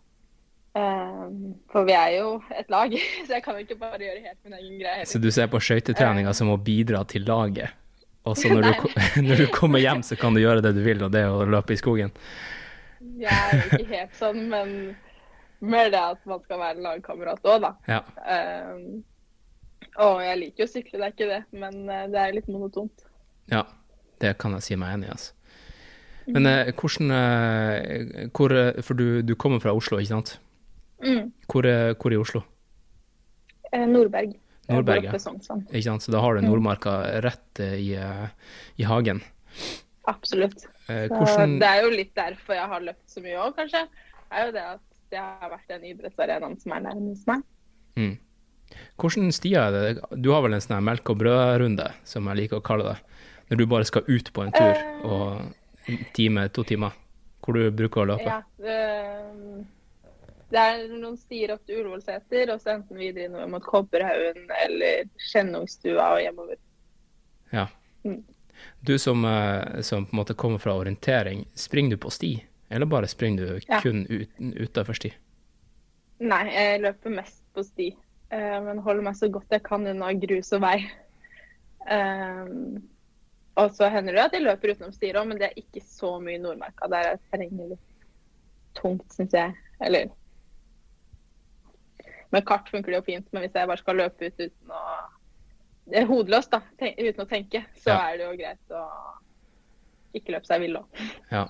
Eh, 0.75 1.27
for 1.71 1.87
vi 1.87 1.95
er 1.95 2.17
jo 2.17 2.31
et 2.51 2.71
lag, 2.73 2.95
så 3.27 3.37
jeg 3.37 3.45
kan 3.45 3.59
jo 3.59 3.63
ikke 3.63 3.79
bare 3.79 4.01
gjøre 4.03 4.25
helt 4.25 4.41
min 4.43 4.57
egen 4.59 4.81
greie. 4.81 5.07
Så 5.07 5.21
du 5.23 5.31
ser 5.35 5.47
på 5.53 5.61
skøytetreninga 5.63 6.35
som 6.35 6.51
å 6.51 6.59
bidra 6.59 7.05
til 7.11 7.27
laget, 7.29 7.77
og 8.27 8.35
så 8.41 8.51
når, 8.55 8.67
du 8.67 8.99
når 9.29 9.45
du 9.45 9.47
kommer 9.55 9.83
hjem, 9.83 10.03
så 10.07 10.19
kan 10.19 10.35
du 10.35 10.43
gjøre 10.43 10.65
det 10.65 10.75
du 10.75 10.83
vil, 10.87 11.05
og 11.07 11.15
det 11.15 11.23
er 11.23 11.31
å 11.31 11.47
løpe 11.47 11.77
i 11.77 11.81
skogen? 11.81 12.11
Jeg 13.21 13.31
er 13.31 13.67
ikke 13.69 13.87
helt 13.93 14.19
sånn, 14.19 14.47
men 14.51 14.75
mer 15.65 15.93
det 15.93 16.01
at 16.01 16.27
man 16.29 16.43
skal 16.43 16.61
være 16.61 16.83
lagkamerat 16.83 17.47
òg, 17.47 17.69
da. 17.69 17.73
Ja. 17.87 18.01
Eh, 18.27 18.83
og 20.03 20.25
jeg 20.25 20.41
liker 20.41 20.65
jo 20.65 20.67
å 20.67 20.73
sykle, 20.73 20.99
det 20.99 21.07
er 21.07 21.15
ikke 21.15 21.31
det, 21.31 21.41
men 21.55 21.85
eh, 21.87 22.07
det 22.11 22.21
er 22.21 22.37
litt 22.41 22.51
monotont. 22.51 23.09
ja. 23.53 23.67
Det 24.23 24.31
kan 24.39 24.55
jeg 24.55 24.63
si 24.63 24.77
meg 24.79 24.95
enig 24.95 25.09
i, 25.09 25.13
altså. 25.13 25.33
Men 26.33 26.47
eh, 26.49 26.69
hvordan 26.79 27.11
eh, 27.13 28.29
hvor, 28.33 28.55
For 28.87 28.97
du, 28.97 29.21
du 29.27 29.35
kommer 29.37 29.61
fra 29.61 29.75
Oslo, 29.77 29.99
ikke 30.01 30.15
sant? 30.15 30.31
Mm. 31.05 31.31
Hvor, 31.51 31.69
hvor 32.01 32.15
i 32.15 32.19
Oslo? 32.21 32.43
Eh, 33.75 33.87
Nordberg. 33.91 34.35
Nordberg, 34.71 35.05
ja. 35.05 35.13
Ikke 35.13 35.83
sant? 35.85 36.05
Så 36.05 36.13
da 36.15 36.21
har 36.25 36.37
du 36.39 36.47
Nordmarka 36.47 36.97
rett 37.25 37.61
i, 37.61 37.93
eh, 37.99 38.27
i 38.81 38.87
hagen. 38.89 39.21
Absolutt. 40.09 40.67
Eh, 40.89 41.09
hvordan 41.09 41.59
Det 41.61 41.69
er 41.69 41.83
jo 41.85 41.91
litt 41.93 42.15
derfor 42.17 42.57
jeg 42.57 42.69
har 42.69 42.85
løpt 42.85 43.09
så 43.09 43.23
mye 43.25 43.41
òg, 43.41 43.55
kanskje. 43.57 43.85
Det 43.89 44.39
er 44.41 44.47
jo 44.47 44.53
det 44.53 44.67
at 44.75 44.85
det 45.15 45.23
har 45.23 45.51
vært 45.53 45.69
den 45.69 45.85
idrettsarenaen 45.93 46.57
som 46.61 46.73
er 46.73 46.87
nærmest 46.89 47.27
meg. 47.31 47.43
mm. 47.97 48.15
Hvordan 48.99 49.31
stier 49.31 49.61
er 49.61 49.71
det? 49.71 50.23
Du 50.23 50.33
har 50.33 50.43
vel 50.43 50.57
en 50.57 50.63
sånn 50.65 50.83
melk 50.83 51.11
og 51.13 51.19
brød-runde, 51.21 51.93
som 52.09 52.27
jeg 52.27 52.41
liker 52.41 52.59
å 52.59 52.65
kalle 52.65 52.89
det. 52.89 52.97
Når 53.51 53.61
du 53.61 53.67
bare 53.71 53.87
skal 53.87 54.09
ut 54.09 54.33
på 54.33 54.43
en 54.43 54.51
tur, 54.51 54.81
og 55.05 55.53
en 55.87 56.07
time, 56.17 56.49
to 56.49 56.65
timer, 56.65 56.97
hvor 57.45 57.55
du 57.55 57.69
bruker 57.71 58.03
å 58.03 58.09
løpe. 58.15 58.25
Ja, 58.25 58.41
det, 60.55 60.63
er 60.63 60.85
noen 60.93 61.17
stier 61.19 61.53
opp 61.55 61.65
til 61.67 61.83
Ullevålseter, 61.83 62.53
og 62.55 62.63
så 62.63 62.77
enten 62.77 63.01
videre 63.01 63.29
innover 63.29 63.51
mot 63.57 63.67
Kobberhaugen 63.67 64.47
eller 64.63 65.11
Skjennungstua 65.31 66.13
og 66.15 66.23
hjemover. 66.23 66.61
Ja. 67.55 67.67
Mm. 68.05 68.23
Du 68.81 68.95
som, 68.99 69.25
eh, 69.25 69.81
som 69.81 70.07
på 70.07 70.15
en 70.15 70.21
måte 70.23 70.37
kommer 70.39 70.63
fra 70.63 70.77
orientering, 70.79 71.45
springer 71.55 71.97
du 71.97 72.03
på 72.05 72.13
sti, 72.15 72.33
eller 72.71 72.87
bare 72.87 73.11
springer 73.11 73.47
du 73.47 73.61
Ja. 73.69 73.81
kun 73.81 74.07
ut, 74.09 74.31
utafor 74.39 74.95
sti? 74.95 75.13
Nei, 76.21 76.45
jeg 76.55 76.81
løper 76.81 77.11
mest 77.11 77.43
på 77.55 77.65
sti, 77.65 77.97
eh, 78.31 78.61
men 78.63 78.79
holder 78.79 79.03
meg 79.03 79.15
så 79.15 79.31
godt 79.31 79.51
jeg 79.51 79.63
kan 79.63 79.87
unna 79.87 80.13
grus 80.13 80.53
og 80.53 80.63
vei. 80.63 80.91
Um, 81.85 82.83
og 83.61 83.75
så 83.77 83.91
hender 83.93 84.17
det 84.17 84.23
at 84.25 84.33
jeg 84.33 84.43
løper 84.43 84.73
utenom 84.73 84.93
stier 84.95 85.19
òg, 85.21 85.29
men 85.29 85.39
det 85.39 85.51
er 85.51 85.61
ikke 85.61 85.83
så 85.85 86.17
mye 86.23 86.41
Nordmarka. 86.41 86.89
Der 86.89 87.11
er 87.11 87.19
terrenget 87.31 87.75
litt 87.75 88.79
tungt, 88.79 89.13
syns 89.13 89.35
jeg. 89.37 89.55
Eller 89.85 90.09
Med 92.35 92.45
kart 92.49 92.69
funker 92.73 92.91
det 92.95 92.99
jo 93.01 93.07
fint, 93.07 93.27
men 93.33 93.45
hvis 93.45 93.55
jeg 93.55 93.69
bare 93.71 93.81
skal 93.83 93.97
løpe 94.03 94.27
ut 94.27 94.41
uten 94.43 94.73
å 94.75 94.85
Det 95.87 95.99
er 96.01 96.07
hodeløst, 96.09 96.51
da, 96.55 96.61
ten 96.81 96.95
uten 96.97 97.23
å 97.27 97.29
tenke, 97.29 97.61
så 97.77 97.91
Ja. 97.93 97.99
er 98.11 98.17
det 98.19 98.25
jo 98.31 98.37
greit 98.41 98.73
å 98.73 98.85
ikke 100.17 100.33
løpe 100.33 100.47
seg 100.49 100.61
vill 100.63 100.79
òg. 100.79 101.03
Ja. 101.31 101.43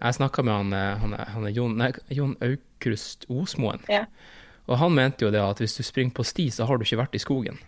Jeg 0.00 0.14
snakka 0.16 0.42
med 0.44 0.54
han, 0.54 0.72
eh, 0.72 0.96
han, 0.98 1.12
er- 1.14 1.30
han 1.34 1.46
Jon, 1.54 1.76
nei, 1.78 1.92
Jon 2.10 2.34
Aukrust 2.42 3.26
Osmoen, 3.30 3.80
Ja. 3.88 4.04
og 4.66 4.78
han 4.78 4.94
mente 4.94 5.24
jo 5.24 5.30
det 5.30 5.40
at 5.40 5.58
hvis 5.62 5.76
du 5.76 5.82
springer 5.86 6.10
på 6.16 6.24
sti, 6.26 6.48
så 6.50 6.66
har 6.66 6.76
du 6.78 6.84
ikke 6.84 6.98
vært 7.04 7.14
i 7.14 7.22
skogen. 7.22 7.58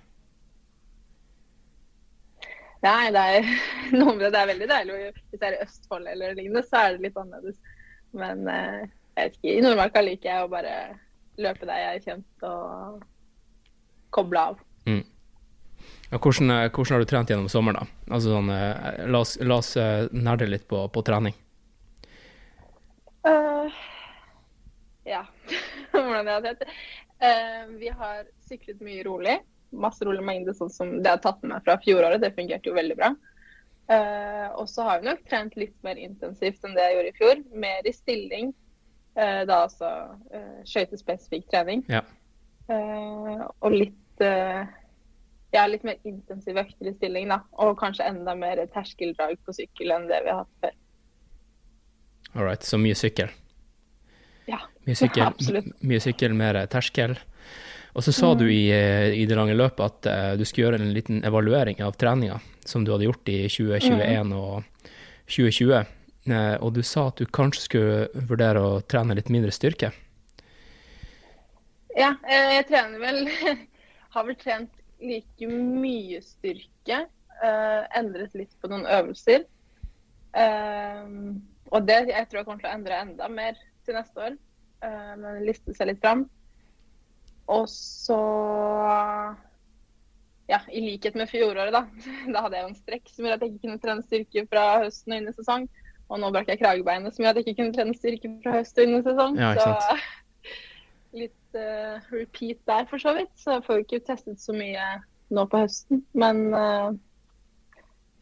Nei, 2.83 3.11
det 3.12 3.20
er 3.20 3.49
noe 4.01 4.14
med 4.16 4.25
det. 4.25 4.33
Det 4.33 4.40
er 4.40 4.51
veldig 4.55 4.68
deilig. 4.70 4.99
Hvis 5.31 5.40
det 5.40 5.49
er 5.51 5.57
i 5.59 5.62
Østfold 5.66 6.09
eller 6.09 6.35
lignende, 6.38 6.62
så 6.66 6.81
er 6.87 6.94
det 6.96 7.03
litt 7.07 7.18
annerledes. 7.20 7.59
Men 8.16 8.46
eh, 8.49 8.87
jeg 9.16 9.27
vet 9.29 9.37
ikke, 9.38 9.53
i 9.59 9.64
Nordmarka 9.66 10.03
liker 10.05 10.31
jeg 10.33 10.46
å 10.46 10.51
bare 10.53 10.75
løpe 11.38 11.69
der 11.69 11.85
jeg 11.85 12.01
er 12.01 12.05
kjent 12.09 12.49
og 12.49 13.05
koble 14.11 14.49
av. 14.51 14.59
Ja, 16.11 16.19
hvordan, 16.19 16.51
eh, 16.51 16.71
hvordan 16.71 16.95
har 16.95 16.99
du 16.99 17.07
trent 17.07 17.31
gjennom 17.31 17.49
sommeren, 17.49 17.79
da? 17.79 18.14
Altså 18.14 18.35
sånn, 18.35 18.51
eh, 18.51 19.05
la 19.07 19.21
oss, 19.23 19.37
la 19.40 19.61
oss 19.62 19.77
eh, 19.79 20.09
nerde 20.11 20.49
litt 20.51 20.66
på, 20.69 20.83
på 20.90 21.03
trening. 21.07 21.37
Uh, 23.21 23.69
ja, 25.07 25.23
hvordan 25.93 26.27
det 26.27 26.35
har 26.35 26.43
trent? 26.49 26.64
Uh, 27.21 27.71
vi 27.79 27.93
har 27.95 28.25
syklet 28.49 28.83
mye 28.83 29.05
rolig. 29.07 29.38
Masse 29.71 30.03
rolig 30.03 30.25
mengde, 30.27 30.55
sånn 30.57 30.73
som 30.73 30.97
det 30.99 31.12
har 31.12 31.23
tatt 31.23 31.45
med 31.45 31.55
meg 31.55 31.69
fra 31.69 31.79
fjoråret. 31.85 32.23
Det 32.25 32.35
fungerte 32.35 32.73
jo 32.73 32.79
veldig 32.79 32.97
bra. 32.99 33.12
Uh, 33.90 34.49
og 34.59 34.66
så 34.71 34.87
har 34.87 34.99
vi 34.99 35.11
nok 35.11 35.23
trent 35.31 35.55
litt 35.59 35.77
mer 35.87 35.99
intensivt 35.99 36.66
enn 36.66 36.75
det 36.75 36.88
jeg 36.88 36.97
gjorde 36.97 37.14
i 37.14 37.19
fjor. 37.21 37.45
Mer 37.69 37.87
i 37.87 37.95
stilling. 37.95 38.51
Eh, 39.18 39.42
da 39.49 39.64
altså 39.64 39.88
uh, 40.31 40.61
skøytespesifikk 40.68 41.49
trening. 41.51 41.83
Ja. 41.90 42.05
Eh, 42.70 43.40
og 43.42 43.75
litt 43.75 44.23
eh, 44.23 44.62
ja, 45.51 45.64
litt 45.66 45.83
mer 45.87 45.99
intensiv 46.07 46.61
økter 46.62 46.90
i 46.90 46.94
stilling, 46.94 47.31
da. 47.33 47.40
Og 47.64 47.75
kanskje 47.81 48.07
enda 48.07 48.37
mer 48.38 48.61
terskeldrag 48.70 49.40
på 49.46 49.55
sykkel 49.57 49.94
enn 49.96 50.07
det 50.11 50.23
vi 50.27 50.31
har 50.31 50.44
hatt 50.44 50.62
før. 50.62 50.77
All 52.37 52.46
right, 52.46 52.62
så 52.62 52.79
mye 52.79 52.94
sykkel. 52.94 53.33
Ja, 54.46 54.61
Mye 54.87 54.96
sykkel, 54.99 55.27
absolutt. 55.27 55.66
mye 55.87 56.03
sykkel 56.03 56.35
mer 56.35 56.59
terskel. 56.70 57.16
Og 57.99 58.05
så 58.07 58.14
sa 58.14 58.31
du 58.38 58.44
i, 58.46 58.70
eh, 58.70 59.11
i 59.18 59.27
det 59.27 59.35
lange 59.35 59.57
løpet 59.59 59.83
at 59.83 60.07
eh, 60.07 60.33
du 60.38 60.44
skulle 60.46 60.68
gjøre 60.68 60.79
en 60.79 60.92
liten 60.94 61.25
evaluering 61.27 61.83
av 61.83 61.99
treninga 61.99 62.38
som 62.66 62.85
du 62.87 62.92
hadde 62.94 63.09
gjort 63.09 63.31
i 63.33 63.40
2021 63.51 64.31
og 64.38 64.62
2020. 65.27 65.83
Eh, 66.31 66.57
og 66.62 66.75
du 66.77 66.83
sa 66.87 67.09
at 67.11 67.21
du 67.21 67.27
kanskje 67.27 67.64
skulle 67.66 68.27
vurdere 68.31 68.62
å 68.62 68.81
trene 68.90 69.16
litt 69.19 69.31
mindre 69.33 69.53
styrke. 69.55 69.93
Ja, 71.99 72.14
eh, 72.23 72.57
jeg 72.61 72.69
trener 72.71 73.03
vel 73.03 73.25
Har 74.14 74.27
vel 74.27 74.37
trent 74.38 74.73
like 75.03 75.49
mye 75.51 76.21
styrke. 76.25 77.07
eh, 77.40 77.83
endret 77.97 78.35
litt 78.37 78.53
på 78.61 78.69
noen 78.69 78.85
øvelser. 78.85 79.47
Og 81.71 81.87
det 81.87 81.97
jeg 82.11 82.27
tror 82.29 82.38
jeg 82.40 82.47
kommer 82.47 82.61
til 82.62 82.69
å 82.69 82.75
endre 82.75 82.99
enda 83.03 83.29
mer 83.33 83.57
til 83.87 83.97
neste 83.97 84.27
år. 84.29 84.37
men 85.19 85.40
liste 85.45 85.75
seg 85.75 85.88
litt 85.90 86.01
fram. 86.03 86.25
Og 87.51 87.66
så 87.71 88.19
Ja, 90.51 90.59
i 90.71 90.81
likhet 90.83 91.14
med 91.14 91.31
fjoråret, 91.31 91.73
da. 91.75 91.85
Da 92.35 92.43
hadde 92.45 92.59
jeg 92.59 92.64
jo 92.64 92.71
en 92.73 92.79
strekk 92.79 93.11
som 93.11 93.25
gjorde 93.25 93.38
at 93.38 93.45
jeg 93.47 93.53
ikke 93.55 93.64
kunne 93.66 93.83
trene 93.85 94.07
styrke 94.07 94.47
fra 94.51 94.64
høsten 94.85 95.14
og 95.14 95.21
inn 95.21 95.31
i 95.31 95.37
sesong. 95.37 95.69
Og 96.11 96.18
nå 96.18 96.33
brakk 96.35 96.51
jeg 96.51 96.61
kragebeinet 96.61 97.14
som 97.14 97.25
gjør 97.25 97.35
at 97.35 97.38
jeg 97.40 97.46
ikke 97.46 97.61
kunne 97.62 97.77
trene 97.77 97.94
styrke 97.94 98.33
fra 98.42 98.57
høst 98.59 98.79
og 98.79 98.87
inn 98.87 98.96
i 98.99 99.05
sesong. 99.07 99.38
Ja. 99.38 99.53
Så 99.61 101.20
litt 101.20 101.59
uh, 101.59 102.03
repeat 102.14 102.59
der, 102.70 102.88
for 102.90 103.03
så 103.03 103.14
vidt. 103.16 103.31
Så 103.38 103.57
jeg 103.57 103.64
får 103.66 103.79
jo 103.79 103.87
ikke 103.87 104.03
testet 104.09 104.42
så 104.42 104.55
mye 104.57 104.88
nå 105.31 105.46
på 105.51 105.62
høsten. 105.62 106.03
Men 106.18 106.42
uh, 106.55 106.90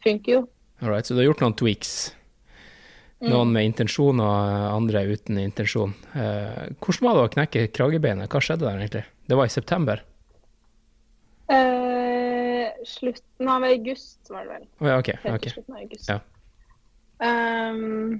funker 0.05 0.39
jo. 0.39 0.45
All 0.79 0.93
right, 0.93 1.05
så 1.05 1.17
du 1.17 1.23
har 1.23 1.31
gjort 1.31 1.43
noen 1.43 1.57
tweaks. 1.59 1.97
Noen 3.19 3.49
med 3.51 3.67
intensjon 3.67 4.21
og 4.23 4.35
andre 4.71 5.01
uten 5.09 5.41
intensjon. 5.41 5.91
Uh, 6.13 6.69
hvordan 6.79 7.03
var 7.03 7.17
det 7.17 7.25
å 7.25 7.33
knekke 7.33 7.65
kragebeinet? 7.75 8.31
Hva 8.31 8.39
skjedde 8.43 8.63
der 8.63 8.79
egentlig? 8.79 9.03
Det 9.27 9.37
var 9.37 9.49
i 9.49 9.53
september? 9.53 10.05
Eh, 11.49 12.69
slutten 12.85 13.49
av 13.49 13.65
august 13.65 14.29
var 14.29 14.45
det 14.45 14.53
vel. 14.53 14.67
Oh, 14.79 14.87
ja, 14.87 14.99
ok. 15.01 15.09
okay. 15.25 15.51
slutten 15.51 15.75
av 15.75 15.81
august. 15.81 16.09
Ja. 16.09 16.19
Ehm, 17.19 18.19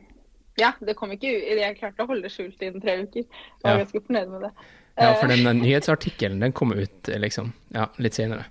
ja, 0.59 0.73
det 0.83 0.95
kom 0.99 1.11
ikke 1.15 1.31
ut. 1.37 1.47
Jeg 1.59 1.77
klarte 1.79 2.03
å 2.03 2.09
holde 2.09 2.27
det 2.27 2.33
skjult 2.33 2.61
innen 2.65 2.83
tre 2.83 2.97
uker. 3.03 3.23
Jeg 3.23 3.63
var 3.63 3.77
Ja. 3.77 3.83
ganske 3.83 4.01
fornøyd 4.07 4.31
med 4.33 4.41
det. 4.41 4.51
Ja, 4.99 5.13
for 5.13 5.25
Eh, 5.25 5.35
den, 5.35 5.45
den 5.45 5.61
nyhetsartikkelen 5.63 6.39
den 6.41 6.51
kom 6.51 6.73
ut 6.73 7.07
liksom, 7.07 7.53
ja, 7.73 7.87
litt 7.97 8.13
senere. 8.13 8.45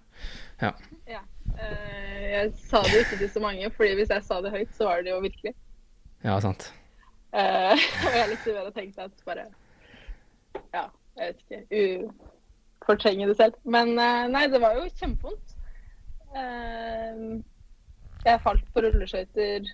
Ja. 0.63 0.73
ja. 1.07 1.21
Uh, 1.59 2.23
jeg 2.33 2.53
sa 2.57 2.81
det 2.83 3.03
ikke 3.05 3.19
til 3.19 3.31
så 3.31 3.41
mange, 3.41 3.71
fordi 3.71 3.95
hvis 3.95 4.11
jeg 4.11 4.25
sa 4.25 4.41
det 4.41 4.51
høyt, 4.51 4.73
så 4.77 4.85
var 4.85 5.03
det 5.03 5.11
jo 5.11 5.21
virkelig. 5.21 5.55
ja, 6.25 6.41
sant. 6.41 6.73
Uh, 7.33 7.77
og 8.09 8.15
jeg 8.17 8.29
likte 8.31 8.55
bedre 8.55 8.71
å 8.71 8.73
tenke 8.73 9.05
at 9.05 9.25
bare 9.27 9.45
Ja, 10.73 10.87
jeg 11.19 11.35
vet 11.35 11.45
ikke. 11.45 11.61
U 12.09 12.13
fortrenge 12.89 13.27
det 13.29 13.37
selv. 13.37 13.55
Men 13.65 13.99
uh, 13.99 14.25
nei, 14.33 14.47
det 14.49 14.61
var 14.61 14.79
jo 14.79 14.89
kjempevondt. 14.97 15.55
Jeg 18.25 18.41
falt 18.45 18.65
på 18.75 18.81
rulleskøyter 18.85 19.69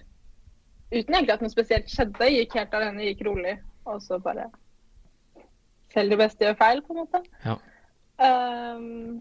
uten 0.95 1.15
egentlig 1.15 1.35
at 1.35 1.45
noe 1.45 1.53
spesielt 1.53 1.91
skjedde. 1.91 2.31
Gikk 2.33 2.57
helt 2.59 2.77
alene, 2.77 3.09
gikk 3.11 3.25
rolig. 3.29 3.59
Og 3.91 4.01
så 4.03 4.19
bare 4.23 4.49
Selv 5.95 6.11
det 6.11 6.19
beste 6.19 6.43
gjør 6.43 6.57
feil, 6.59 6.81
på 6.83 6.95
en 6.95 6.99
måte. 7.05 7.21
Ja. 7.45 7.55
Um, 8.19 9.21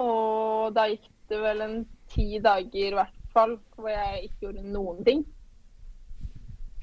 og 0.00 0.72
da 0.72 0.86
gikk 0.88 1.10
det 1.28 1.40
vel 1.42 1.60
en 1.64 1.76
ti 2.08 2.38
dager 2.40 2.86
i 2.86 2.96
hvert 2.96 3.18
fall 3.34 3.58
hvor 3.76 3.90
jeg 3.92 4.24
ikke 4.30 4.46
gjorde 4.46 4.64
noen 4.72 5.04
ting. 5.04 5.26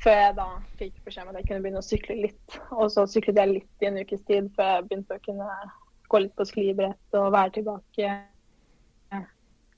Før 0.04 0.19
jeg 0.21 0.38
da 0.38 0.47
fikk 0.78 1.02
beskjed 1.08 1.26
om 1.26 1.34
at 1.34 1.41
jeg 1.41 1.50
kunne 1.50 1.65
begynne 1.65 1.82
å 1.82 1.88
sykle 1.88 2.19
litt. 2.28 2.60
Og 2.78 2.91
så 2.93 3.08
syklet 3.10 3.41
jeg 3.41 3.56
litt 3.56 3.86
i 3.86 3.89
en 3.89 3.97
ukes 4.04 4.21
tid 4.30 4.54
før 4.54 4.76
jeg 4.76 4.88
begynte 4.91 5.17
å 5.17 5.26
kunne 5.26 5.60
gå 6.08 6.21
litt 6.23 6.38
på 6.38 6.45
sklibrett 6.47 7.17
og 7.17 7.34
være 7.34 7.58
tilbake 7.58 8.13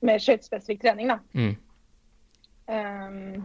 med 0.05 0.21
skøytespesifikk 0.23 0.83
trening, 0.83 1.11
da. 1.11 1.19
Mm. 1.35 1.55
Um, 2.69 3.41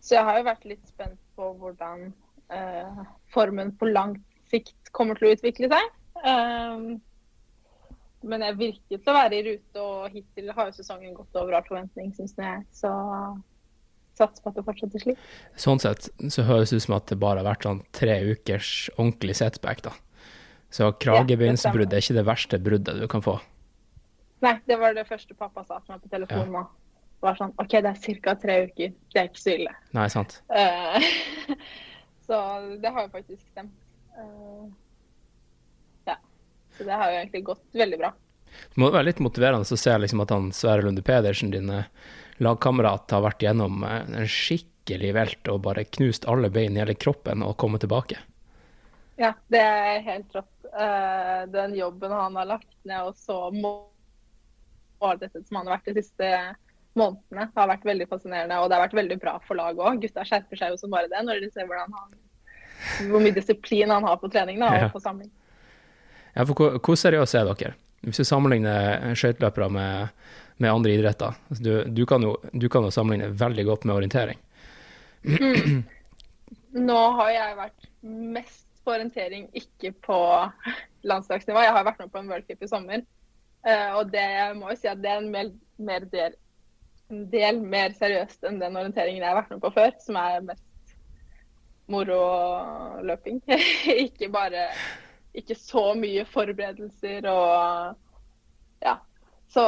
så 0.00 0.16
jeg 0.16 0.24
har 0.24 0.40
jo 0.40 0.48
vært 0.48 0.66
litt 0.68 0.88
spent 0.88 1.20
på 1.36 1.52
hvordan 1.60 2.08
uh, 2.52 3.04
formen 3.34 3.74
på 3.76 3.90
lang 3.90 4.16
sikt 4.50 4.92
kommer 4.96 5.18
til 5.18 5.28
å 5.28 5.34
utvikle 5.36 5.68
seg. 5.70 5.92
Um, 6.24 6.98
men 8.26 8.44
jeg 8.44 8.58
virker 8.58 8.98
til 8.98 9.12
å 9.12 9.16
være 9.16 9.38
i 9.38 9.44
rute, 9.46 9.84
og 9.84 10.10
hittil 10.12 10.50
har 10.56 10.68
jo 10.68 10.76
sesongen 10.76 11.14
gått 11.16 11.36
over 11.40 11.56
all 11.56 11.64
forventning, 11.68 12.10
syns 12.16 12.34
jeg. 12.36 12.64
Så 12.76 12.90
satser 14.18 14.44
på 14.44 14.52
at 14.52 14.58
det 14.58 14.64
fortsetter 14.66 15.04
slik. 15.04 15.22
Sånn 15.60 15.80
sett 15.80 16.10
så 16.32 16.44
høres 16.48 16.72
det 16.72 16.80
ut 16.80 16.86
som 16.88 16.98
at 16.98 17.08
det 17.08 17.20
bare 17.20 17.40
har 17.40 17.48
vært 17.48 17.64
sånn 17.68 17.80
tre 17.96 18.18
ukers 18.32 18.90
ordentlig 18.98 19.38
setback, 19.40 19.84
da. 19.86 19.94
Så 20.70 20.92
kragebeinsbrudd 21.02 21.90
er 21.92 22.04
ikke 22.04 22.18
det 22.20 22.26
verste 22.28 22.60
bruddet 22.62 23.00
du 23.00 23.06
kan 23.10 23.24
få. 23.24 23.40
Nei, 24.44 24.54
det 24.68 24.76
var 24.80 24.94
det 24.96 25.08
første 25.08 25.34
pappa 25.36 25.64
sa 25.66 25.80
til 25.80 25.94
meg 25.94 26.04
på 26.04 26.12
telefonen 26.12 26.54
nå. 26.54 26.62
Det 26.62 26.89
var 27.20 27.36
sånn 27.38 27.52
OK, 27.60 27.76
det 27.84 27.92
er 27.92 28.20
ca. 28.24 28.34
tre 28.40 28.56
uker. 28.68 28.94
Det 29.12 29.20
er 29.20 29.28
ikke 29.28 29.42
så 29.42 29.54
ille. 29.54 29.74
Nei, 29.96 30.06
sant. 30.12 30.38
Uh, 30.52 31.56
så 32.26 32.40
det 32.80 32.92
har 32.94 33.06
jo 33.06 33.12
faktisk 33.12 33.42
stemt. 33.50 33.76
Uh, 34.16 34.66
ja. 36.08 36.16
Så 36.76 36.88
det 36.88 36.96
har 36.96 37.12
jo 37.12 37.20
egentlig 37.20 37.44
gått 37.50 37.80
veldig 37.82 38.00
bra. 38.00 38.14
Det 38.50 38.80
må 38.82 38.90
være 38.90 39.10
litt 39.10 39.22
motiverende 39.22 39.68
å 39.68 39.78
se 39.78 39.92
liksom 40.02 40.24
at 40.24 40.32
han 40.34 40.48
Sverre 40.56 40.86
Lunde 40.86 41.04
Pedersen, 41.06 41.52
din 41.54 41.70
lagkamerat, 42.42 43.10
har 43.12 43.22
vært 43.24 43.44
gjennom 43.44 43.84
eh, 43.86 44.00
en 44.22 44.28
skikkelig 44.30 45.12
velt 45.16 45.50
og 45.52 45.62
bare 45.68 45.86
knust 45.86 46.26
alle 46.30 46.50
bein 46.52 46.76
i 46.76 46.82
hele 46.82 46.96
kroppen 46.98 47.44
og 47.46 47.58
kommet 47.60 47.84
tilbake. 47.84 48.18
Ja, 49.20 49.34
det 49.52 49.60
er 49.60 50.00
helt 50.06 50.34
rått. 50.34 50.56
Uh, 50.70 51.50
den 51.50 51.74
jobben 51.74 52.12
han 52.14 52.36
har 52.38 52.46
lagt 52.46 52.72
ned, 52.86 53.10
og 53.10 53.16
så 53.18 53.50
målrettet 53.52 55.48
som 55.48 55.58
han 55.58 55.66
har 55.66 55.76
vært 55.76 55.90
de 55.90 55.96
siste 55.98 56.28
månedene, 56.98 57.48
har 57.56 57.68
vært 57.70 57.84
veldig 57.86 58.06
fascinerende. 58.10 58.58
Og 58.60 58.68
det 58.70 58.76
har 58.78 58.84
vært 58.86 58.96
veldig 58.98 59.18
bra 59.22 59.36
for 59.46 59.58
laget 59.58 59.78
òg. 59.86 60.00
Gutta 60.02 60.24
skjerper 60.26 60.58
seg 60.58 60.72
jo 60.74 60.80
som 60.80 60.90
bare 60.94 61.10
det 61.12 61.20
når 61.26 61.42
de 61.44 61.50
ser 61.54 61.68
han, 61.70 61.94
hvor 63.10 63.20
mye 63.22 63.36
disiplin 63.36 63.90
han 63.92 64.06
har 64.08 64.16
på 64.22 64.30
trening 64.32 64.58
da, 64.62 64.72
Ja. 64.74 64.86
og 64.88 64.96
på 64.96 65.02
samling. 65.04 65.30
Ja, 66.34 66.44
for 66.46 66.54
hvor, 66.54 66.78
hvor 66.78 66.96
seriøse 66.98 67.38
er 67.40 67.48
dere? 67.52 67.74
Hvis 68.06 68.16
du 68.16 68.24
sammenligner 68.24 69.12
skøyteløpere 69.18 69.68
med, 69.70 70.08
med 70.56 70.70
andre 70.72 70.94
idretter 70.96 71.34
altså 71.50 71.62
du, 71.66 71.72
du, 71.92 72.06
kan 72.08 72.22
jo, 72.24 72.30
du 72.56 72.68
kan 72.72 72.86
jo 72.86 72.90
sammenligne 72.94 73.28
veldig 73.36 73.64
godt 73.68 73.84
med 73.84 73.98
orientering. 73.98 74.38
Nå 76.80 76.98
har 77.18 77.30
jeg 77.34 77.56
vært 77.58 77.88
mest 78.02 78.66
på 78.86 78.94
orientering, 78.94 79.48
ikke 79.58 79.92
på 80.06 80.16
landslagsnivå. 81.04 81.60
Jeg 81.66 81.74
har 81.76 81.84
vært 81.84 82.00
med 82.00 82.12
på 82.14 82.22
en 82.22 82.30
worldcup 82.32 82.62
i 82.64 82.68
sommer. 82.70 83.02
Eh, 83.66 83.90
og 83.98 84.08
det 84.14 84.22
jeg 84.24 84.56
må 84.56 84.70
jo 84.72 84.78
si 84.80 84.88
at 84.88 85.02
det 85.02 85.10
er 85.12 85.20
en 85.20 85.28
mer, 85.34 85.50
mer 85.76 86.06
del, 86.12 86.36
en 87.10 87.26
del 87.32 87.60
mer 87.62 87.94
seriøst 87.98 88.44
enn 88.48 88.60
den 88.62 88.76
orienteringen 88.78 89.22
jeg 89.22 89.30
har 89.30 89.38
vært 89.40 89.54
med 89.54 89.62
på 89.64 89.72
før, 89.76 89.94
som 90.02 90.18
er 90.20 90.44
mest 90.46 90.94
moro 91.90 92.18
og 92.22 93.04
løping. 93.04 93.42
ikke 94.06 94.30
bare 94.32 94.68
Ikke 95.34 95.54
så 95.54 95.92
mye 95.94 96.24
forberedelser 96.26 97.26
og 97.30 97.96
Ja. 98.82 98.96
Så 99.50 99.62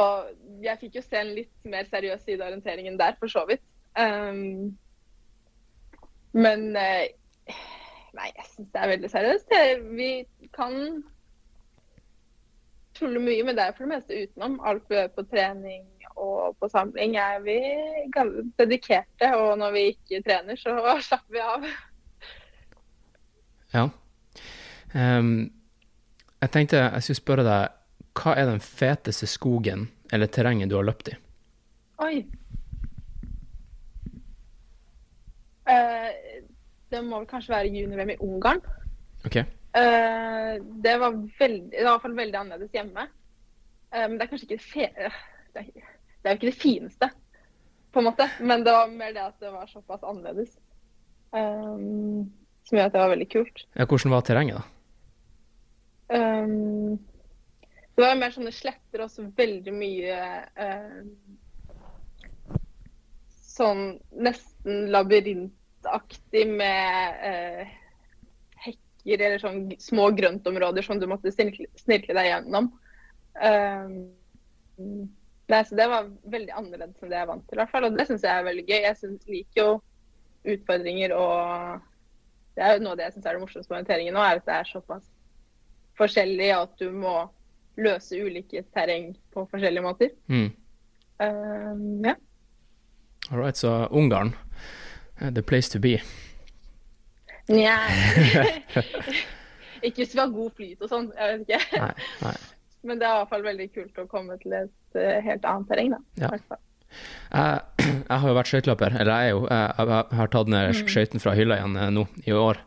jeg 0.63 0.79
fikk 0.79 0.95
jo 0.95 1.01
se 1.03 1.19
en 1.19 1.33
litt 1.35 1.67
mer 1.67 1.87
seriøs 1.91 2.23
side 2.23 2.39
av 2.39 2.53
orienteringen 2.53 2.95
der, 2.99 3.17
for 3.19 3.27
så 3.27 3.43
vidt. 3.49 3.63
Um, 3.99 4.77
men 6.31 6.75
eh, 6.79 7.11
Nei, 8.13 8.29
jeg 8.37 8.45
syns 8.47 8.69
det 8.71 8.79
er 8.79 8.91
veldig 8.93 9.09
seriøst. 9.09 9.53
Vi 9.97 10.09
kan 10.55 11.03
tulle 12.95 13.19
mye, 13.19 13.43
men 13.43 13.57
det 13.57 13.65
er 13.65 13.73
for 13.73 13.83
det 13.83 13.95
meste 13.95 14.19
utenom. 14.23 14.59
Alt 14.63 14.85
vi 14.89 14.99
gjør 14.99 15.11
på 15.15 15.25
trening 15.31 15.87
og 16.19 16.55
på 16.59 16.69
samling 16.71 17.15
er 17.19 17.39
vi 17.45 17.57
dedikerte. 18.59 19.31
Og 19.37 19.57
når 19.59 19.73
vi 19.75 19.83
ikke 19.93 20.21
trener, 20.25 20.59
så 20.59 20.75
slapper 21.07 21.33
vi 21.33 21.43
av. 21.43 21.67
Ja. 23.73 23.87
Um, 24.93 25.49
jeg 26.43 26.53
tenkte 26.53 26.83
jeg 26.83 27.05
skulle 27.05 27.21
spørre 27.21 27.47
deg, 27.47 27.79
hva 28.13 28.35
er 28.37 28.51
den 28.51 28.61
feteste 28.61 29.25
skogen 29.29 29.87
eller 30.13 30.29
terrenget 30.29 30.69
du 30.69 30.77
har 30.77 30.85
løpt 30.85 31.09
i? 31.09 31.17
Oi. 32.03 32.21
Uh, 35.63 36.11
det 36.93 37.01
må 37.01 37.23
vel 37.23 37.27
kanskje 37.31 37.55
være 37.55 37.73
junior-VM 37.73 38.13
i 38.13 38.21
Ungarn. 38.21 38.61
Okay. 39.25 39.47
Uh, 39.73 40.61
det 40.85 40.93
var 41.01 41.17
veldig, 41.39 41.73
i 41.73 41.85
hvert 41.87 42.03
fall 42.03 42.17
veldig 42.19 42.41
annerledes 42.43 42.75
hjemme. 42.75 43.07
Eh, 43.93 44.07
men 44.09 44.17
det 44.17 44.25
er 44.25 44.31
kanskje 44.31 44.49
ikke 44.49 44.63
fe... 44.63 44.87
Det 45.53 45.61
er, 45.61 45.89
det 46.23 46.29
er 46.29 46.35
jo 46.35 46.39
ikke 46.39 46.51
det 46.51 46.61
fineste, 46.61 47.09
på 47.91 47.99
en 47.99 48.07
måte. 48.07 48.29
Men 48.39 48.63
det 48.63 48.71
var 48.71 48.91
mer 48.91 49.11
det 49.13 49.25
at 49.25 49.41
det 49.43 49.51
var 49.51 49.67
såpass 49.67 50.05
annerledes. 50.07 50.55
Um, 51.35 52.31
som 52.63 52.77
gjør 52.77 52.87
at 52.87 52.95
det 52.95 53.01
var 53.01 53.11
veldig 53.11 53.27
kult. 53.33 53.65
Ja, 53.75 53.85
hvordan 53.85 54.13
var 54.13 54.23
terrenget, 54.23 54.61
da? 54.61 54.69
Um, 56.13 56.99
det 57.93 58.05
var 58.05 58.15
mer 58.17 58.33
sånne 58.33 58.53
sletter 58.55 59.03
og 59.03 59.11
så 59.11 59.25
veldig 59.35 59.73
mye 59.75 60.19
uh, 60.57 61.01
sånn 63.53 63.83
nesten 64.15 64.87
labyrintaktig 64.93 66.45
med 66.49 67.19
uh, 67.27 67.73
hekker 68.63 69.25
eller 69.27 69.43
sånn 69.43 69.65
små 69.81 70.07
grøntområder 70.15 70.85
som 70.87 71.01
du 71.01 71.09
måtte 71.11 71.33
snirkle 71.35 72.15
deg 72.15 72.29
gjennom. 72.29 72.71
Um, 73.43 75.11
nei, 75.51 75.61
så 75.67 75.75
det 75.75 75.87
var 75.91 76.11
veldig 76.35 76.53
annerledes 76.55 77.01
enn 77.01 77.11
det 77.11 77.17
jeg 77.17 77.25
er 77.25 77.31
vant 77.31 77.43
til, 77.47 77.57
i 77.57 77.61
hvert 77.61 77.73
fall. 77.73 77.87
Og 77.87 77.97
det 77.97 78.07
syns 78.09 78.23
jeg 78.25 78.33
er 78.37 78.47
veldig 78.47 78.65
gøy. 78.67 78.79
Jeg 78.79 78.99
synes, 78.99 79.27
liker 79.27 79.61
jo 79.61 79.73
utfordringer 80.53 81.13
og 81.15 81.89
Det 82.53 82.61
er 82.61 82.75
jo 82.75 82.83
noe 82.83 82.93
av 82.93 82.99
det 82.99 83.05
jeg 83.07 83.13
syns 83.15 83.25
er 83.25 83.33
det 83.33 83.41
morsomste 83.41 83.71
med 83.71 83.79
orienteringen 83.79 84.13
nå, 84.13 84.21
er 84.21 84.37
at 84.37 84.45
det 84.45 84.55
er 84.59 84.67
såpass 84.69 85.07
forskjellig 85.97 86.49
at 86.53 86.75
du 86.77 86.91
må 86.93 87.13
løse 87.81 88.19
ulike 88.21 88.61
terreng 88.75 89.13
på 89.33 89.45
forskjellige 89.49 89.85
måter. 89.85 90.11
Mm. 90.29 90.51
Um, 91.23 92.05
ja. 92.05 92.13
All 93.31 93.39
right, 93.39 93.57
så 93.57 93.87
Ungarn, 93.89 94.35
the 95.17 95.41
place 95.41 95.71
to 95.71 95.79
be. 95.79 95.97
Nja 97.49 97.77
Ikke 99.83 100.03
hvis 100.03 100.13
vi 100.13 100.19
har 100.19 100.31
god 100.31 100.51
flyt 100.55 100.83
og 100.85 100.91
sånn, 100.91 101.09
jeg 101.17 101.39
vet 101.39 101.49
ikke. 101.57 101.79
Nei, 101.81 102.09
nei. 102.23 102.35
Men 102.83 102.99
det 102.99 103.07
er 103.07 103.15
i 103.15 103.21
hvert 103.21 103.31
fall 103.31 103.45
veldig 103.45 103.67
kult 103.73 103.99
å 104.01 104.07
komme 104.11 104.37
til 104.41 104.55
et 104.57 104.99
eh, 104.99 105.19
helt 105.23 105.45
annet 105.47 105.69
terreng, 105.71 105.93
da. 105.95 105.99
Ja. 106.19 106.57
Jeg, 107.33 107.61
jeg 108.09 108.17
har 108.21 108.27
jo 108.29 108.35
vært 108.37 108.51
skøyteløper, 108.51 108.97
eller 109.01 109.13
jeg 109.13 109.29
er 109.29 109.33
jo 109.33 109.45
Jeg, 109.47 109.87
jeg 109.89 110.19
har 110.19 110.33
tatt 110.35 110.51
ned 110.53 110.81
skøytene 110.83 111.23
fra 111.23 111.33
hylla 111.37 111.57
igjen 111.61 111.79
eh, 111.79 111.93
nå 111.95 112.05
i 112.27 112.35
år. 112.37 112.59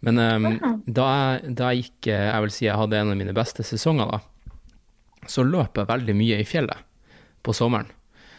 Men 0.00 0.20
em, 0.24 0.48
da, 0.88 1.06
jeg, 1.12 1.54
da 1.58 1.70
jeg 1.70 1.84
gikk 1.84 2.08
eh, 2.08 2.26
Jeg 2.30 2.44
vil 2.46 2.54
si 2.56 2.64
jeg 2.64 2.80
hadde 2.80 2.96
en 2.96 3.12
av 3.12 3.18
mine 3.20 3.36
beste 3.36 3.66
sesonger, 3.66 4.14
da. 4.14 5.28
Så 5.28 5.44
løp 5.44 5.76
jeg 5.76 5.90
veldig 5.90 6.16
mye 6.16 6.40
i 6.40 6.46
fjellet 6.48 6.86
på 7.44 7.52
sommeren. 7.56 7.90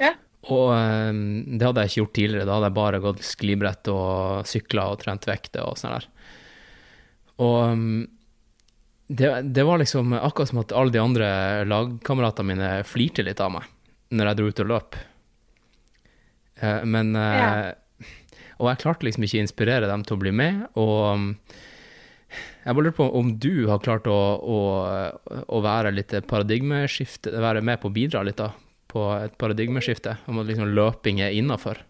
Ja. 0.02 0.16
Og 0.50 0.72
um, 0.74 1.20
det 1.46 1.68
hadde 1.68 1.84
jeg 1.84 1.92
ikke 1.92 2.00
gjort 2.00 2.16
tidligere. 2.18 2.48
Da 2.50 2.56
hadde 2.58 2.72
jeg 2.72 2.78
bare 2.80 3.02
gått 3.04 3.22
sklibrett 3.26 3.92
og 3.94 4.50
sykla 4.50 4.88
og 4.90 5.04
trent 5.04 5.28
vekter 5.30 5.68
og 5.70 5.78
sånn 5.78 5.94
der. 5.94 6.08
Og 7.46 7.58
em, 7.68 7.86
det, 9.18 9.30
det 9.56 9.66
var 9.68 9.82
liksom 9.82 10.16
akkurat 10.16 10.52
som 10.52 10.62
at 10.64 10.74
alle 10.78 10.94
de 10.94 11.02
andre 11.04 11.30
lagkameratene 11.68 12.54
mine 12.54 12.72
flirte 12.88 13.26
litt 13.28 13.44
av 13.44 13.54
meg 13.58 13.68
når 14.12 14.28
jeg 14.28 14.40
dro 14.40 14.48
ut 14.50 14.62
og 14.64 14.70
løp. 14.72 14.98
Eh, 16.62 16.82
Men 16.84 17.16
ja. 17.16 17.52
Og 18.62 18.70
jeg 18.70 18.82
klarte 18.84 19.08
liksom 19.08 19.26
ikke 19.26 19.40
å 19.40 19.46
inspirere 19.46 19.90
dem 19.90 20.04
til 20.06 20.18
å 20.18 20.22
bli 20.22 20.32
med. 20.38 20.66
Og 20.78 20.98
um, 21.10 21.30
jeg 22.62 22.76
bare 22.78 22.86
lurer 22.86 22.98
på 23.00 23.08
om 23.18 23.32
du 23.42 23.54
har 23.72 23.82
klart 23.82 24.10
å, 24.10 24.18
å, 24.38 24.60
å 25.50 25.62
være 25.66 25.94
litt 25.96 26.14
paradigmeskifte, 26.30 27.34
være 27.42 27.64
med 27.66 27.82
på 27.82 27.90
å 27.90 27.96
bidra 27.96 28.22
litt 28.28 28.38
da, 28.38 28.52
på 28.92 29.08
et 29.18 29.34
paradigmeskifte, 29.42 30.20
om 30.30 30.44
at 30.44 30.52
liksom 30.52 30.76
løping 30.78 31.24
er 31.26 31.34
innafor 31.40 31.82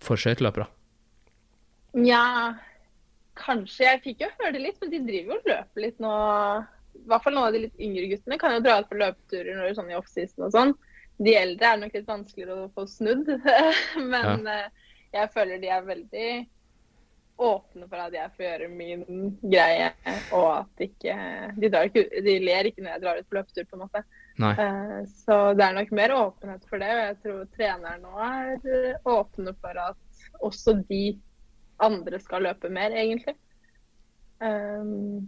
for 0.00 0.20
skøyteløpere. 0.20 0.70
Nja, 2.00 2.22
kanskje. 3.38 3.84
Jeg 3.86 4.02
fikk 4.04 4.24
jo 4.24 4.32
høre 4.38 4.54
det 4.56 4.64
litt, 4.64 4.80
men 4.82 4.92
de 4.92 5.02
driver 5.06 5.32
jo 5.32 5.38
og 5.38 5.52
løper 5.52 5.84
litt 5.84 6.02
nå. 6.02 6.16
I 6.96 7.06
hvert 7.10 7.24
fall 7.24 7.36
noen 7.36 7.48
av 7.50 7.56
de 7.56 7.62
litt 7.66 7.86
yngre 7.86 8.08
guttene 8.12 8.38
kan 8.40 8.56
jo 8.56 8.64
dra 8.64 8.80
ut 8.80 8.90
på 8.90 8.98
løpeturer 8.98 9.56
når 9.56 9.68
det 9.68 9.78
sånn 9.78 9.92
i 9.92 9.98
offseason 9.98 10.48
og 10.48 10.52
sånn. 10.54 10.74
De 11.16 11.32
eldre 11.36 11.70
er 11.70 11.80
nok 11.80 11.96
litt 11.96 12.08
vanskeligere 12.08 12.66
å 12.66 12.72
få 12.76 12.84
snudd, 12.88 13.28
men 14.12 14.48
ja. 14.48 14.58
jeg 15.14 15.32
føler 15.34 15.60
de 15.60 15.72
er 15.72 15.86
veldig 15.86 16.28
åpne 17.36 17.84
for 17.88 18.00
at 18.00 18.14
jeg 18.16 18.32
får 18.36 18.44
gjøre 18.46 18.68
min 18.72 19.02
greie, 19.42 19.90
og 20.32 20.46
at 20.54 20.84
ikke 20.86 21.16
De, 21.60 21.68
ikke, 21.68 22.04
de 22.24 22.36
ler 22.40 22.70
ikke 22.70 22.84
når 22.84 22.94
jeg 22.94 23.02
drar 23.04 23.20
ut 23.20 23.28
på 23.28 23.38
løpetur, 23.38 23.68
på 23.68 23.76
en 23.76 23.84
måte. 23.84 24.02
Eh, 24.40 24.98
Så 25.24 25.36
det 25.56 25.66
er 25.66 25.76
nok 25.76 25.92
mer 25.96 26.14
åpenhet 26.16 26.64
for 26.70 26.82
det. 26.82 26.90
Og 26.92 27.02
jeg 27.02 27.18
tror 27.24 27.44
treneren 27.56 28.04
nå 28.04 28.14
er 28.24 28.68
eh, 28.72 29.12
åpne 29.12 29.54
for 29.60 29.82
at 29.84 30.24
også 30.44 30.78
de 30.88 31.04
andre 31.82 32.20
skal 32.22 32.46
løpe 32.46 32.70
mer, 32.72 32.94
egentlig. 32.96 33.36
Um, 34.40 35.26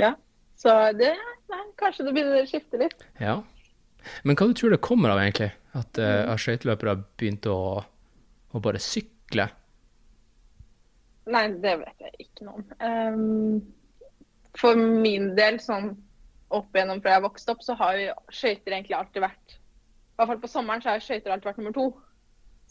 ja. 0.00 0.14
Så 0.58 0.70
det 0.98 1.12
nei, 1.50 1.64
Kanskje 1.78 2.06
det 2.06 2.14
begynner 2.14 2.42
å 2.42 2.48
skifte 2.48 2.80
litt. 2.80 3.04
Ja. 3.22 3.40
Men 4.26 4.38
hva 4.38 4.48
du 4.50 4.54
tror 4.58 4.74
det 4.74 4.82
kommer 4.84 5.14
av, 5.14 5.22
egentlig? 5.22 5.50
At, 5.74 5.98
uh, 5.98 6.34
skøyteløpere 6.38 6.94
har 6.94 7.04
begynt 7.18 7.48
å, 7.50 7.58
å 8.54 8.62
bare 8.62 8.82
sykle? 8.82 9.48
Nei, 11.34 11.46
det 11.62 11.78
vet 11.80 12.04
jeg 12.04 12.26
ikke 12.26 12.46
noe 12.46 12.60
om. 12.60 12.66
Um, 12.84 14.50
for 14.58 14.78
min 14.78 15.32
del, 15.38 15.58
sånn 15.62 15.94
opp 16.54 16.76
igjennom 16.76 17.00
fra 17.02 17.16
jeg 17.16 17.24
vokste 17.24 17.54
opp, 17.54 17.62
så 17.64 17.76
har 17.80 17.98
jo 17.98 18.14
skøyter 18.30 18.76
egentlig 18.76 18.96
alltid 18.98 19.24
vært 19.24 19.54
I 19.56 20.18
hvert 20.20 20.30
fall 20.30 20.42
på 20.44 20.50
sommeren 20.50 20.84
så 20.84 20.92
har 20.92 21.02
skøyter 21.02 21.34
alltid 21.34 21.48
vært 21.50 21.62
nummer 21.62 21.74
to. 21.74 21.86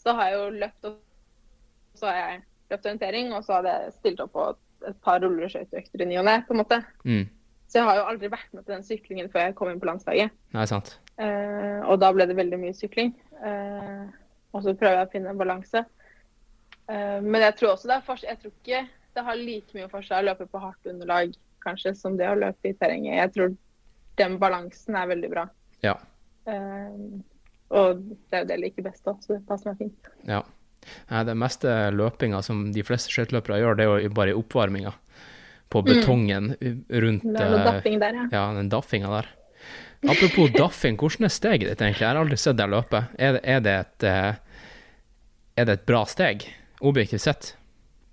Så 0.00 0.14
har 0.16 0.30
jeg 0.30 0.38
jo 0.38 0.62
løpt 0.62 0.88
og 0.88 0.94
så 1.98 2.08
har 2.08 2.16
jeg 2.20 2.38
løpt 2.74 2.90
orientering, 2.90 3.32
og 3.36 3.46
så 3.46 3.58
hadde 3.58 3.72
jeg 3.72 3.94
stilt 3.98 4.22
opp 4.24 4.34
på 4.34 4.50
et 4.84 4.98
par 5.04 5.22
rulleskøyteøkter 5.24 6.04
i 6.04 6.10
ny 6.10 6.18
og 6.20 6.28
ne, 6.28 6.36
på 6.44 6.54
en 6.54 6.60
måte. 6.60 6.80
Mm. 7.08 7.24
Så 7.70 7.80
jeg 7.80 7.88
har 7.88 7.98
jo 7.98 8.08
aldri 8.10 8.30
vært 8.30 8.52
med 8.54 8.66
på 8.66 8.74
den 8.74 8.84
syklingen 8.86 9.30
før 9.32 9.46
jeg 9.46 9.56
kom 9.58 9.70
inn 9.72 9.80
på 9.82 9.88
landslaget. 9.88 10.34
Nei, 10.54 10.66
sant. 10.70 10.92
Eh, 11.18 11.80
og 11.88 11.98
da 12.02 12.12
ble 12.14 12.26
det 12.30 12.36
veldig 12.38 12.60
mye 12.60 12.76
sykling. 12.76 13.14
Eh, 13.40 14.04
og 14.54 14.62
så 14.62 14.76
prøver 14.78 15.00
jeg 15.00 15.08
å 15.08 15.12
finne 15.14 15.32
en 15.32 15.40
balanse. 15.40 15.82
Eh, 16.86 17.18
men 17.24 17.40
jeg 17.42 17.56
tror 17.58 17.72
også 17.72 17.90
det 17.90 17.96
er 17.96 18.06
for, 18.06 18.22
jeg 18.22 18.40
tror 18.42 18.52
ikke 18.52 18.84
det 19.14 19.26
har 19.26 19.40
like 19.40 19.78
mye 19.78 19.90
for 19.90 20.06
seg 20.06 20.20
å 20.20 20.28
løpe 20.28 20.46
på 20.50 20.62
hardt 20.62 20.90
underlag 20.90 21.34
kanskje 21.64 21.94
som 21.96 22.18
det 22.20 22.28
å 22.28 22.38
løpe 22.38 22.70
i 22.70 22.76
terrenget. 22.76 23.16
Jeg 23.16 23.32
tror 23.34 23.54
den 24.20 24.36
balansen 24.42 24.98
er 24.98 25.08
veldig 25.10 25.30
bra. 25.32 25.46
Ja. 25.82 25.96
Eh, 26.50 26.98
og 27.74 28.04
det 28.04 28.36
er 28.36 28.44
jo 28.44 28.50
det 28.50 28.58
jeg 28.58 28.64
liker 28.66 28.86
best 28.86 29.08
òg, 29.10 29.22
så 29.24 29.34
det 29.34 29.46
passer 29.48 29.72
meg 29.72 29.86
fint. 29.86 30.12
ja. 30.28 30.44
Nei, 31.10 31.22
det 31.28 31.34
meste 31.40 31.72
løpinga 31.94 32.42
som 32.46 32.66
de 32.74 32.82
fleste 32.86 33.12
skøyteløpere 33.14 33.60
gjør, 33.62 33.78
det 33.78 33.86
er 33.88 34.04
jo 34.06 34.12
bare 34.16 34.34
i 34.34 34.38
oppvarminga. 34.38 34.92
På 35.72 35.80
betongen 35.82 36.52
rundt 36.60 37.24
Det 37.24 37.40
er 37.40 37.50
noe 37.50 37.64
daffing 37.66 37.96
der, 38.02 38.14
ja. 38.20 38.26
Ja, 38.30 38.42
den 38.54 38.68
daffinga 38.70 39.08
der. 39.10 39.30
Apropos 40.04 40.52
daffing, 40.60 40.98
hvordan 41.00 41.24
er 41.26 41.32
steget 41.32 41.64
ditt 41.70 41.80
egentlig? 41.82 42.04
Jeg 42.04 42.10
har 42.12 42.20
aldri 42.20 42.36
sett 42.38 42.58
deg 42.60 42.70
løpe. 42.70 43.00
Er 43.18 43.38
det, 43.38 43.40
er 43.48 43.60
det, 43.64 43.74
et, 43.86 44.06
eh, 44.06 44.68
er 45.58 45.68
det 45.70 45.78
et 45.80 45.86
bra 45.88 46.04
steg, 46.06 46.44
objektivt 46.84 47.24
sett? 47.24 47.54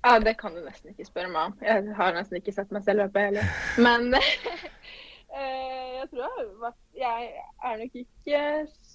Ja, 0.01 0.15
det 0.23 0.37
kan 0.39 0.55
du 0.55 0.63
nesten 0.65 0.95
ikke 0.95 1.05
spørre 1.05 1.29
meg 1.29 1.51
om. 1.51 1.57
Jeg 1.61 1.93
har 1.99 2.15
nesten 2.17 2.39
ikke 2.39 2.55
sett 2.55 2.71
meg 2.73 2.87
selv 2.87 3.03
løpe 3.03 3.21
heller. 3.27 3.51
Men 3.77 4.07
eh, 4.17 5.99
jeg 5.99 6.07
tror 6.09 6.23
jeg, 6.23 6.31
har 6.37 6.47
vært- 6.63 7.01
jeg 7.03 7.29
er 7.69 7.77
nok 7.83 7.99
ikke 8.05 8.41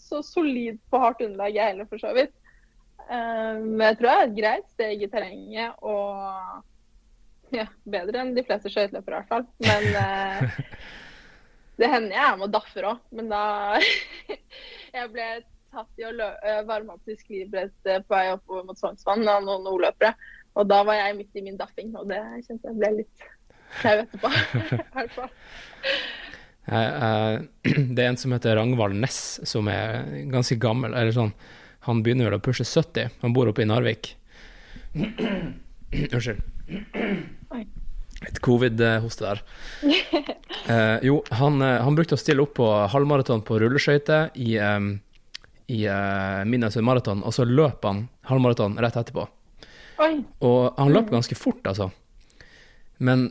så 0.09 0.23
solid 0.25 0.81
på 0.91 0.99
hardt 1.03 1.23
underlag, 1.23 1.55
jeg 1.55 1.71
heller, 1.73 1.87
for 1.91 2.03
så 2.03 2.11
vidt. 2.17 2.33
Men 3.07 3.83
jeg 3.85 3.99
tror 3.99 4.09
det 4.09 4.14
er 4.14 4.25
et 4.27 4.38
greit 4.38 4.71
steg 4.73 5.03
i 5.05 5.09
terrenget 5.11 5.85
og 5.87 6.64
ja, 7.55 7.66
bedre 7.87 8.23
enn 8.23 8.33
de 8.37 8.45
fleste 8.47 8.71
skøyteløpere 8.73 9.21
i 9.21 9.21
hvert 9.21 9.31
fall. 9.31 9.45
Men 9.62 9.85
eh, 10.03 10.64
det 11.81 11.90
hender 11.92 12.16
jeg 12.16 12.25
er 12.25 12.38
med 12.38 12.49
og 12.49 12.57
daffer 12.57 12.88
òg. 12.92 13.05
Men 13.16 13.31
da 13.33 13.42
Jeg 14.97 15.12
ble 15.12 15.29
tatt 15.77 16.01
i 16.01 16.07
å 16.09 16.12
eh, 16.16 16.62
varme 16.66 16.97
opp 16.97 17.09
til 17.09 17.19
sklibrett 17.21 17.90
eh, 17.90 18.03
på 18.03 18.16
vei 18.16 18.31
oppover 18.33 18.66
mot 18.69 18.81
Sognsvann 18.81 19.27
av 19.29 19.45
noen 19.45 19.69
ordløpere. 19.71 20.14
Og 20.57 20.69
da 20.71 20.81
var 20.88 20.97
jeg 20.97 21.19
midt 21.19 21.37
i 21.37 21.45
min 21.45 21.59
daffing, 21.61 21.90
og 21.99 22.09
det 22.09 22.23
kjente 22.47 22.71
jeg 22.71 22.79
ble 22.81 22.92
litt 23.03 23.27
flau 23.83 23.99
etterpå. 24.01 24.31
i 24.79 24.87
hvert 24.95 25.19
fall. 25.19 25.35
Eh, 26.66 27.37
Det 27.97 28.03
er 28.03 28.09
en 28.09 28.19
som 28.21 28.33
heter 28.33 28.57
Rangvald 28.57 28.97
Næss, 29.03 29.21
som 29.47 29.69
er 29.69 30.09
ganske 30.33 30.57
gammel. 30.62 30.97
Eller 30.97 31.12
sånn, 31.12 31.35
han 31.87 32.03
begynner 32.03 32.31
vel 32.31 32.38
å 32.38 32.42
pushe 32.42 32.66
70. 32.66 33.20
Han 33.22 33.35
bor 33.37 33.51
oppe 33.51 33.62
i 33.62 33.68
Narvik. 33.68 34.12
Unnskyld. 34.96 36.42
Litt 36.66 38.31
Et 38.33 38.40
covid-hoste 38.42 39.29
der. 39.29 39.44
Eh, 40.66 40.99
jo, 41.07 41.20
han, 41.38 41.61
eh, 41.62 41.77
han 41.79 41.94
brukte 41.94 42.16
å 42.16 42.18
stille 42.18 42.42
opp 42.42 42.57
på 42.59 42.66
halvmaraton 42.90 43.44
på 43.46 43.59
rulleskøyter 43.62 44.33
i, 44.42 44.57
um, 44.59 44.88
i 45.70 45.85
uh, 45.87 46.40
Minnesund 46.42 46.83
Maraton, 46.88 47.20
og 47.22 47.31
så 47.37 47.44
løp 47.46 47.87
han 47.87 48.01
halvmaraton 48.27 48.75
rett 48.83 48.99
etterpå. 48.99 49.29
Oi. 50.03 50.25
Og 50.42 50.81
han 50.81 50.90
løp 50.90 51.12
ganske 51.12 51.38
fort, 51.38 51.62
altså. 51.70 51.87
Men, 52.99 53.29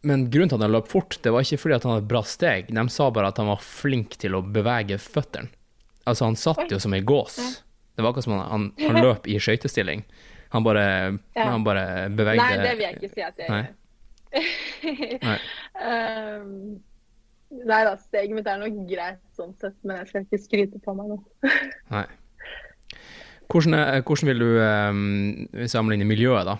men 0.00 0.30
grunnen 0.32 0.48
til 0.48 0.56
at 0.56 0.64
han 0.64 0.76
løp 0.78 0.88
fort, 0.88 1.18
det 1.20 1.34
var 1.34 1.44
ikke 1.44 1.60
fordi 1.60 1.76
han 1.76 1.92
hadde 1.92 2.06
et 2.06 2.10
bra 2.14 2.24
steg. 2.24 2.72
De 2.72 2.86
sa 2.94 3.10
bare 3.12 3.34
at 3.34 3.42
han 3.42 3.52
var 3.52 3.60
flink 3.68 4.16
til 4.22 4.38
å 4.38 4.40
bevege 4.40 4.96
føttene. 5.02 5.52
Altså, 6.08 6.24
han 6.24 6.40
satt 6.40 6.72
jo 6.72 6.80
som 6.80 6.96
ei 6.96 7.04
gås. 7.04 7.36
Det 7.98 8.02
var 8.04 8.12
akkurat 8.12 8.24
som 8.28 8.32
han, 8.36 8.44
han, 8.46 8.64
han 8.78 9.02
løp 9.02 9.24
i 9.26 9.40
skøytestilling. 9.42 10.04
Han 10.54 10.62
bare, 10.62 10.82
Ja. 11.34 11.48
han 11.50 11.64
bare 11.66 12.06
bevegde 12.14 12.44
Nei, 12.44 12.58
det 12.62 12.74
vil 12.76 12.84
jeg 12.84 12.94
ikke 12.94 13.08
si 13.10 13.24
at 13.26 13.40
jeg 13.42 13.48
gjør. 13.48 13.64
Nei. 15.26 15.38
um, 15.88 16.52
nei 17.66 17.80
da, 17.88 17.96
steget 17.98 18.36
mitt 18.36 18.46
er 18.46 18.60
nok 18.60 18.76
greit 18.86 19.18
sånn 19.34 19.50
sett, 19.58 19.74
men 19.82 19.98
jeg 19.98 20.10
skal 20.12 20.28
ikke 20.28 20.40
skryte 20.44 20.78
på 20.84 20.94
meg 20.94 21.10
nå. 21.10 21.18
Nei. 21.96 22.04
Hvordan, 23.50 23.74
er, 23.80 24.04
hvordan 24.06 24.30
vil 24.30 24.44
du 24.44 24.48
um, 24.62 25.02
sammenligne 25.66 26.06
miljøet, 26.06 26.46
da? 26.46 26.54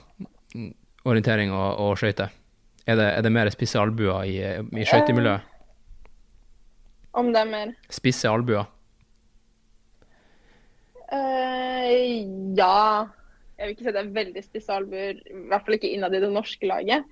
Orientering 1.06 1.54
og, 1.54 1.68
og 1.84 1.92
skøyter. 2.02 2.34
Er 2.82 2.98
det, 2.98 3.06
er 3.14 3.22
det 3.22 3.32
mer 3.38 3.52
spisse 3.54 3.78
albuer 3.78 4.26
i, 4.26 4.40
i 4.42 4.88
skøytemiljøet? 4.90 5.54
Om 7.22 7.30
det 7.30 7.44
er 7.44 7.48
mer 7.54 7.72
Spisse 7.94 8.26
albuer? 8.26 8.66
Eh, 11.12 12.24
Ja. 12.58 13.06
Jeg 13.58 13.66
vil 13.66 13.74
ikke 13.74 13.86
si 13.88 13.90
det 13.90 14.02
er 14.04 14.14
veldig 14.14 14.42
spisse 14.46 14.70
albuer, 14.70 15.18
i 15.18 15.34
hvert 15.50 15.66
fall 15.66 15.74
ikke 15.74 15.90
innad 15.90 16.14
i 16.14 16.22
det 16.22 16.30
norske 16.30 16.62
laget. 16.70 17.02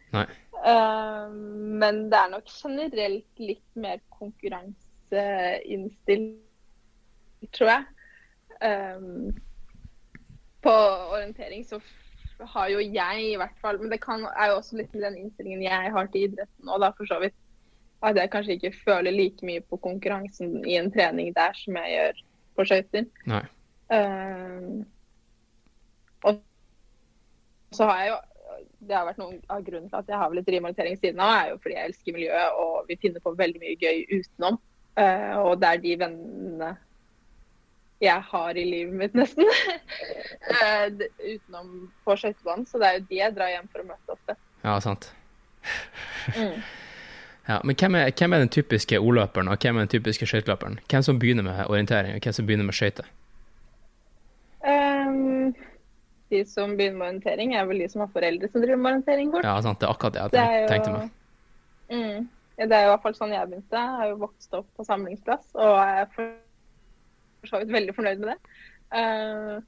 Eh, 0.62 1.26
men 1.82 2.06
det 2.12 2.18
er 2.20 2.30
nok 2.30 2.46
generelt 2.46 3.42
litt 3.42 3.66
mer 3.74 3.98
konkurranseinnstilt, 4.14 6.38
tror 7.56 7.68
jeg. 7.72 7.82
Eh, 8.62 9.02
på 10.62 10.74
orientering 11.16 11.66
så 11.66 11.82
har 12.54 12.68
jo 12.68 12.80
jeg 12.80 13.32
i 13.32 13.36
hvert 13.36 13.58
fall 13.60 13.78
Men 13.78 13.90
det 13.92 14.00
kan, 14.02 14.26
er 14.36 14.46
jo 14.50 14.56
også 14.56 14.76
litt 14.76 14.94
med 14.94 15.02
den 15.04 15.16
innstillingen 15.20 15.62
jeg 15.62 15.92
har 15.92 16.06
til 16.12 16.22
idretten 16.28 16.68
òg, 16.68 16.94
for 16.96 17.06
så 17.10 17.20
vidt. 17.22 17.34
At 18.04 18.16
jeg 18.16 18.30
kanskje 18.30 18.52
ikke 18.58 18.74
føler 18.84 19.10
like 19.10 19.46
mye 19.46 19.60
på 19.66 19.76
konkurransen 19.82 20.66
i 20.68 20.76
en 20.78 20.92
trening 20.92 21.34
der 21.34 21.52
som 21.58 21.76
jeg 21.80 21.88
gjør 21.96 22.12
på 22.56 22.64
skøyter. 22.70 23.04
Nei. 23.90 23.98
Eh, 23.98 24.84
og 26.26 26.40
så 27.76 27.84
har 27.90 28.00
jeg 28.00 28.08
jo 28.10 28.16
Det 28.86 28.94
har 28.94 29.06
vært 29.06 29.18
noen 29.20 29.38
av 29.50 29.62
grunnen 29.66 29.90
til 29.90 29.98
at 29.98 30.08
jeg 30.10 30.18
har 30.20 30.34
litt 30.34 30.48
rimaritering 30.48 30.96
siden 30.98 31.20
av, 31.20 31.32
er 31.34 31.48
jo 31.50 31.56
fordi 31.62 31.74
jeg 31.74 31.90
elsker 31.90 32.14
miljøet 32.14 32.58
og 32.62 32.74
vi 32.88 32.96
finner 33.02 33.22
på 33.24 33.32
veldig 33.34 33.60
mye 33.62 33.78
gøy 33.80 34.04
utenom. 34.12 34.58
Uh, 34.96 35.34
og 35.42 35.58
det 35.60 35.68
er 35.68 35.82
de 35.82 35.96
vennene 36.00 36.68
jeg 38.00 38.22
har 38.30 38.60
i 38.60 38.64
livet 38.68 38.94
mitt, 39.00 39.16
nesten. 39.18 39.50
uh, 40.52 41.02
utenom 41.18 41.90
på 42.06 42.16
skøytebanen. 42.22 42.68
Så 42.70 42.78
det 42.78 42.88
er 42.88 42.98
jo 43.00 43.04
de 43.10 43.18
jeg 43.18 43.36
drar 43.36 43.50
hjem 43.50 43.68
for 43.72 43.82
å 43.82 43.88
møte 43.90 44.14
ofte. 44.14 44.38
Ja, 44.62 44.78
sant. 44.84 45.10
Mm. 46.36 46.62
Ja, 47.46 47.60
men 47.62 47.76
hvem 47.78 47.94
er, 47.94 48.08
hvem 48.18 48.32
er 48.32 48.38
den 48.42 48.48
typiske 48.50 48.98
ordløperen, 48.98 49.48
og 49.48 49.58
hvem 49.62 49.76
er 49.76 49.84
den 49.84 49.88
typiske 49.92 50.26
skøyteløperen? 50.26 50.80
Hvem 50.90 51.02
som 51.06 51.18
begynner 51.18 51.44
med 51.46 51.68
orientering, 51.70 52.16
og 52.16 52.24
hvem 52.24 52.34
som 52.34 52.46
begynner 52.46 52.66
med 52.66 52.74
skøyter? 52.74 53.06
Eh, 54.66 55.66
de 56.34 56.40
som 56.50 56.72
begynner 56.78 56.98
med 56.98 57.08
orientering, 57.08 57.54
er 57.54 57.68
vel 57.68 57.84
de 57.84 57.90
som 57.92 58.02
har 58.02 58.10
foreldre 58.14 58.50
som 58.50 58.64
driver 58.64 58.80
med 58.82 58.92
orientering. 58.92 59.30
fort. 59.34 59.46
Ja, 59.46 59.60
sant, 59.62 59.80
det 59.80 59.86
er 59.86 59.94
akkurat 59.94 60.16
det 60.16 60.24
Det 60.32 60.42
jeg 60.42 60.56
er 60.56 60.64
jo, 60.64 60.72
tenkte 60.72 60.96
meg. 60.96 61.12
Mm. 61.90 62.28
Det 62.56 62.72
er 62.72 62.82
jo 62.82 62.88
i 62.88 62.92
hvert 62.94 63.04
fall 63.04 63.20
sånn 63.20 63.36
jeg 63.36 63.52
begynte. 63.52 63.84
Jeg 63.84 64.00
har 64.00 64.10
jo 64.10 64.18
vokst 64.24 64.58
opp 64.58 64.68
på 64.76 64.84
samlingsplass 64.88 65.54
og 65.54 65.78
er 65.84 66.10
for 66.16 66.34
for 67.46 67.54
så 67.56 67.62
vidt 67.62 67.74
veldig 67.74 67.94
fornøyd 67.94 68.22
med 68.22 68.32
det. 68.32 68.38
Uh, 68.96 69.62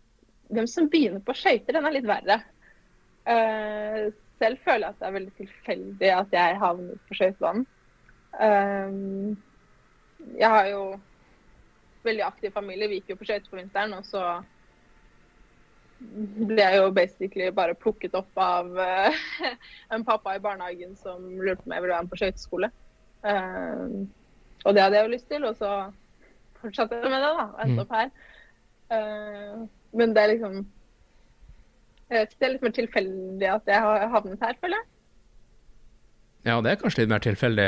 hvem 0.54 0.66
som 0.70 0.88
begynner 0.90 1.22
på 1.24 1.36
skøyter, 1.36 1.76
den 1.76 1.86
er 1.86 1.94
litt 1.94 2.08
verre. 2.08 2.40
Uh, 3.28 4.08
selv 4.38 4.62
føler 4.64 4.86
jeg 4.86 4.94
at 4.94 5.00
det 5.00 5.08
er 5.08 5.16
veldig 5.18 5.34
tilfeldig 5.38 6.12
at 6.14 6.38
jeg 6.38 6.62
havnet 6.62 7.04
på 7.08 7.18
skøytebanen. 7.18 7.66
Uh, 8.38 9.36
jeg 10.38 10.50
har 10.50 10.70
jo 10.72 10.82
veldig 12.04 12.24
aktiv 12.26 12.54
familie. 12.54 12.88
Vi 12.88 13.00
gikk 13.00 13.14
jo 13.14 13.20
på 13.20 13.28
skøyter 13.28 13.50
på 13.50 13.60
vinteren, 13.60 13.96
og 13.98 14.06
så 14.06 14.24
ble 15.98 16.62
jeg 16.62 16.78
jo 16.78 16.90
basically 16.94 17.48
bare 17.54 17.76
plukket 17.78 18.14
opp 18.18 18.38
av 18.42 18.70
uh, 18.78 19.22
en 19.94 20.04
pappa 20.06 20.36
i 20.36 20.42
barnehagen 20.42 20.94
som 20.98 21.24
lurte 21.40 21.62
på 21.62 21.70
om 21.70 21.74
jeg 21.74 21.84
ville 21.84 21.94
være 21.94 22.06
med 22.06 22.12
på 22.12 22.20
skøyteskole. 22.20 22.70
Uh, 23.26 24.06
og 24.64 24.74
det 24.74 24.82
hadde 24.84 24.98
jeg 24.98 25.06
jo 25.06 25.14
lyst 25.14 25.28
til, 25.30 25.46
og 25.48 25.56
så 25.58 25.72
fortsatte 26.62 26.98
jeg 26.98 27.10
med 27.10 27.22
det, 27.22 27.32
da. 27.38 27.46
Og 27.48 27.64
endte 27.64 27.86
opp 27.86 27.96
her. 27.96 28.12
Uh, 28.88 29.66
men 29.98 30.14
det 30.14 30.22
er 30.22 30.34
liksom 30.34 30.60
jeg 32.08 32.22
vet 32.22 32.30
ikke, 32.30 32.38
Det 32.40 32.46
er 32.46 32.52
litt 32.54 32.62
mer 32.64 32.72
tilfeldig 32.76 33.48
at 33.52 33.66
jeg 33.68 33.84
har 33.84 34.06
havnet 34.14 34.44
her, 34.46 34.56
føler 34.62 34.80
jeg. 34.80 34.86
Ja, 36.48 36.60
det 36.64 36.70
er 36.70 36.80
kanskje 36.80 37.02
litt 37.02 37.12
mer 37.12 37.20
tilfeldig 37.24 37.66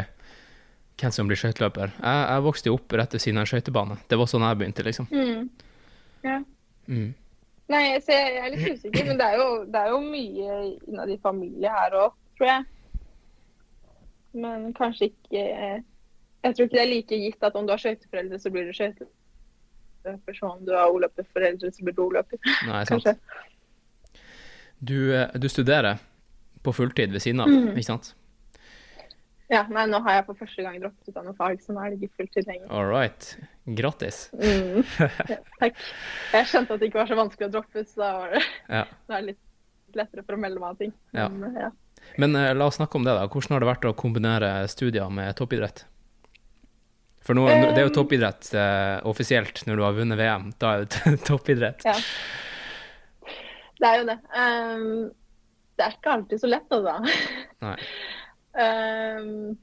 hvem 1.01 1.13
som 1.13 1.29
blir 1.29 1.41
skøyteløper. 1.41 1.93
Jeg, 1.97 2.21
jeg 2.31 2.45
vokste 2.45 2.71
jo 2.71 2.77
opp 2.79 2.95
rett 2.97 3.17
ved 3.17 3.23
siden 3.25 3.41
av 3.41 3.45
en 3.45 3.51
skøytebane. 3.51 3.99
Det 4.09 4.19
var 4.21 4.31
sånn 4.31 4.45
jeg 4.47 4.61
begynte, 4.61 4.85
liksom. 4.87 5.09
Mm. 5.13 5.51
Ja. 6.25 6.39
Mm. 6.89 7.11
Nei, 7.71 7.85
så 8.03 8.17
jeg, 8.17 8.35
er 8.41 8.51
litt 8.55 8.67
usikker, 8.81 9.05
men 9.07 9.19
det 9.21 9.27
er 9.31 9.37
jo, 9.39 9.49
det 9.71 9.81
er 9.81 9.93
jo 9.93 10.01
mye 10.03 10.57
innad 10.89 11.13
i 11.15 11.19
familie 11.23 11.71
her 11.71 11.95
òg, 12.01 12.17
tror 12.39 12.49
jeg. 12.51 12.65
Men 14.41 14.69
kanskje 14.75 15.09
ikke 15.11 15.45
Jeg 16.41 16.55
tror 16.57 16.65
ikke 16.67 16.77
det 16.77 16.83
er 16.83 16.89
like 16.91 17.17
gitt 17.21 17.43
at 17.45 17.57
om 17.59 17.67
du 17.67 17.73
har 17.75 17.81
skøyteforeldre, 17.83 18.39
så 18.41 18.51
blir 18.51 18.67
du 18.71 18.73
skøyteløper. 18.73 20.35
Så 20.39 20.49
om 20.49 20.63
du 20.65 20.73
har 20.73 20.89
oløperforeldre, 20.95 21.71
så 21.75 21.85
blir 21.85 21.95
du 21.99 22.03
oløper. 22.07 22.41
Nei, 22.67 22.85
sant. 22.89 23.11
Du, 24.81 24.97
eh, 25.13 25.29
du 25.37 25.49
studerer 25.53 26.01
på 26.65 26.73
fulltid 26.73 27.13
ved 27.13 27.21
siden 27.21 27.41
av, 27.45 27.49
Mm. 27.53 27.75
ikke 27.77 27.91
sant? 27.91 28.15
Ja, 29.51 29.65
nei, 29.67 29.83
nå 29.91 29.99
har 30.05 30.21
jeg 30.21 30.27
for 30.29 30.39
første 30.39 30.63
gang 30.63 30.77
droppet 30.79 31.11
ut 31.11 31.17
av 31.19 31.25
noe 31.27 31.35
fag, 31.35 31.59
så 31.65 31.75
nå 31.75 31.83
er 31.83 31.93
det 31.93 32.07
ikke 32.07 32.23
fulltid 32.23 32.47
lenger. 32.47 32.69
All 32.71 32.87
right. 32.87 33.33
Grattis. 33.67 34.29
Mm. 34.39 34.85
Ja, 35.33 35.39
takk. 35.59 35.81
Jeg 36.37 36.51
skjønte 36.53 36.77
at 36.77 36.83
det 36.83 36.91
ikke 36.91 37.01
var 37.01 37.11
så 37.11 37.19
vanskelig 37.19 37.49
å 37.49 37.55
droppe 37.57 37.83
ut, 37.83 37.91
så 37.91 38.03
da 38.05 38.11
var 38.15 38.37
det, 38.37 38.43
Ja. 38.71 38.85
det 39.11 39.17
er 39.19 39.25
litt 39.33 39.97
lettere 39.99 40.23
for 40.23 40.39
å 40.39 40.41
melde 40.41 40.63
meg 40.63 40.71
av 40.71 40.79
ting. 40.79 40.93
Ja. 41.17 41.27
Men, 41.35 41.57
ja. 41.59 41.71
Men 42.23 42.39
uh, 42.39 42.53
la 42.55 42.69
oss 42.71 42.79
snakke 42.79 43.01
om 43.01 43.07
det, 43.09 43.17
da. 43.19 43.27
Hvordan 43.27 43.57
har 43.57 43.65
det 43.65 43.71
vært 43.73 43.89
å 43.91 43.97
kombinere 43.99 44.53
studier 44.71 45.11
med 45.11 45.35
toppidrett? 45.41 45.83
For 47.27 47.37
nå, 47.37 47.49
det 47.51 47.75
er 47.75 47.85
jo 47.85 47.91
Um, 47.91 47.97
toppidrett 47.99 48.53
uh, 48.55 49.03
offisielt 49.11 49.65
når 49.67 49.77
du 49.77 49.85
har 49.85 49.99
vunnet 49.99 50.19
VM. 50.19 50.53
Da 50.63 50.77
er 50.77 50.87
det 50.87 51.19
toppidrett. 51.29 51.83
Ja. 51.85 51.99
Det 53.81 53.91
er 53.91 53.99
jo 53.99 54.07
det. 54.09 54.19
Um, 54.31 54.89
det 55.75 55.87
er 55.89 55.99
ikke 55.99 56.15
alltid 56.15 56.43
så 56.43 56.49
lett, 56.55 56.73
altså. 56.77 56.97
Nei. 57.65 57.77
Ehm, 58.59 59.59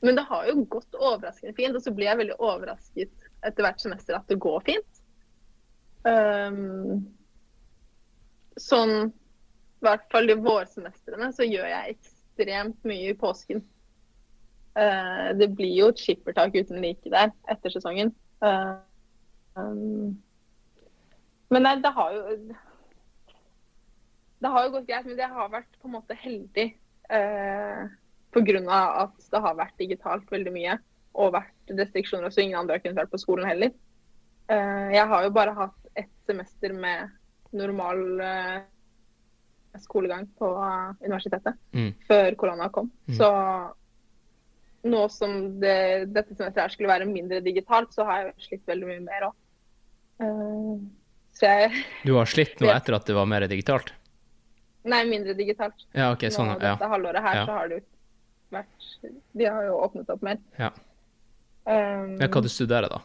men 0.00 0.16
det 0.16 0.26
har 0.28 0.46
jo 0.48 0.64
gått 0.68 0.96
overraskende 0.96 1.54
fint, 1.56 1.76
og 1.76 1.84
så 1.84 1.92
blir 1.94 2.08
jeg 2.08 2.20
veldig 2.22 2.38
overrasket 2.40 3.28
etter 3.46 3.64
hvert 3.64 3.82
semester 3.82 4.16
at 4.16 4.28
det 4.28 4.40
går 4.40 4.62
fint. 4.64 5.02
Um, 6.04 7.02
sånn, 8.60 9.10
i 9.10 9.84
hvert 9.84 10.06
fall 10.12 10.32
i 10.32 10.38
vårsemestrene, 10.40 11.28
så 11.36 11.44
gjør 11.44 11.68
jeg 11.68 11.96
ekstremt 11.96 12.88
mye 12.88 13.12
i 13.12 13.18
påsken. 13.20 13.62
Uh, 14.76 15.36
det 15.36 15.50
blir 15.58 15.74
jo 15.76 15.90
et 15.92 16.00
skippertak 16.00 16.56
uten 16.56 16.80
like 16.80 17.12
der 17.12 17.32
etter 17.52 17.74
sesongen. 17.74 18.14
Ehm, 18.40 20.16
men 21.50 21.66
nei, 21.66 21.76
det 21.82 21.90
har 21.92 22.12
jo 22.14 22.36
Det 24.40 24.48
har 24.48 24.64
jo 24.64 24.70
gått 24.72 24.86
greit, 24.88 25.04
men 25.04 25.18
jeg 25.20 25.28
har 25.28 25.50
vært 25.52 25.74
på 25.82 25.88
en 25.90 25.98
måte 25.98 26.16
heldig. 26.16 26.70
Eh, 27.12 27.90
Pga. 28.30 28.78
at 29.02 29.30
det 29.30 29.40
har 29.42 29.54
vært 29.58 29.76
digitalt 29.78 30.28
veldig 30.30 30.52
mye 30.54 30.78
og 31.18 31.32
vært 31.34 31.72
restriksjoner, 31.74 32.30
så 32.30 32.40
ingen 32.44 32.58
andre 32.60 32.76
har 32.76 32.82
kunnet 32.84 32.96
vært 33.02 33.10
på 33.10 33.18
skolen 33.18 33.48
heller. 33.48 33.72
Eh, 34.48 34.90
jeg 34.94 35.06
har 35.10 35.24
jo 35.24 35.30
bare 35.34 35.54
hatt 35.54 35.88
ett 35.98 36.12
semester 36.26 36.72
med 36.72 37.10
normal 37.52 38.20
eh, 38.20 38.60
skolegang 39.82 40.28
på 40.38 40.52
eh, 40.62 40.92
universitetet 41.06 41.54
Mm. 41.74 41.92
før 42.06 42.34
korona 42.38 42.68
kom. 42.70 42.90
Mm. 43.08 43.16
Så 43.18 43.30
nå 44.90 45.02
som 45.10 45.34
det, 45.60 46.08
dette 46.14 46.34
semesteret 46.38 46.72
skulle 46.72 46.88
være 46.88 47.06
mindre 47.10 47.40
digitalt, 47.44 47.92
så 47.92 48.04
har 48.06 48.22
jeg 48.30 48.34
slitt 48.46 48.66
veldig 48.70 48.86
mye 48.88 49.00
mer 49.04 49.26
òg. 49.28 49.34
jeg 51.42 51.70
Du 52.06 52.14
har 52.16 52.26
slitt 52.30 52.60
nå 52.60 52.70
etter 52.72 52.94
at 52.96 53.06
det 53.06 53.14
var 53.16 53.26
mer 53.28 53.46
digitalt? 53.50 53.92
Nei, 54.88 55.02
mindre 55.04 55.34
digitalt. 55.36 55.82
Ja, 55.92 56.12
ok, 56.14 56.22
sånn, 56.32 56.54
Nå, 56.54 56.58
dette 56.62 56.78
ja. 56.80 56.88
halvåret 56.88 57.20
her 57.22 57.34
Ja. 57.42 57.46
så 57.46 57.52
har 57.58 57.68
det 57.68 57.82
vært 58.54 58.86
De 59.36 59.46
har 59.46 59.64
jo 59.66 59.78
åpnet 59.84 60.10
opp 60.12 60.22
mer. 60.26 60.40
Ja. 60.58 60.70
Um, 61.64 62.16
ja. 62.20 62.28
Hva 62.28 62.42
du 62.42 62.48
studerer 62.50 62.90
da? 62.90 63.02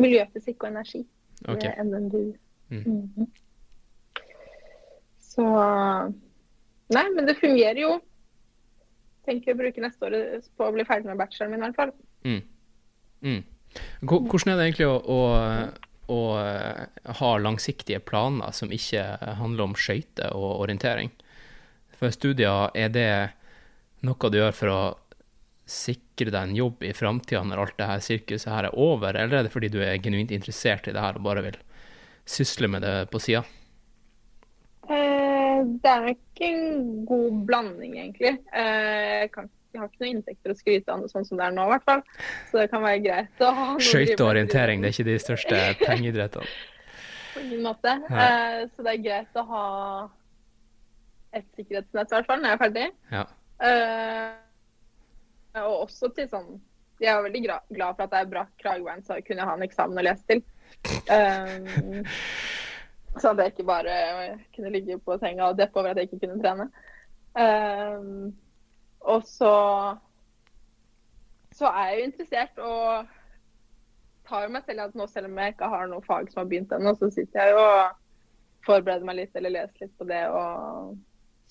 Miljøfysikk 0.00 0.64
og 0.64 0.72
energi 0.72 1.04
Ok. 1.48 1.64
ved 1.64 1.84
NMBU. 1.86 2.34
Mm. 2.70 2.84
Mhm. 2.84 3.26
Så 5.20 5.44
Nei, 6.94 7.06
men 7.14 7.26
det 7.26 7.38
fungerer 7.40 7.80
jo. 7.80 7.94
Tenker 9.24 9.54
å 9.54 9.58
bruke 9.58 9.80
neste 9.80 10.04
år 10.06 10.16
på 10.56 10.66
å 10.66 10.74
bli 10.74 10.84
ferdig 10.84 11.08
med 11.08 11.18
bacheloren 11.18 11.54
min 11.54 11.62
i 11.62 11.68
hvert 11.70 11.78
fall. 11.78 11.92
Mm. 12.28 12.42
Mm. 13.24 13.42
Hvordan 14.04 14.52
er 14.52 14.58
det 14.60 14.66
egentlig 14.68 14.88
å, 14.90 14.98
å, 15.00 15.20
å 16.12 16.18
eh, 16.42 16.82
ha 17.20 17.30
langsiktige 17.40 18.02
planer 18.04 18.52
som 18.54 18.72
ikke 18.74 19.02
handler 19.40 19.70
om 19.70 19.78
skøyter 19.80 20.36
og 20.36 20.60
orientering? 20.66 21.10
For 21.96 22.12
studier, 22.12 22.68
er 22.76 22.92
det 22.92 23.08
noe 24.06 24.30
du 24.30 24.38
gjør 24.38 24.56
for 24.56 24.72
å 24.72 24.82
sikre 25.64 26.28
deg 26.28 26.40
en 26.50 26.56
jobb 26.56 26.82
i 26.84 26.92
framtida 26.96 27.40
når 27.44 27.62
alt 27.62 27.76
det 27.78 27.88
her 27.88 28.02
sirkuset 28.04 28.52
her 28.52 28.68
er 28.68 28.78
over, 28.80 29.16
eller 29.16 29.38
er 29.38 29.46
det 29.46 29.52
fordi 29.54 29.70
du 29.72 29.80
er 29.82 30.00
genuint 30.02 30.32
interessert 30.34 30.88
i 30.88 30.92
det 30.92 31.00
her 31.00 31.16
og 31.16 31.24
bare 31.24 31.44
vil 31.46 31.60
sysle 32.28 32.68
med 32.68 32.84
det 32.84 32.94
på 33.12 33.20
sida? 33.22 33.44
Eh, 34.84 35.60
det 35.80 35.90
er 35.90 36.08
nok 36.10 36.42
en 36.44 36.64
god 37.08 37.38
blanding, 37.48 37.94
egentlig. 37.96 38.34
Eh, 38.52 39.22
jeg, 39.22 39.30
kan, 39.32 39.48
jeg 39.72 39.80
har 39.80 39.88
ikke 39.88 40.02
noen 40.02 40.18
inntekter 40.18 40.52
å 40.52 40.58
skryte 40.58 40.92
av, 40.92 41.06
sånn 41.12 41.28
som 41.28 41.40
det 41.40 41.46
er 41.46 41.56
nå, 41.56 41.64
i 41.64 41.72
hvert 41.72 41.86
fall. 41.88 42.02
Så 42.50 42.60
det 42.60 42.66
kan 42.72 42.84
være 42.84 43.04
greit 43.06 43.44
å 43.44 43.52
ha 43.56 43.68
noe 43.72 43.86
Skøyte 43.88 44.20
og 44.20 44.32
orientering, 44.34 44.84
det 44.84 44.90
er 44.90 44.96
ikke 44.98 45.08
de 45.08 45.16
største 45.22 45.62
pengeidrettene. 45.86 46.58
På 47.34 47.42
ingen 47.42 47.64
måte. 47.64 47.96
Eh, 48.10 48.60
så 48.74 48.84
det 48.84 48.92
er 48.92 49.06
greit 49.06 49.40
å 49.40 49.46
ha 49.48 49.64
et 51.34 51.48
sikkerhetsnett, 51.56 52.12
i 52.12 52.14
hvert 52.18 52.28
fall, 52.28 52.44
når 52.44 52.52
jeg 52.52 52.58
er 52.58 52.62
ferdig. 52.66 52.90
Ja. 53.10 53.24
Eh, 53.64 54.30
og 55.62 55.84
også 55.86 56.10
til 56.12 56.26
sånn 56.28 56.48
Jeg 57.00 57.12
er 57.14 57.22
veldig 57.24 57.42
glad 57.44 57.96
for 57.96 58.04
at 58.04 58.16
jeg 58.18 58.30
brakk 58.30 58.50
kragebein, 58.60 59.02
så 59.06 59.18
kunne 59.24 59.42
jeg 59.42 59.48
ha 59.50 59.54
en 59.56 59.66
eksamen 59.66 60.00
å 60.00 60.04
lese 60.04 60.26
til. 60.30 60.42
Eh, 61.10 62.00
så 63.18 63.32
at 63.32 63.42
jeg 63.42 63.52
ikke 63.54 63.66
bare 63.68 63.94
kunne 64.54 64.72
ligge 64.74 64.98
på 65.02 65.16
senga 65.22 65.50
og 65.50 65.58
deppe 65.58 65.80
over 65.80 65.92
at 65.92 66.00
jeg 66.00 66.10
ikke 66.10 66.26
kunne 66.26 66.40
trene. 66.42 66.68
Eh, 67.38 68.06
og 69.04 69.26
så 69.28 69.54
så 71.54 71.70
er 71.70 71.90
jeg 71.90 71.98
jo 71.98 72.06
interessert 72.08 72.62
og 72.66 73.12
tar 74.26 74.46
jo 74.46 74.54
meg 74.54 74.64
selv 74.66 74.86
at 74.86 74.96
nå, 74.98 75.06
selv 75.10 75.28
om 75.28 75.38
jeg 75.38 75.54
ikke 75.54 75.70
har 75.70 75.90
noe 75.90 76.06
fag 76.06 76.30
som 76.30 76.42
har 76.42 76.48
begynt 76.50 76.72
ennå, 76.74 76.94
så 76.98 77.10
sitter 77.14 77.44
jeg 77.44 77.54
jo 77.54 77.62
og 77.62 78.00
forbereder 78.66 79.06
meg 79.06 79.20
litt 79.20 79.36
eller 79.38 79.52
leser 79.54 79.84
litt 79.84 79.98
på 80.00 80.06
det 80.08 80.22
og 80.32 80.94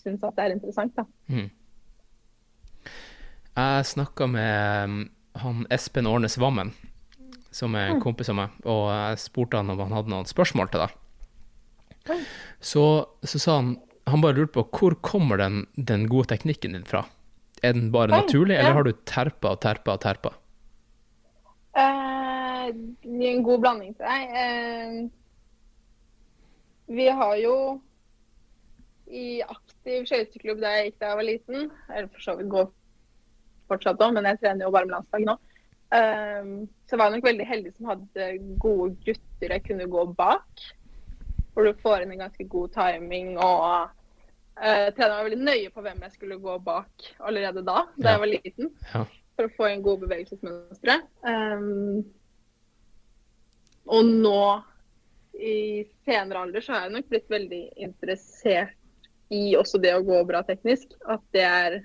syns 0.01 0.25
at 0.25 0.35
det 0.35 0.47
er 0.47 0.55
interessant, 0.57 0.95
da. 0.97 1.05
Mm. 1.31 1.51
Jeg 3.53 3.85
snakka 3.85 4.27
med 4.33 4.89
um, 4.89 4.97
han 5.37 5.65
Espen 5.73 6.09
Årnes 6.09 6.39
Vammen, 6.41 6.73
som 7.53 7.75
er 7.77 7.91
en 7.93 8.01
kompis 8.01 8.31
av 8.33 8.37
meg, 8.39 8.53
og 8.65 8.87
jeg 8.89 9.19
spurte 9.21 9.59
han 9.59 9.69
om 9.69 9.81
han 9.83 9.93
hadde 9.93 10.13
noen 10.13 10.29
spørsmål 10.29 10.71
til 10.73 10.85
deg. 10.85 12.23
Så, 12.63 12.85
så 13.21 13.39
sa 13.39 13.57
han 13.61 13.75
han 14.09 14.19
bare 14.23 14.35
lurte 14.35 14.57
på 14.57 14.65
hvor 14.75 14.95
kommer 15.05 15.39
den, 15.39 15.61
den 15.75 16.07
gode 16.11 16.27
teknikken 16.33 16.75
din 16.75 16.87
fra? 16.87 17.05
Er 17.63 17.75
den 17.77 17.91
bare 17.93 18.11
Oi, 18.11 18.17
naturlig, 18.19 18.57
ja. 18.57 18.59
eller 18.63 18.73
har 18.75 18.83
du 18.87 18.91
terpa 19.07 19.53
og 19.55 19.61
terpa 19.63 19.95
og 19.95 20.01
terpa? 20.03 20.33
Uh, 21.73 22.67
det 23.05 23.23
er 23.23 23.31
en 23.31 23.45
god 23.47 23.63
blanding 23.63 23.95
til 23.95 24.05
deg. 24.09 24.21
Uh, 24.35 25.07
vi 26.97 27.07
har 27.07 27.35
jo 27.39 27.55
i 29.07 29.41
aktiv 29.45 30.05
skøyteklubb 30.09 30.59
da 30.61 30.75
jeg 30.75 30.89
gikk 30.89 30.99
da 30.99 31.11
jeg 31.11 31.19
var 31.21 31.27
liten, 31.29 31.59
eller 31.87 32.09
for 32.11 32.25
så 32.25 32.35
vidt 32.39 32.51
går 32.51 32.67
fortsatt 33.73 34.01
òg, 34.05 34.13
men 34.15 34.29
jeg 34.31 34.39
trener 34.41 34.65
jo 34.67 34.71
bare 34.73 34.87
med 34.89 34.95
landslaget 34.97 35.29
nå. 35.31 35.35
Um, 35.93 36.53
så 36.89 36.97
var 36.97 37.09
jeg 37.11 37.19
nok 37.19 37.27
veldig 37.27 37.45
heldig 37.45 37.71
som 37.75 37.89
hadde 37.91 38.29
gode 38.61 38.95
gutter 39.05 39.51
jeg 39.53 39.65
kunne 39.67 39.85
gå 39.93 40.05
bak. 40.17 40.63
Hvor 41.53 41.67
du 41.67 41.81
får 41.83 42.01
inn 42.01 42.15
en 42.15 42.23
ganske 42.23 42.47
god 42.49 42.71
timing 42.73 43.35
og 43.37 43.91
uh, 44.57 44.87
Treneren 44.95 45.19
var 45.19 45.27
veldig 45.27 45.43
nøye 45.45 45.69
på 45.75 45.83
hvem 45.85 46.01
jeg 46.07 46.15
skulle 46.15 46.39
gå 46.41 46.55
bak 46.65 47.11
allerede 47.21 47.61
da, 47.61 47.83
da 47.97 48.07
Ja. 48.07 48.15
jeg 48.15 48.23
var 48.23 48.31
liten 48.31 48.71
Ja. 48.93 49.03
for 49.35 49.45
å 49.49 49.53
få 49.57 49.69
inn 49.69 49.85
gode 49.85 50.07
bevegelsesmønstre. 50.07 50.97
Um, 51.29 52.03
og 53.93 54.05
nå 54.09 54.63
i 55.33 55.83
senere 56.05 56.41
alder 56.45 56.61
så 56.61 56.73
har 56.73 56.85
jeg 56.87 56.95
nok 56.97 57.09
blitt 57.09 57.29
veldig 57.29 57.63
interessert 57.85 58.77
i 59.33 59.55
også 59.57 59.79
det 59.81 59.93
å 59.97 60.03
gå 60.05 60.19
bra 60.29 60.43
teknisk. 60.45 60.93
At 61.09 61.21
det 61.33 61.45
er 61.45 61.79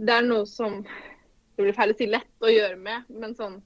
Det 0.00 0.14
er 0.14 0.24
noe 0.24 0.46
som 0.48 0.80
Det 1.56 1.66
blir 1.66 1.76
feil 1.76 1.92
å 1.92 1.98
si 1.98 2.08
lett 2.08 2.46
å 2.46 2.52
gjøre 2.52 2.78
med, 2.80 3.08
men 3.12 3.34
sånn 3.36 3.58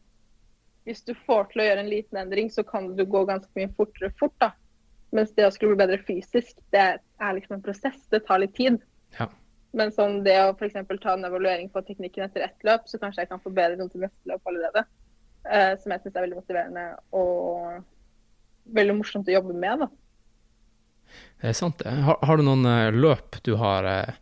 Hvis 0.88 1.04
du 1.06 1.14
får 1.26 1.52
til 1.52 1.62
å 1.62 1.68
gjøre 1.68 1.84
en 1.84 1.92
liten 1.92 2.18
endring, 2.20 2.50
så 2.50 2.64
kan 2.66 2.90
du 2.96 3.04
gå 3.08 3.24
ganske 3.28 3.50
mye 3.56 3.70
fortere 3.78 4.10
fort, 4.18 4.34
da. 4.42 4.50
Mens 5.14 5.30
det 5.32 5.46
å 5.46 5.52
skulle 5.54 5.72
bli 5.72 5.80
bedre 5.80 6.00
fysisk, 6.04 6.58
det 6.74 6.82
er 6.98 7.36
liksom 7.36 7.54
en 7.56 7.62
prosess. 7.64 8.02
Det 8.12 8.20
tar 8.26 8.42
litt 8.42 8.52
tid. 8.58 8.76
Ja. 9.16 9.30
Men 9.72 9.94
sånn 9.94 10.18
det 10.26 10.34
å 10.42 10.50
f.eks. 10.52 10.76
ta 11.00 11.14
en 11.14 11.24
evaluering 11.24 11.70
på 11.72 11.80
teknikken 11.86 12.26
etter 12.26 12.44
ett 12.44 12.66
løp, 12.66 12.84
så 12.90 13.00
kanskje 13.00 13.24
jeg 13.24 13.30
kan 13.30 13.40
forbedre 13.40 13.78
noe 13.78 13.88
til 13.92 14.04
neste 14.04 14.28
løp 14.28 14.50
allerede. 14.50 14.84
Uh, 15.46 15.72
som 15.80 15.94
jeg 15.94 16.02
syns 16.02 16.18
er 16.18 16.26
veldig 16.26 16.40
motiverende 16.42 16.84
og 17.16 17.80
veldig 18.76 18.98
morsomt 19.00 19.30
å 19.30 19.36
jobbe 19.38 19.56
med. 19.56 19.86
da. 19.86 19.88
Det 21.40 21.50
er 21.50 21.56
sant. 21.58 21.80
Har, 21.84 22.20
har 22.20 22.36
du 22.40 22.44
noen 22.46 22.68
eh, 22.68 22.92
løp 22.92 23.40
du 23.46 23.54
har 23.60 23.88
eh, 23.88 24.20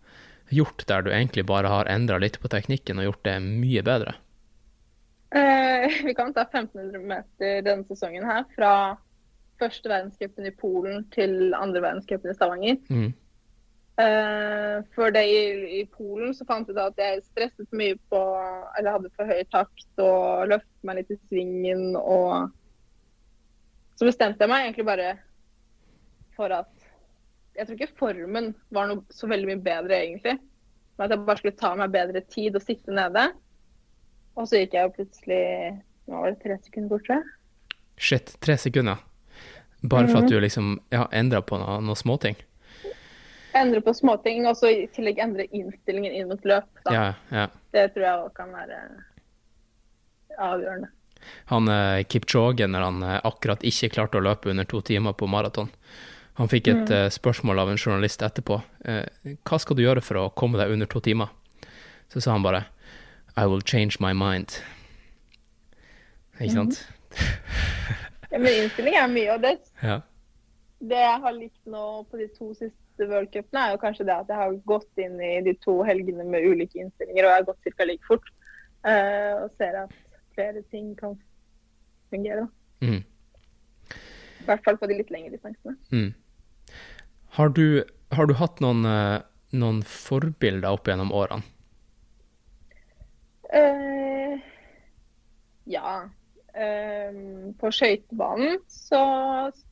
gjort 0.54 0.84
der 0.88 1.06
du 1.06 1.10
egentlig 1.12 1.46
bare 1.48 1.70
har 1.72 1.90
endra 1.90 2.18
litt 2.22 2.38
på 2.42 2.50
teknikken 2.52 3.00
og 3.00 3.08
gjort 3.08 3.24
det 3.28 3.38
mye 3.44 3.82
bedre? 3.86 4.14
Eh, 5.34 5.88
vi 6.06 6.14
kan 6.14 6.34
ta 6.34 6.44
1500 6.44 7.00
meter 7.00 7.64
denne 7.66 7.88
sesongen 7.88 8.26
her 8.28 8.44
fra 8.56 8.74
første 9.62 9.90
verdenscupen 9.90 10.48
i 10.48 10.54
Polen 10.54 11.04
til 11.14 11.52
andre 11.54 11.82
verdenscupen 11.84 12.32
i 12.32 12.36
Stavanger. 12.36 12.78
Mm. 12.90 13.12
Eh, 14.02 14.78
for 14.96 15.12
det 15.14 15.22
i, 15.28 15.40
i 15.80 15.82
Polen 15.92 16.32
så 16.34 16.46
fant 16.48 16.68
jeg 16.68 16.76
ut 16.76 16.80
at 16.80 17.00
jeg 17.00 17.24
stresset 17.26 17.66
for 17.66 17.76
mye 17.76 17.98
på 18.08 18.20
Eller 18.78 18.94
hadde 18.94 19.10
for 19.18 19.28
høy 19.28 19.42
takt 19.52 20.00
og 20.00 20.48
løftet 20.48 20.86
meg 20.88 20.96
litt 20.96 21.12
i 21.12 21.18
svingen 21.26 21.98
og 22.00 22.48
Så 24.00 24.08
bestemte 24.08 24.40
jeg 24.40 24.48
meg 24.48 24.64
egentlig 24.64 24.86
bare 24.88 25.10
for 26.32 26.54
at 26.56 26.72
Jeg 27.56 27.66
tror 27.68 27.76
ikke 27.76 27.98
formen 28.00 28.54
var 28.72 28.86
noe 28.88 29.02
så 29.12 29.28
veldig 29.28 29.48
mye 29.50 29.62
bedre, 29.62 29.98
egentlig. 30.06 30.38
Men 30.98 31.04
at 31.06 31.14
jeg 31.16 31.24
bare 31.26 31.40
skulle 31.40 31.56
ta 31.60 31.74
meg 31.76 31.92
bedre 31.92 32.20
tid 32.32 32.56
og 32.56 32.62
sitte 32.64 32.94
nede. 32.96 33.26
Og 34.36 34.46
så 34.48 34.62
gikk 34.62 34.74
jeg 34.78 34.86
jo 34.88 34.94
plutselig 34.96 35.42
Nå 36.08 36.18
var 36.18 36.32
det 36.32 36.40
tre 36.42 36.56
sekunder 36.64 36.88
bort, 36.90 37.04
tror 37.06 37.20
jeg. 37.20 37.76
Shit, 38.02 38.32
tre 38.42 38.56
sekunder. 38.58 38.98
Bare 39.82 40.08
for 40.08 40.18
at 40.18 40.24
Mhm. 40.24 40.30
du 40.30 40.40
liksom 40.40 40.80
ja, 40.90 41.04
endra 41.12 41.40
på 41.42 41.58
noen 41.60 41.84
noe 41.86 41.94
småting. 41.94 42.34
Endre 43.54 43.80
på 43.84 43.92
småting, 43.94 44.46
og 44.48 44.56
så 44.56 44.70
i 44.72 44.86
tillegg 44.88 45.18
endre 45.20 45.44
innstillingen 45.52 46.12
inn 46.12 46.28
mot 46.28 46.42
løp. 46.48 46.64
Da. 46.84 46.92
Ja, 46.94 47.14
ja. 47.30 47.46
Det 47.72 47.92
tror 47.94 48.02
jeg 48.06 48.18
også 48.18 48.34
kan 48.34 48.52
være 48.56 48.78
avgjørende. 50.38 50.88
Han 51.52 51.68
eh, 51.68 52.02
Kipchoge, 52.04 52.66
når 52.66 52.80
han 52.88 53.02
eh, 53.06 53.20
akkurat 53.28 53.62
ikke 53.62 53.90
klarte 53.94 54.18
å 54.18 54.24
løpe 54.24 54.50
under 54.50 54.64
to 54.66 54.80
timer 54.80 55.12
på 55.14 55.28
maraton, 55.30 55.68
han 56.34 56.48
fikk 56.48 56.68
et 56.68 56.88
Mm. 56.88 56.92
eh, 56.92 57.08
spørsmål 57.10 57.58
av 57.60 57.68
en 57.70 57.76
journalist 57.76 58.22
etterpå. 58.22 58.62
Eh, 58.84 59.34
hva 59.44 59.58
skal 59.60 59.76
du 59.76 59.82
gjøre 59.82 60.02
for 60.02 60.14
å 60.16 60.34
komme 60.34 60.58
deg 60.58 60.70
under 60.70 60.86
to 60.86 61.00
timer? 61.00 61.28
Så 62.08 62.20
sa 62.22 62.32
han 62.32 62.42
bare 62.42 62.64
I 63.36 63.46
will 63.46 63.60
change 63.62 63.96
my 64.00 64.12
mind. 64.12 64.60
Ikke 66.40 66.52
sant? 66.52 66.86
Ja, 68.32 68.38
men 68.38 68.52
innstilling 68.62 68.94
er 68.96 69.08
mye, 69.12 69.34
og 69.34 69.42
det, 69.42 69.58
Ja. 69.82 70.00
det 70.80 70.96
jeg 71.02 71.20
har 71.20 71.32
likt 71.36 71.66
nå 71.66 72.06
på 72.10 72.18
de 72.18 72.28
to 72.36 72.52
siste 72.54 73.06
worldcupene, 73.08 73.60
er 73.66 73.74
jo 73.74 73.80
kanskje 73.82 74.06
det 74.08 74.14
at 74.16 74.28
jeg 74.32 74.36
har 74.40 74.56
gått 74.68 74.98
inn 75.04 75.20
i 75.20 75.40
de 75.44 75.54
to 75.60 75.82
helgene 75.86 76.24
med 76.24 76.44
ulike 76.48 76.80
innstillinger, 76.80 77.24
og 77.24 77.30
jeg 77.30 77.38
har 77.40 77.48
gått 77.50 77.76
ca. 77.76 77.84
like 77.84 78.04
fort. 78.08 78.24
Uh, 78.84 79.44
og 79.44 79.50
ser 79.58 79.76
at 79.84 79.92
flere 80.34 80.62
ting 80.72 80.96
kan 80.98 81.14
fungere. 82.10 82.48
da. 82.80 82.86
Mm. 82.88 83.04
I 84.42 84.44
hvert 84.48 84.64
fall 84.64 84.76
på 84.80 84.88
de 84.90 84.96
litt 84.98 85.10
lengre 85.14 85.30
distansene. 85.36 85.76
Mm. 85.92 86.14
Har, 87.32 87.48
du, 87.48 87.84
har 88.12 88.28
du 88.28 88.34
hatt 88.36 88.60
noen, 88.60 88.84
eh, 88.84 89.20
noen 89.56 89.80
forbilder 89.88 90.68
opp 90.68 90.88
gjennom 90.88 91.12
årene? 91.16 91.46
Uh, 93.52 94.36
ja. 95.68 96.02
Eh, 96.52 97.14
på 97.56 97.70
skøytebanen 97.72 98.58
så 98.68 98.98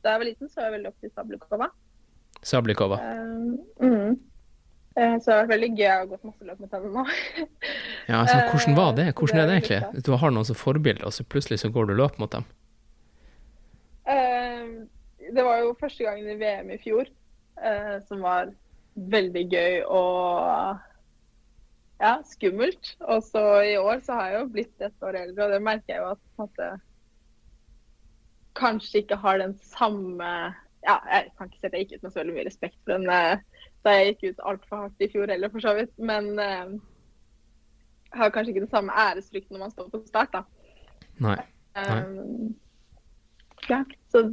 Da 0.01 0.15
jeg 0.15 0.21
var 0.21 0.25
liten, 0.25 0.49
så 0.49 0.57
var 0.57 0.65
jeg 0.65 0.73
veldig 0.79 0.89
opp 0.89 1.03
til 1.03 1.11
Sablikova. 1.13 1.67
Sablikova? 2.41 2.97
Eh, 3.05 3.85
mm. 3.85 4.15
Eh, 4.97 5.13
så 5.21 5.27
det 5.27 5.35
har 5.35 5.43
vært 5.43 5.53
veldig 5.53 5.69
gøy. 5.75 5.83
Jeg 5.85 5.99
har 5.99 6.09
gått 6.09 6.25
masse 6.25 6.47
løp 6.47 6.63
med 6.63 6.73
henne 6.73 6.93
nå. 6.95 7.05
Ja, 8.09 8.23
altså, 8.23 8.39
hvordan 8.49 8.75
var 8.79 8.95
det? 8.97 9.05
Hvordan 9.11 9.21
Hvordan 9.21 9.43
er 9.43 9.45
det 9.45 9.53
det 9.53 9.53
er 9.53 9.77
egentlig? 9.85 10.03
Du 10.09 10.11
har 10.23 10.33
noen 10.33 10.49
som 10.49 10.57
forbilder, 10.57 11.05
og 11.05 11.13
så 11.13 11.23
plutselig 11.23 11.61
så 11.61 11.69
går 11.69 11.91
du 11.91 11.93
løp 12.01 12.17
mot 12.17 12.33
dem. 12.33 12.49
Det 15.31 15.43
var 15.45 15.61
jo 15.61 15.75
første 15.79 16.03
gangen 16.03 16.27
i 16.27 16.35
VM 16.35 16.73
i 16.73 16.79
fjor, 16.81 17.07
som 18.07 18.23
var 18.25 18.49
veldig 18.95 19.43
gøy 19.51 19.75
og 19.85 20.79
ja, 22.01 22.15
skummelt. 22.25 22.95
Og 22.99 23.23
så 23.23 23.43
i 23.61 23.75
år 23.77 24.01
så 24.05 24.17
har 24.17 24.29
jeg 24.29 24.39
jo 24.39 24.53
blitt 24.55 24.85
et 24.87 25.05
år 25.05 25.19
eldre, 25.19 25.45
og 25.45 25.53
det 25.53 25.61
merker 25.65 25.93
jeg 25.93 26.01
jo 26.01 26.09
at 26.13 26.21
på 26.21 26.31
en 26.31 26.47
måte 26.47 26.69
kanskje 28.57 29.03
ikke 29.03 29.15
har 29.15 29.37
den 29.39 29.53
samme 29.63 30.27
ja, 30.83 30.95
Jeg 31.07 31.29
kan 31.37 31.47
ikke 31.47 31.59
si 31.59 31.67
at 31.67 31.73
jeg 31.73 31.85
gikk 31.85 31.99
ut 31.99 32.03
med 32.03 32.11
så 32.11 32.19
veldig 32.19 32.33
mye 32.35 32.47
respekt 32.47 32.77
for 32.83 32.97
den 32.97 33.05
eh, 33.13 33.43
da 33.85 33.93
jeg 33.95 34.07
gikk 34.09 34.23
ut 34.31 34.41
altfor 34.49 34.81
hardt 34.83 35.03
i 35.05 35.09
fjor 35.13 35.29
heller, 35.29 35.49
for 35.53 35.63
så 35.63 35.75
vidt. 35.77 35.93
Men 35.97 36.39
eh, 36.41 36.73
har 38.17 38.33
kanskje 38.33 38.53
ikke 38.53 38.65
den 38.65 38.73
samme 38.73 38.93
æresfrykten 38.97 39.55
når 39.55 39.63
man 39.65 39.73
står 39.73 39.87
på 39.93 40.01
start, 40.07 40.33
da. 40.33 40.41
Nei. 41.21 41.37
Um, 41.77 42.55
ja, 43.69 43.83
så 44.11 44.25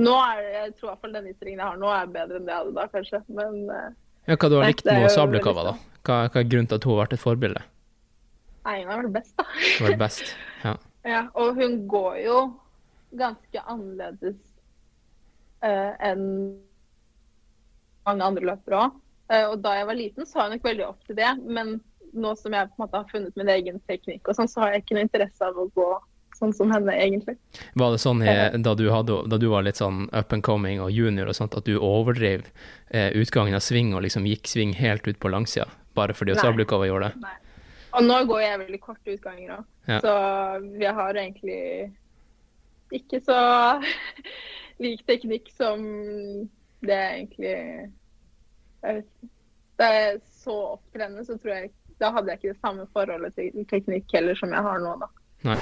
nå 0.00 0.14
er 0.20 0.40
det, 0.40 0.52
jeg 0.54 0.72
tror 0.76 0.86
i 0.86 0.90
hvert 0.90 1.04
fall 1.04 1.16
den 1.16 1.28
ytringen 1.30 1.60
jeg 1.60 1.66
har 1.66 1.80
nå 1.80 1.90
er 1.94 2.14
bedre 2.14 2.38
enn 2.40 2.46
det 2.48 2.54
jeg 2.54 2.62
hadde 2.62 2.76
da, 2.76 2.86
kanskje. 2.94 3.20
Men 3.40 3.58
eh, 3.74 3.90
Ja, 4.28 4.36
hva 4.36 4.50
du 4.50 4.56
har 4.58 4.64
Nei, 4.66 4.72
likt 4.74 4.88
med 4.88 5.10
Sablekova, 5.14 5.66
da? 5.70 5.74
Hva, 6.06 6.16
hva 6.28 6.40
er 6.42 6.48
grunnen 6.48 6.70
til 6.70 6.80
at 6.80 6.86
hun 6.88 6.94
har 6.94 7.02
vært 7.04 7.18
et 7.18 7.24
forbilde? 7.24 7.66
nei, 8.60 8.74
hun 8.82 8.90
har 8.92 8.98
vært 9.00 9.14
best, 9.14 9.36
da. 9.40 9.46
Hun 9.50 9.84
har 9.86 9.92
vært 9.94 10.02
best? 10.06 10.32
Ja. 10.66 10.74
Ja, 11.08 11.20
og 11.40 11.56
hun 11.56 11.78
går 11.88 12.18
jo 12.20 12.40
ganske 13.16 13.62
annerledes 13.72 14.36
uh, 15.64 15.94
enn 16.04 16.26
mange 18.04 18.26
andre 18.26 18.50
løpere 18.50 18.82
òg. 18.84 18.98
og 19.48 19.54
da 19.64 19.72
jeg 19.78 19.86
var 19.88 19.96
liten, 19.96 20.26
så 20.28 20.38
var 20.38 20.48
jeg 20.48 20.58
nok 20.58 20.68
veldig 20.68 20.84
opp 20.84 21.06
til 21.08 21.16
det. 21.16 21.30
Men 21.56 21.78
nå 22.12 22.34
som 22.36 22.52
jeg 22.52 22.68
på 22.68 22.76
en 22.76 22.82
måte 22.84 23.00
har 23.00 23.08
funnet 23.12 23.36
min 23.40 23.52
egen 23.54 23.80
teknikk, 23.88 24.28
og 24.28 24.36
sånn, 24.36 24.50
så 24.50 24.64
har 24.64 24.74
jeg 24.74 24.84
ikke 24.84 24.98
noe 24.98 25.06
interesse 25.06 25.46
av 25.46 25.58
å 25.60 25.68
gå 25.76 25.88
sånn 26.40 26.52
som 26.56 26.70
henne, 26.72 26.94
egentlig. 26.96 27.36
Var 27.78 27.92
det 27.94 28.00
sånn 28.02 28.22
da, 28.64 28.74
du 28.74 28.86
hadde, 28.90 29.18
da 29.30 29.38
du 29.40 29.46
var 29.52 29.62
litt 29.66 29.78
sånn 29.80 30.06
up 30.16 30.32
and 30.32 30.42
coming 30.46 30.80
og 30.82 30.90
junior 30.92 31.28
og 31.30 31.36
sånt, 31.36 31.54
at 31.58 31.68
du 31.68 31.76
overdrev 31.78 32.46
eh, 32.90 33.10
utgangen 33.20 33.54
av 33.58 33.62
sving 33.64 33.92
og 33.94 34.02
liksom 34.06 34.26
gikk 34.28 34.48
sving 34.50 34.72
helt 34.80 35.06
ut 35.08 35.20
på 35.20 35.30
langsida, 35.32 35.68
bare 35.94 36.16
fordi 36.16 36.34
Sablukova 36.40 36.88
gjorde 36.88 37.12
det? 37.12 37.34
Og 37.98 38.04
nå 38.06 38.20
går 38.30 38.40
jeg 38.44 38.58
veldig 38.64 38.80
korte 38.84 39.16
utganger 39.16 39.56
òg, 39.58 39.64
Ja. 39.90 39.98
så 40.04 40.12
vi 40.78 40.86
har 40.86 41.16
egentlig 41.18 41.90
ikke 42.94 43.20
så 43.24 43.38
lik 44.84 45.02
teknikk 45.06 45.50
som 45.56 45.82
det 46.80 46.96
er 46.96 47.10
egentlig 47.18 47.50
jeg 48.80 48.94
vet 48.96 49.04
ikke. 49.04 49.28
Da 49.80 49.86
jeg 49.96 50.18
så 50.44 50.54
opp 50.74 50.82
til 50.92 51.02
henne, 51.04 51.22
så 51.24 51.36
tror 51.40 51.54
jeg 51.54 51.70
da 52.00 52.10
hadde 52.12 52.32
jeg 52.32 52.38
ikke 52.40 52.52
det 52.54 52.60
samme 52.64 52.84
forholdet 52.96 53.34
til 53.36 53.64
teknikk 53.68 54.12
heller 54.14 54.36
som 54.38 54.52
jeg 54.56 54.64
har 54.64 54.80
nå, 54.80 54.92
da. 55.02 55.08
Nei. 55.40 55.56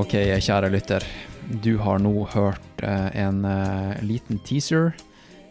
Ok, 0.00 0.14
kjære 0.16 0.70
lytter. 0.72 1.04
Du 1.62 1.74
har 1.82 1.98
nå 2.00 2.12
hørt 2.32 2.82
eh, 2.84 3.08
en 3.20 3.44
eh, 3.44 3.98
liten 4.06 4.38
teaser. 4.46 4.94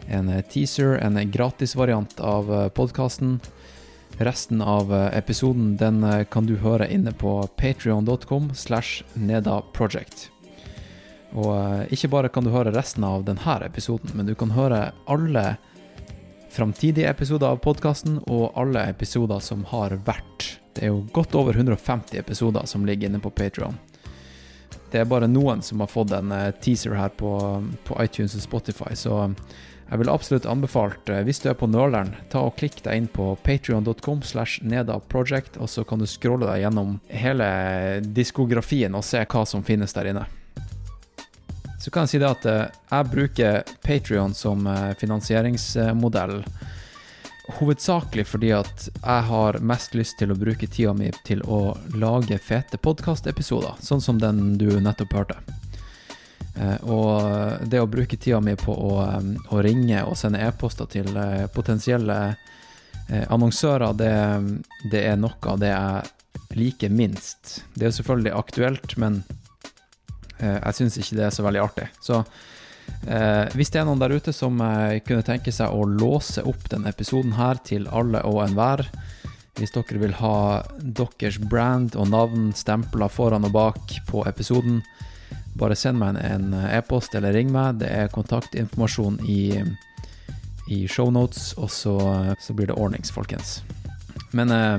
En 0.07 0.30
eh, 0.30 0.41
teaser, 0.41 0.95
en 1.03 1.20
gratisvariant 1.32 2.20
av 2.24 2.49
podkasten. 2.74 3.38
Resten 4.20 4.61
av 4.61 4.91
episoden 5.15 5.78
den 5.80 6.01
kan 6.34 6.49
du 6.49 6.57
høre 6.59 6.89
inne 6.91 7.13
på 7.15 7.38
patrion.com 7.61 8.49
slash 8.51 9.05
nedaproject. 9.13 10.28
Og 11.38 11.51
eh, 11.53 11.93
ikke 11.93 12.11
bare 12.15 12.32
kan 12.34 12.45
du 12.45 12.53
høre 12.53 12.73
resten 12.73 13.05
av 13.05 13.25
denne 13.27 13.57
episoden, 13.65 14.15
men 14.17 14.30
du 14.30 14.36
kan 14.38 14.55
høre 14.55 14.89
alle 15.09 15.45
framtidige 16.49 17.09
episoder 17.09 17.53
av 17.53 17.61
podkasten 17.61 18.17
og 18.25 18.57
alle 18.57 18.88
episoder 18.89 19.41
som 19.43 19.63
har 19.69 19.93
vært. 20.07 20.55
Det 20.73 20.88
er 20.88 20.93
jo 20.93 21.03
godt 21.13 21.36
over 21.38 21.53
150 21.53 22.17
episoder 22.17 22.65
som 22.65 22.86
ligger 22.88 23.09
inne 23.09 23.21
på 23.21 23.34
Patreon. 23.34 23.77
Det 24.89 25.01
er 25.01 25.09
bare 25.09 25.30
noen 25.30 25.61
som 25.61 25.84
har 25.84 25.91
fått 25.91 26.13
en 26.17 26.34
eh, 26.34 26.51
teaser 26.61 26.97
her 26.97 27.13
på, 27.13 27.34
på 27.86 27.99
iTunes 28.01 28.38
og 28.38 28.45
Spotify, 28.45 28.95
så 28.97 29.27
jeg 29.89 30.03
vil 30.03 30.11
absolutt 30.13 30.45
anbefalt, 30.49 31.09
eh, 31.09 31.23
hvis 31.25 31.41
du 31.41 31.49
er 31.49 31.57
på 31.57 31.69
nøleren, 31.69 32.15
ta 32.30 32.43
og 32.45 32.57
klikk 32.57 32.82
deg 32.86 32.97
inn 32.97 33.07
på 33.13 33.32
patreon.com 33.45 34.21
slash 34.25 34.61
nedaproject, 34.65 35.57
og 35.57 35.69
så 35.69 35.86
kan 35.86 36.01
du 36.01 36.09
scrolle 36.09 36.49
deg 36.49 36.65
gjennom 36.65 36.99
hele 37.09 37.47
diskografien 38.05 38.97
og 38.97 39.05
se 39.05 39.21
hva 39.25 39.45
som 39.49 39.65
finnes 39.65 39.93
der 39.97 40.13
inne. 40.13 40.27
Så 41.80 41.91
kan 41.91 42.03
jeg 42.03 42.09
si 42.11 42.19
det 42.19 42.27
at 42.27 42.45
eh, 42.49 42.65
jeg 42.91 43.07
bruker 43.13 43.61
Patreon 43.86 44.34
som 44.36 44.67
eh, 44.67 44.91
finansieringsmodell 44.99 46.41
hovedsakelig 47.59 48.27
fordi 48.30 48.51
at 48.53 48.84
jeg 48.91 49.23
har 49.30 49.57
mest 49.65 49.95
lyst 49.97 50.19
til 50.19 50.34
å 50.34 50.38
bruke 50.38 50.67
tida 50.69 50.91
mi 50.93 51.07
til 51.25 51.41
å 51.49 51.77
lage 51.97 52.38
fete 52.38 52.77
podkastepisoder, 52.77 53.80
sånn 53.82 54.03
som 54.05 54.19
den 54.21 54.57
du 54.59 54.67
nettopp 54.84 55.15
hørte. 55.21 55.39
Eh, 56.59 56.77
Og 56.84 57.65
det 57.71 57.80
å 57.82 57.88
bruke 57.89 58.19
tida 58.19 58.43
mi 58.43 58.57
på 58.59 58.75
å, 58.75 58.93
å 59.49 59.63
ringe 59.63 60.03
og 60.03 60.19
sende 60.19 60.43
e-poster 60.45 60.91
til 60.91 61.15
potensielle 61.55 62.19
annonsører, 63.09 63.95
det, 63.97 64.13
det 64.91 64.99
er 65.09 65.15
noe 65.17 65.39
av 65.49 65.57
det 65.63 65.71
jeg 65.71 66.59
liker 66.59 66.91
minst. 66.93 67.63
Det 67.73 67.88
er 67.88 67.95
selvfølgelig 67.95 68.36
aktuelt, 68.38 68.93
men 69.01 69.23
jeg 70.39 70.75
syns 70.77 70.97
ikke 70.97 71.17
det 71.17 71.27
er 71.27 71.35
så 71.35 71.43
veldig 71.45 71.61
artig. 71.63 71.89
Så 72.03 72.23
Eh, 73.07 73.47
hvis 73.55 73.71
det 73.71 73.81
er 73.81 73.87
noen 73.87 74.01
der 74.01 74.13
ute 74.13 74.33
som 74.35 74.59
eh, 74.63 74.99
kunne 75.05 75.25
tenke 75.25 75.53
seg 75.55 75.71
å 75.71 75.85
låse 75.87 76.43
opp 76.47 76.67
denne 76.71 76.91
episoden 76.91 77.35
her 77.37 77.59
til 77.65 77.87
alle 77.95 78.21
og 78.27 78.43
enhver, 78.45 78.85
hvis 79.59 79.73
dere 79.75 80.01
vil 80.01 80.15
ha 80.19 80.63
deres 80.79 81.39
brand 81.51 81.95
og 81.99 82.11
navn 82.13 82.51
stempla 82.55 83.09
foran 83.11 83.47
og 83.47 83.55
bak 83.55 83.95
på 84.07 84.23
episoden, 84.29 84.81
bare 85.59 85.75
send 85.75 85.99
meg 85.99 86.19
en 86.21 86.53
en 86.53 86.67
e-post 86.69 87.15
eller 87.15 87.33
ring 87.35 87.51
meg. 87.51 87.81
Det 87.81 87.89
er 87.91 88.13
kontaktinformasjon 88.13 89.19
i, 89.27 89.59
i 90.71 90.85
shownotes, 90.87 91.53
og 91.57 91.71
så, 91.71 91.97
så 92.39 92.55
blir 92.55 92.69
det 92.69 92.77
ordnings, 92.77 93.11
folkens. 93.11 93.59
Men 94.31 94.51
eh, 94.51 94.77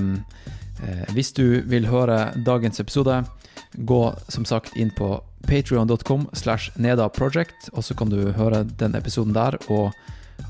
eh, 0.86 1.04
hvis 1.16 1.34
du 1.36 1.61
vil 1.66 1.90
høre 1.90 2.30
dagens 2.36 2.80
episode, 2.80 3.24
gå 3.76 4.02
som 4.28 4.46
sagt 4.48 4.76
inn 4.76 4.94
på 4.96 5.18
patrion.com 5.51 6.28
slash 6.32 6.70
nedaproject, 6.78 7.72
og 7.72 7.84
så 7.84 7.94
kan 7.94 8.11
du 8.11 8.30
høre 8.36 8.62
den 8.78 8.94
episoden 8.94 9.34
der 9.34 9.57
og 9.66 9.90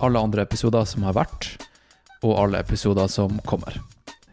alle 0.04 0.20
andre 0.20 0.44
episoder 0.44 0.84
som 0.84 1.06
har 1.08 1.16
vært, 1.16 1.48
og 2.20 2.36
alle 2.36 2.60
episoder 2.60 3.08
som 3.08 3.40
kommer. 3.48 3.78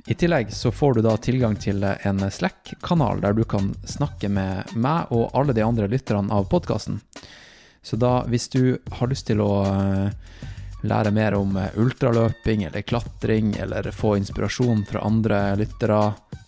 I 0.07 0.15
tillegg 0.15 0.51
så 0.55 0.71
får 0.71 0.97
du 0.97 1.01
da 1.05 1.15
tilgang 1.23 1.55
til 1.59 1.83
en 1.83 2.19
Slack-kanal 2.31 3.23
der 3.23 3.35
du 3.35 3.43
kan 3.47 3.73
snakke 3.87 4.27
med 4.31 4.75
meg 4.75 5.11
og 5.15 5.31
alle 5.35 5.55
de 5.55 5.63
andre 5.63 5.87
lytterne 5.91 6.31
av 6.35 6.49
podkasten. 6.51 6.99
Så 7.83 7.95
da, 7.95 8.25
hvis 8.27 8.47
du 8.51 8.77
har 8.99 9.07
lyst 9.07 9.29
til 9.31 9.39
å 9.43 9.51
eh, 9.63 10.37
lære 10.87 11.15
mer 11.15 11.35
om 11.39 11.55
eh, 11.59 11.75
ultraløping 11.79 12.67
eller 12.67 12.83
klatring, 12.83 13.55
eller 13.55 13.87
få 13.95 14.17
inspirasjon 14.19 14.83
fra 14.89 15.03
andre 15.07 15.41
lyttere, 15.59 16.01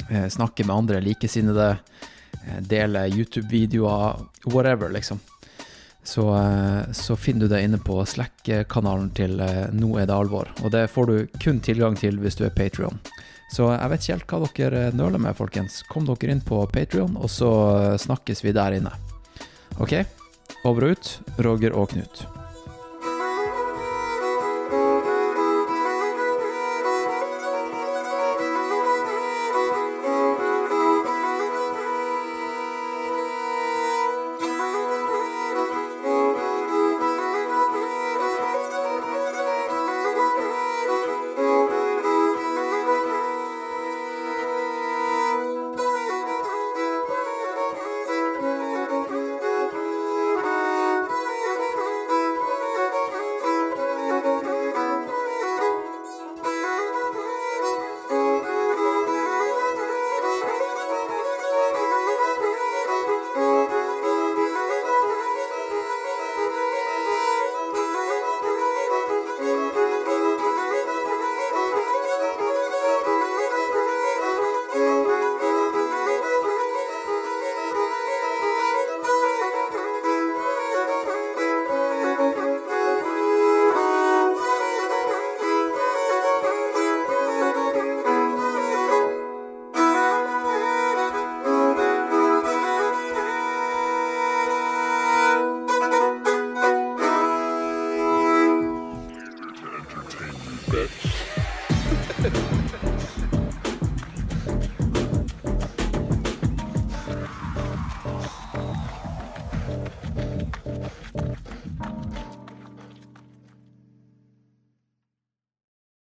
eh, 0.09 0.28
snakke 0.28 0.67
med 0.67 0.76
andre 0.76 1.03
likesinnede, 1.03 1.78
dele 2.62 3.08
YouTube-videoer, 3.08 4.26
whatever, 4.46 4.90
liksom. 4.90 5.20
Så, 6.04 6.36
eh, 6.36 6.92
så 6.92 7.16
finner 7.16 7.40
du 7.40 7.48
det 7.48 7.62
inne 7.62 7.78
på 7.78 8.00
Slack-kanalen 8.06 9.12
til 9.14 9.40
eh, 9.40 9.68
Nå 9.76 9.92
er 10.00 10.08
det 10.10 10.16
alvor. 10.16 10.50
Og 10.64 10.72
det 10.74 10.88
får 10.90 11.10
du 11.10 11.40
kun 11.44 11.60
tilgang 11.62 11.98
til 12.00 12.18
hvis 12.24 12.40
du 12.40 12.46
er 12.48 12.56
Patrion. 12.56 12.98
Så 13.54 13.72
jeg 13.74 13.92
vet 13.92 14.04
ikke 14.04 14.16
helt 14.16 14.34
hva 14.34 14.50
dere 14.58 14.84
eh, 14.88 14.98
nøler 14.98 15.22
med, 15.22 15.38
folkens. 15.38 15.82
Kom 15.90 16.08
dere 16.10 16.34
inn 16.34 16.46
på 16.46 16.64
Patrion, 16.74 17.18
og 17.18 17.30
så 17.34 17.52
eh, 17.76 17.96
snakkes 18.02 18.46
vi 18.46 18.56
der 18.56 18.80
inne. 18.80 18.94
OK? 19.78 20.00
Over 20.66 20.90
og 20.90 20.98
ut, 20.98 21.16
Roger 21.46 21.78
og 21.78 21.92
Knut. 21.94 22.26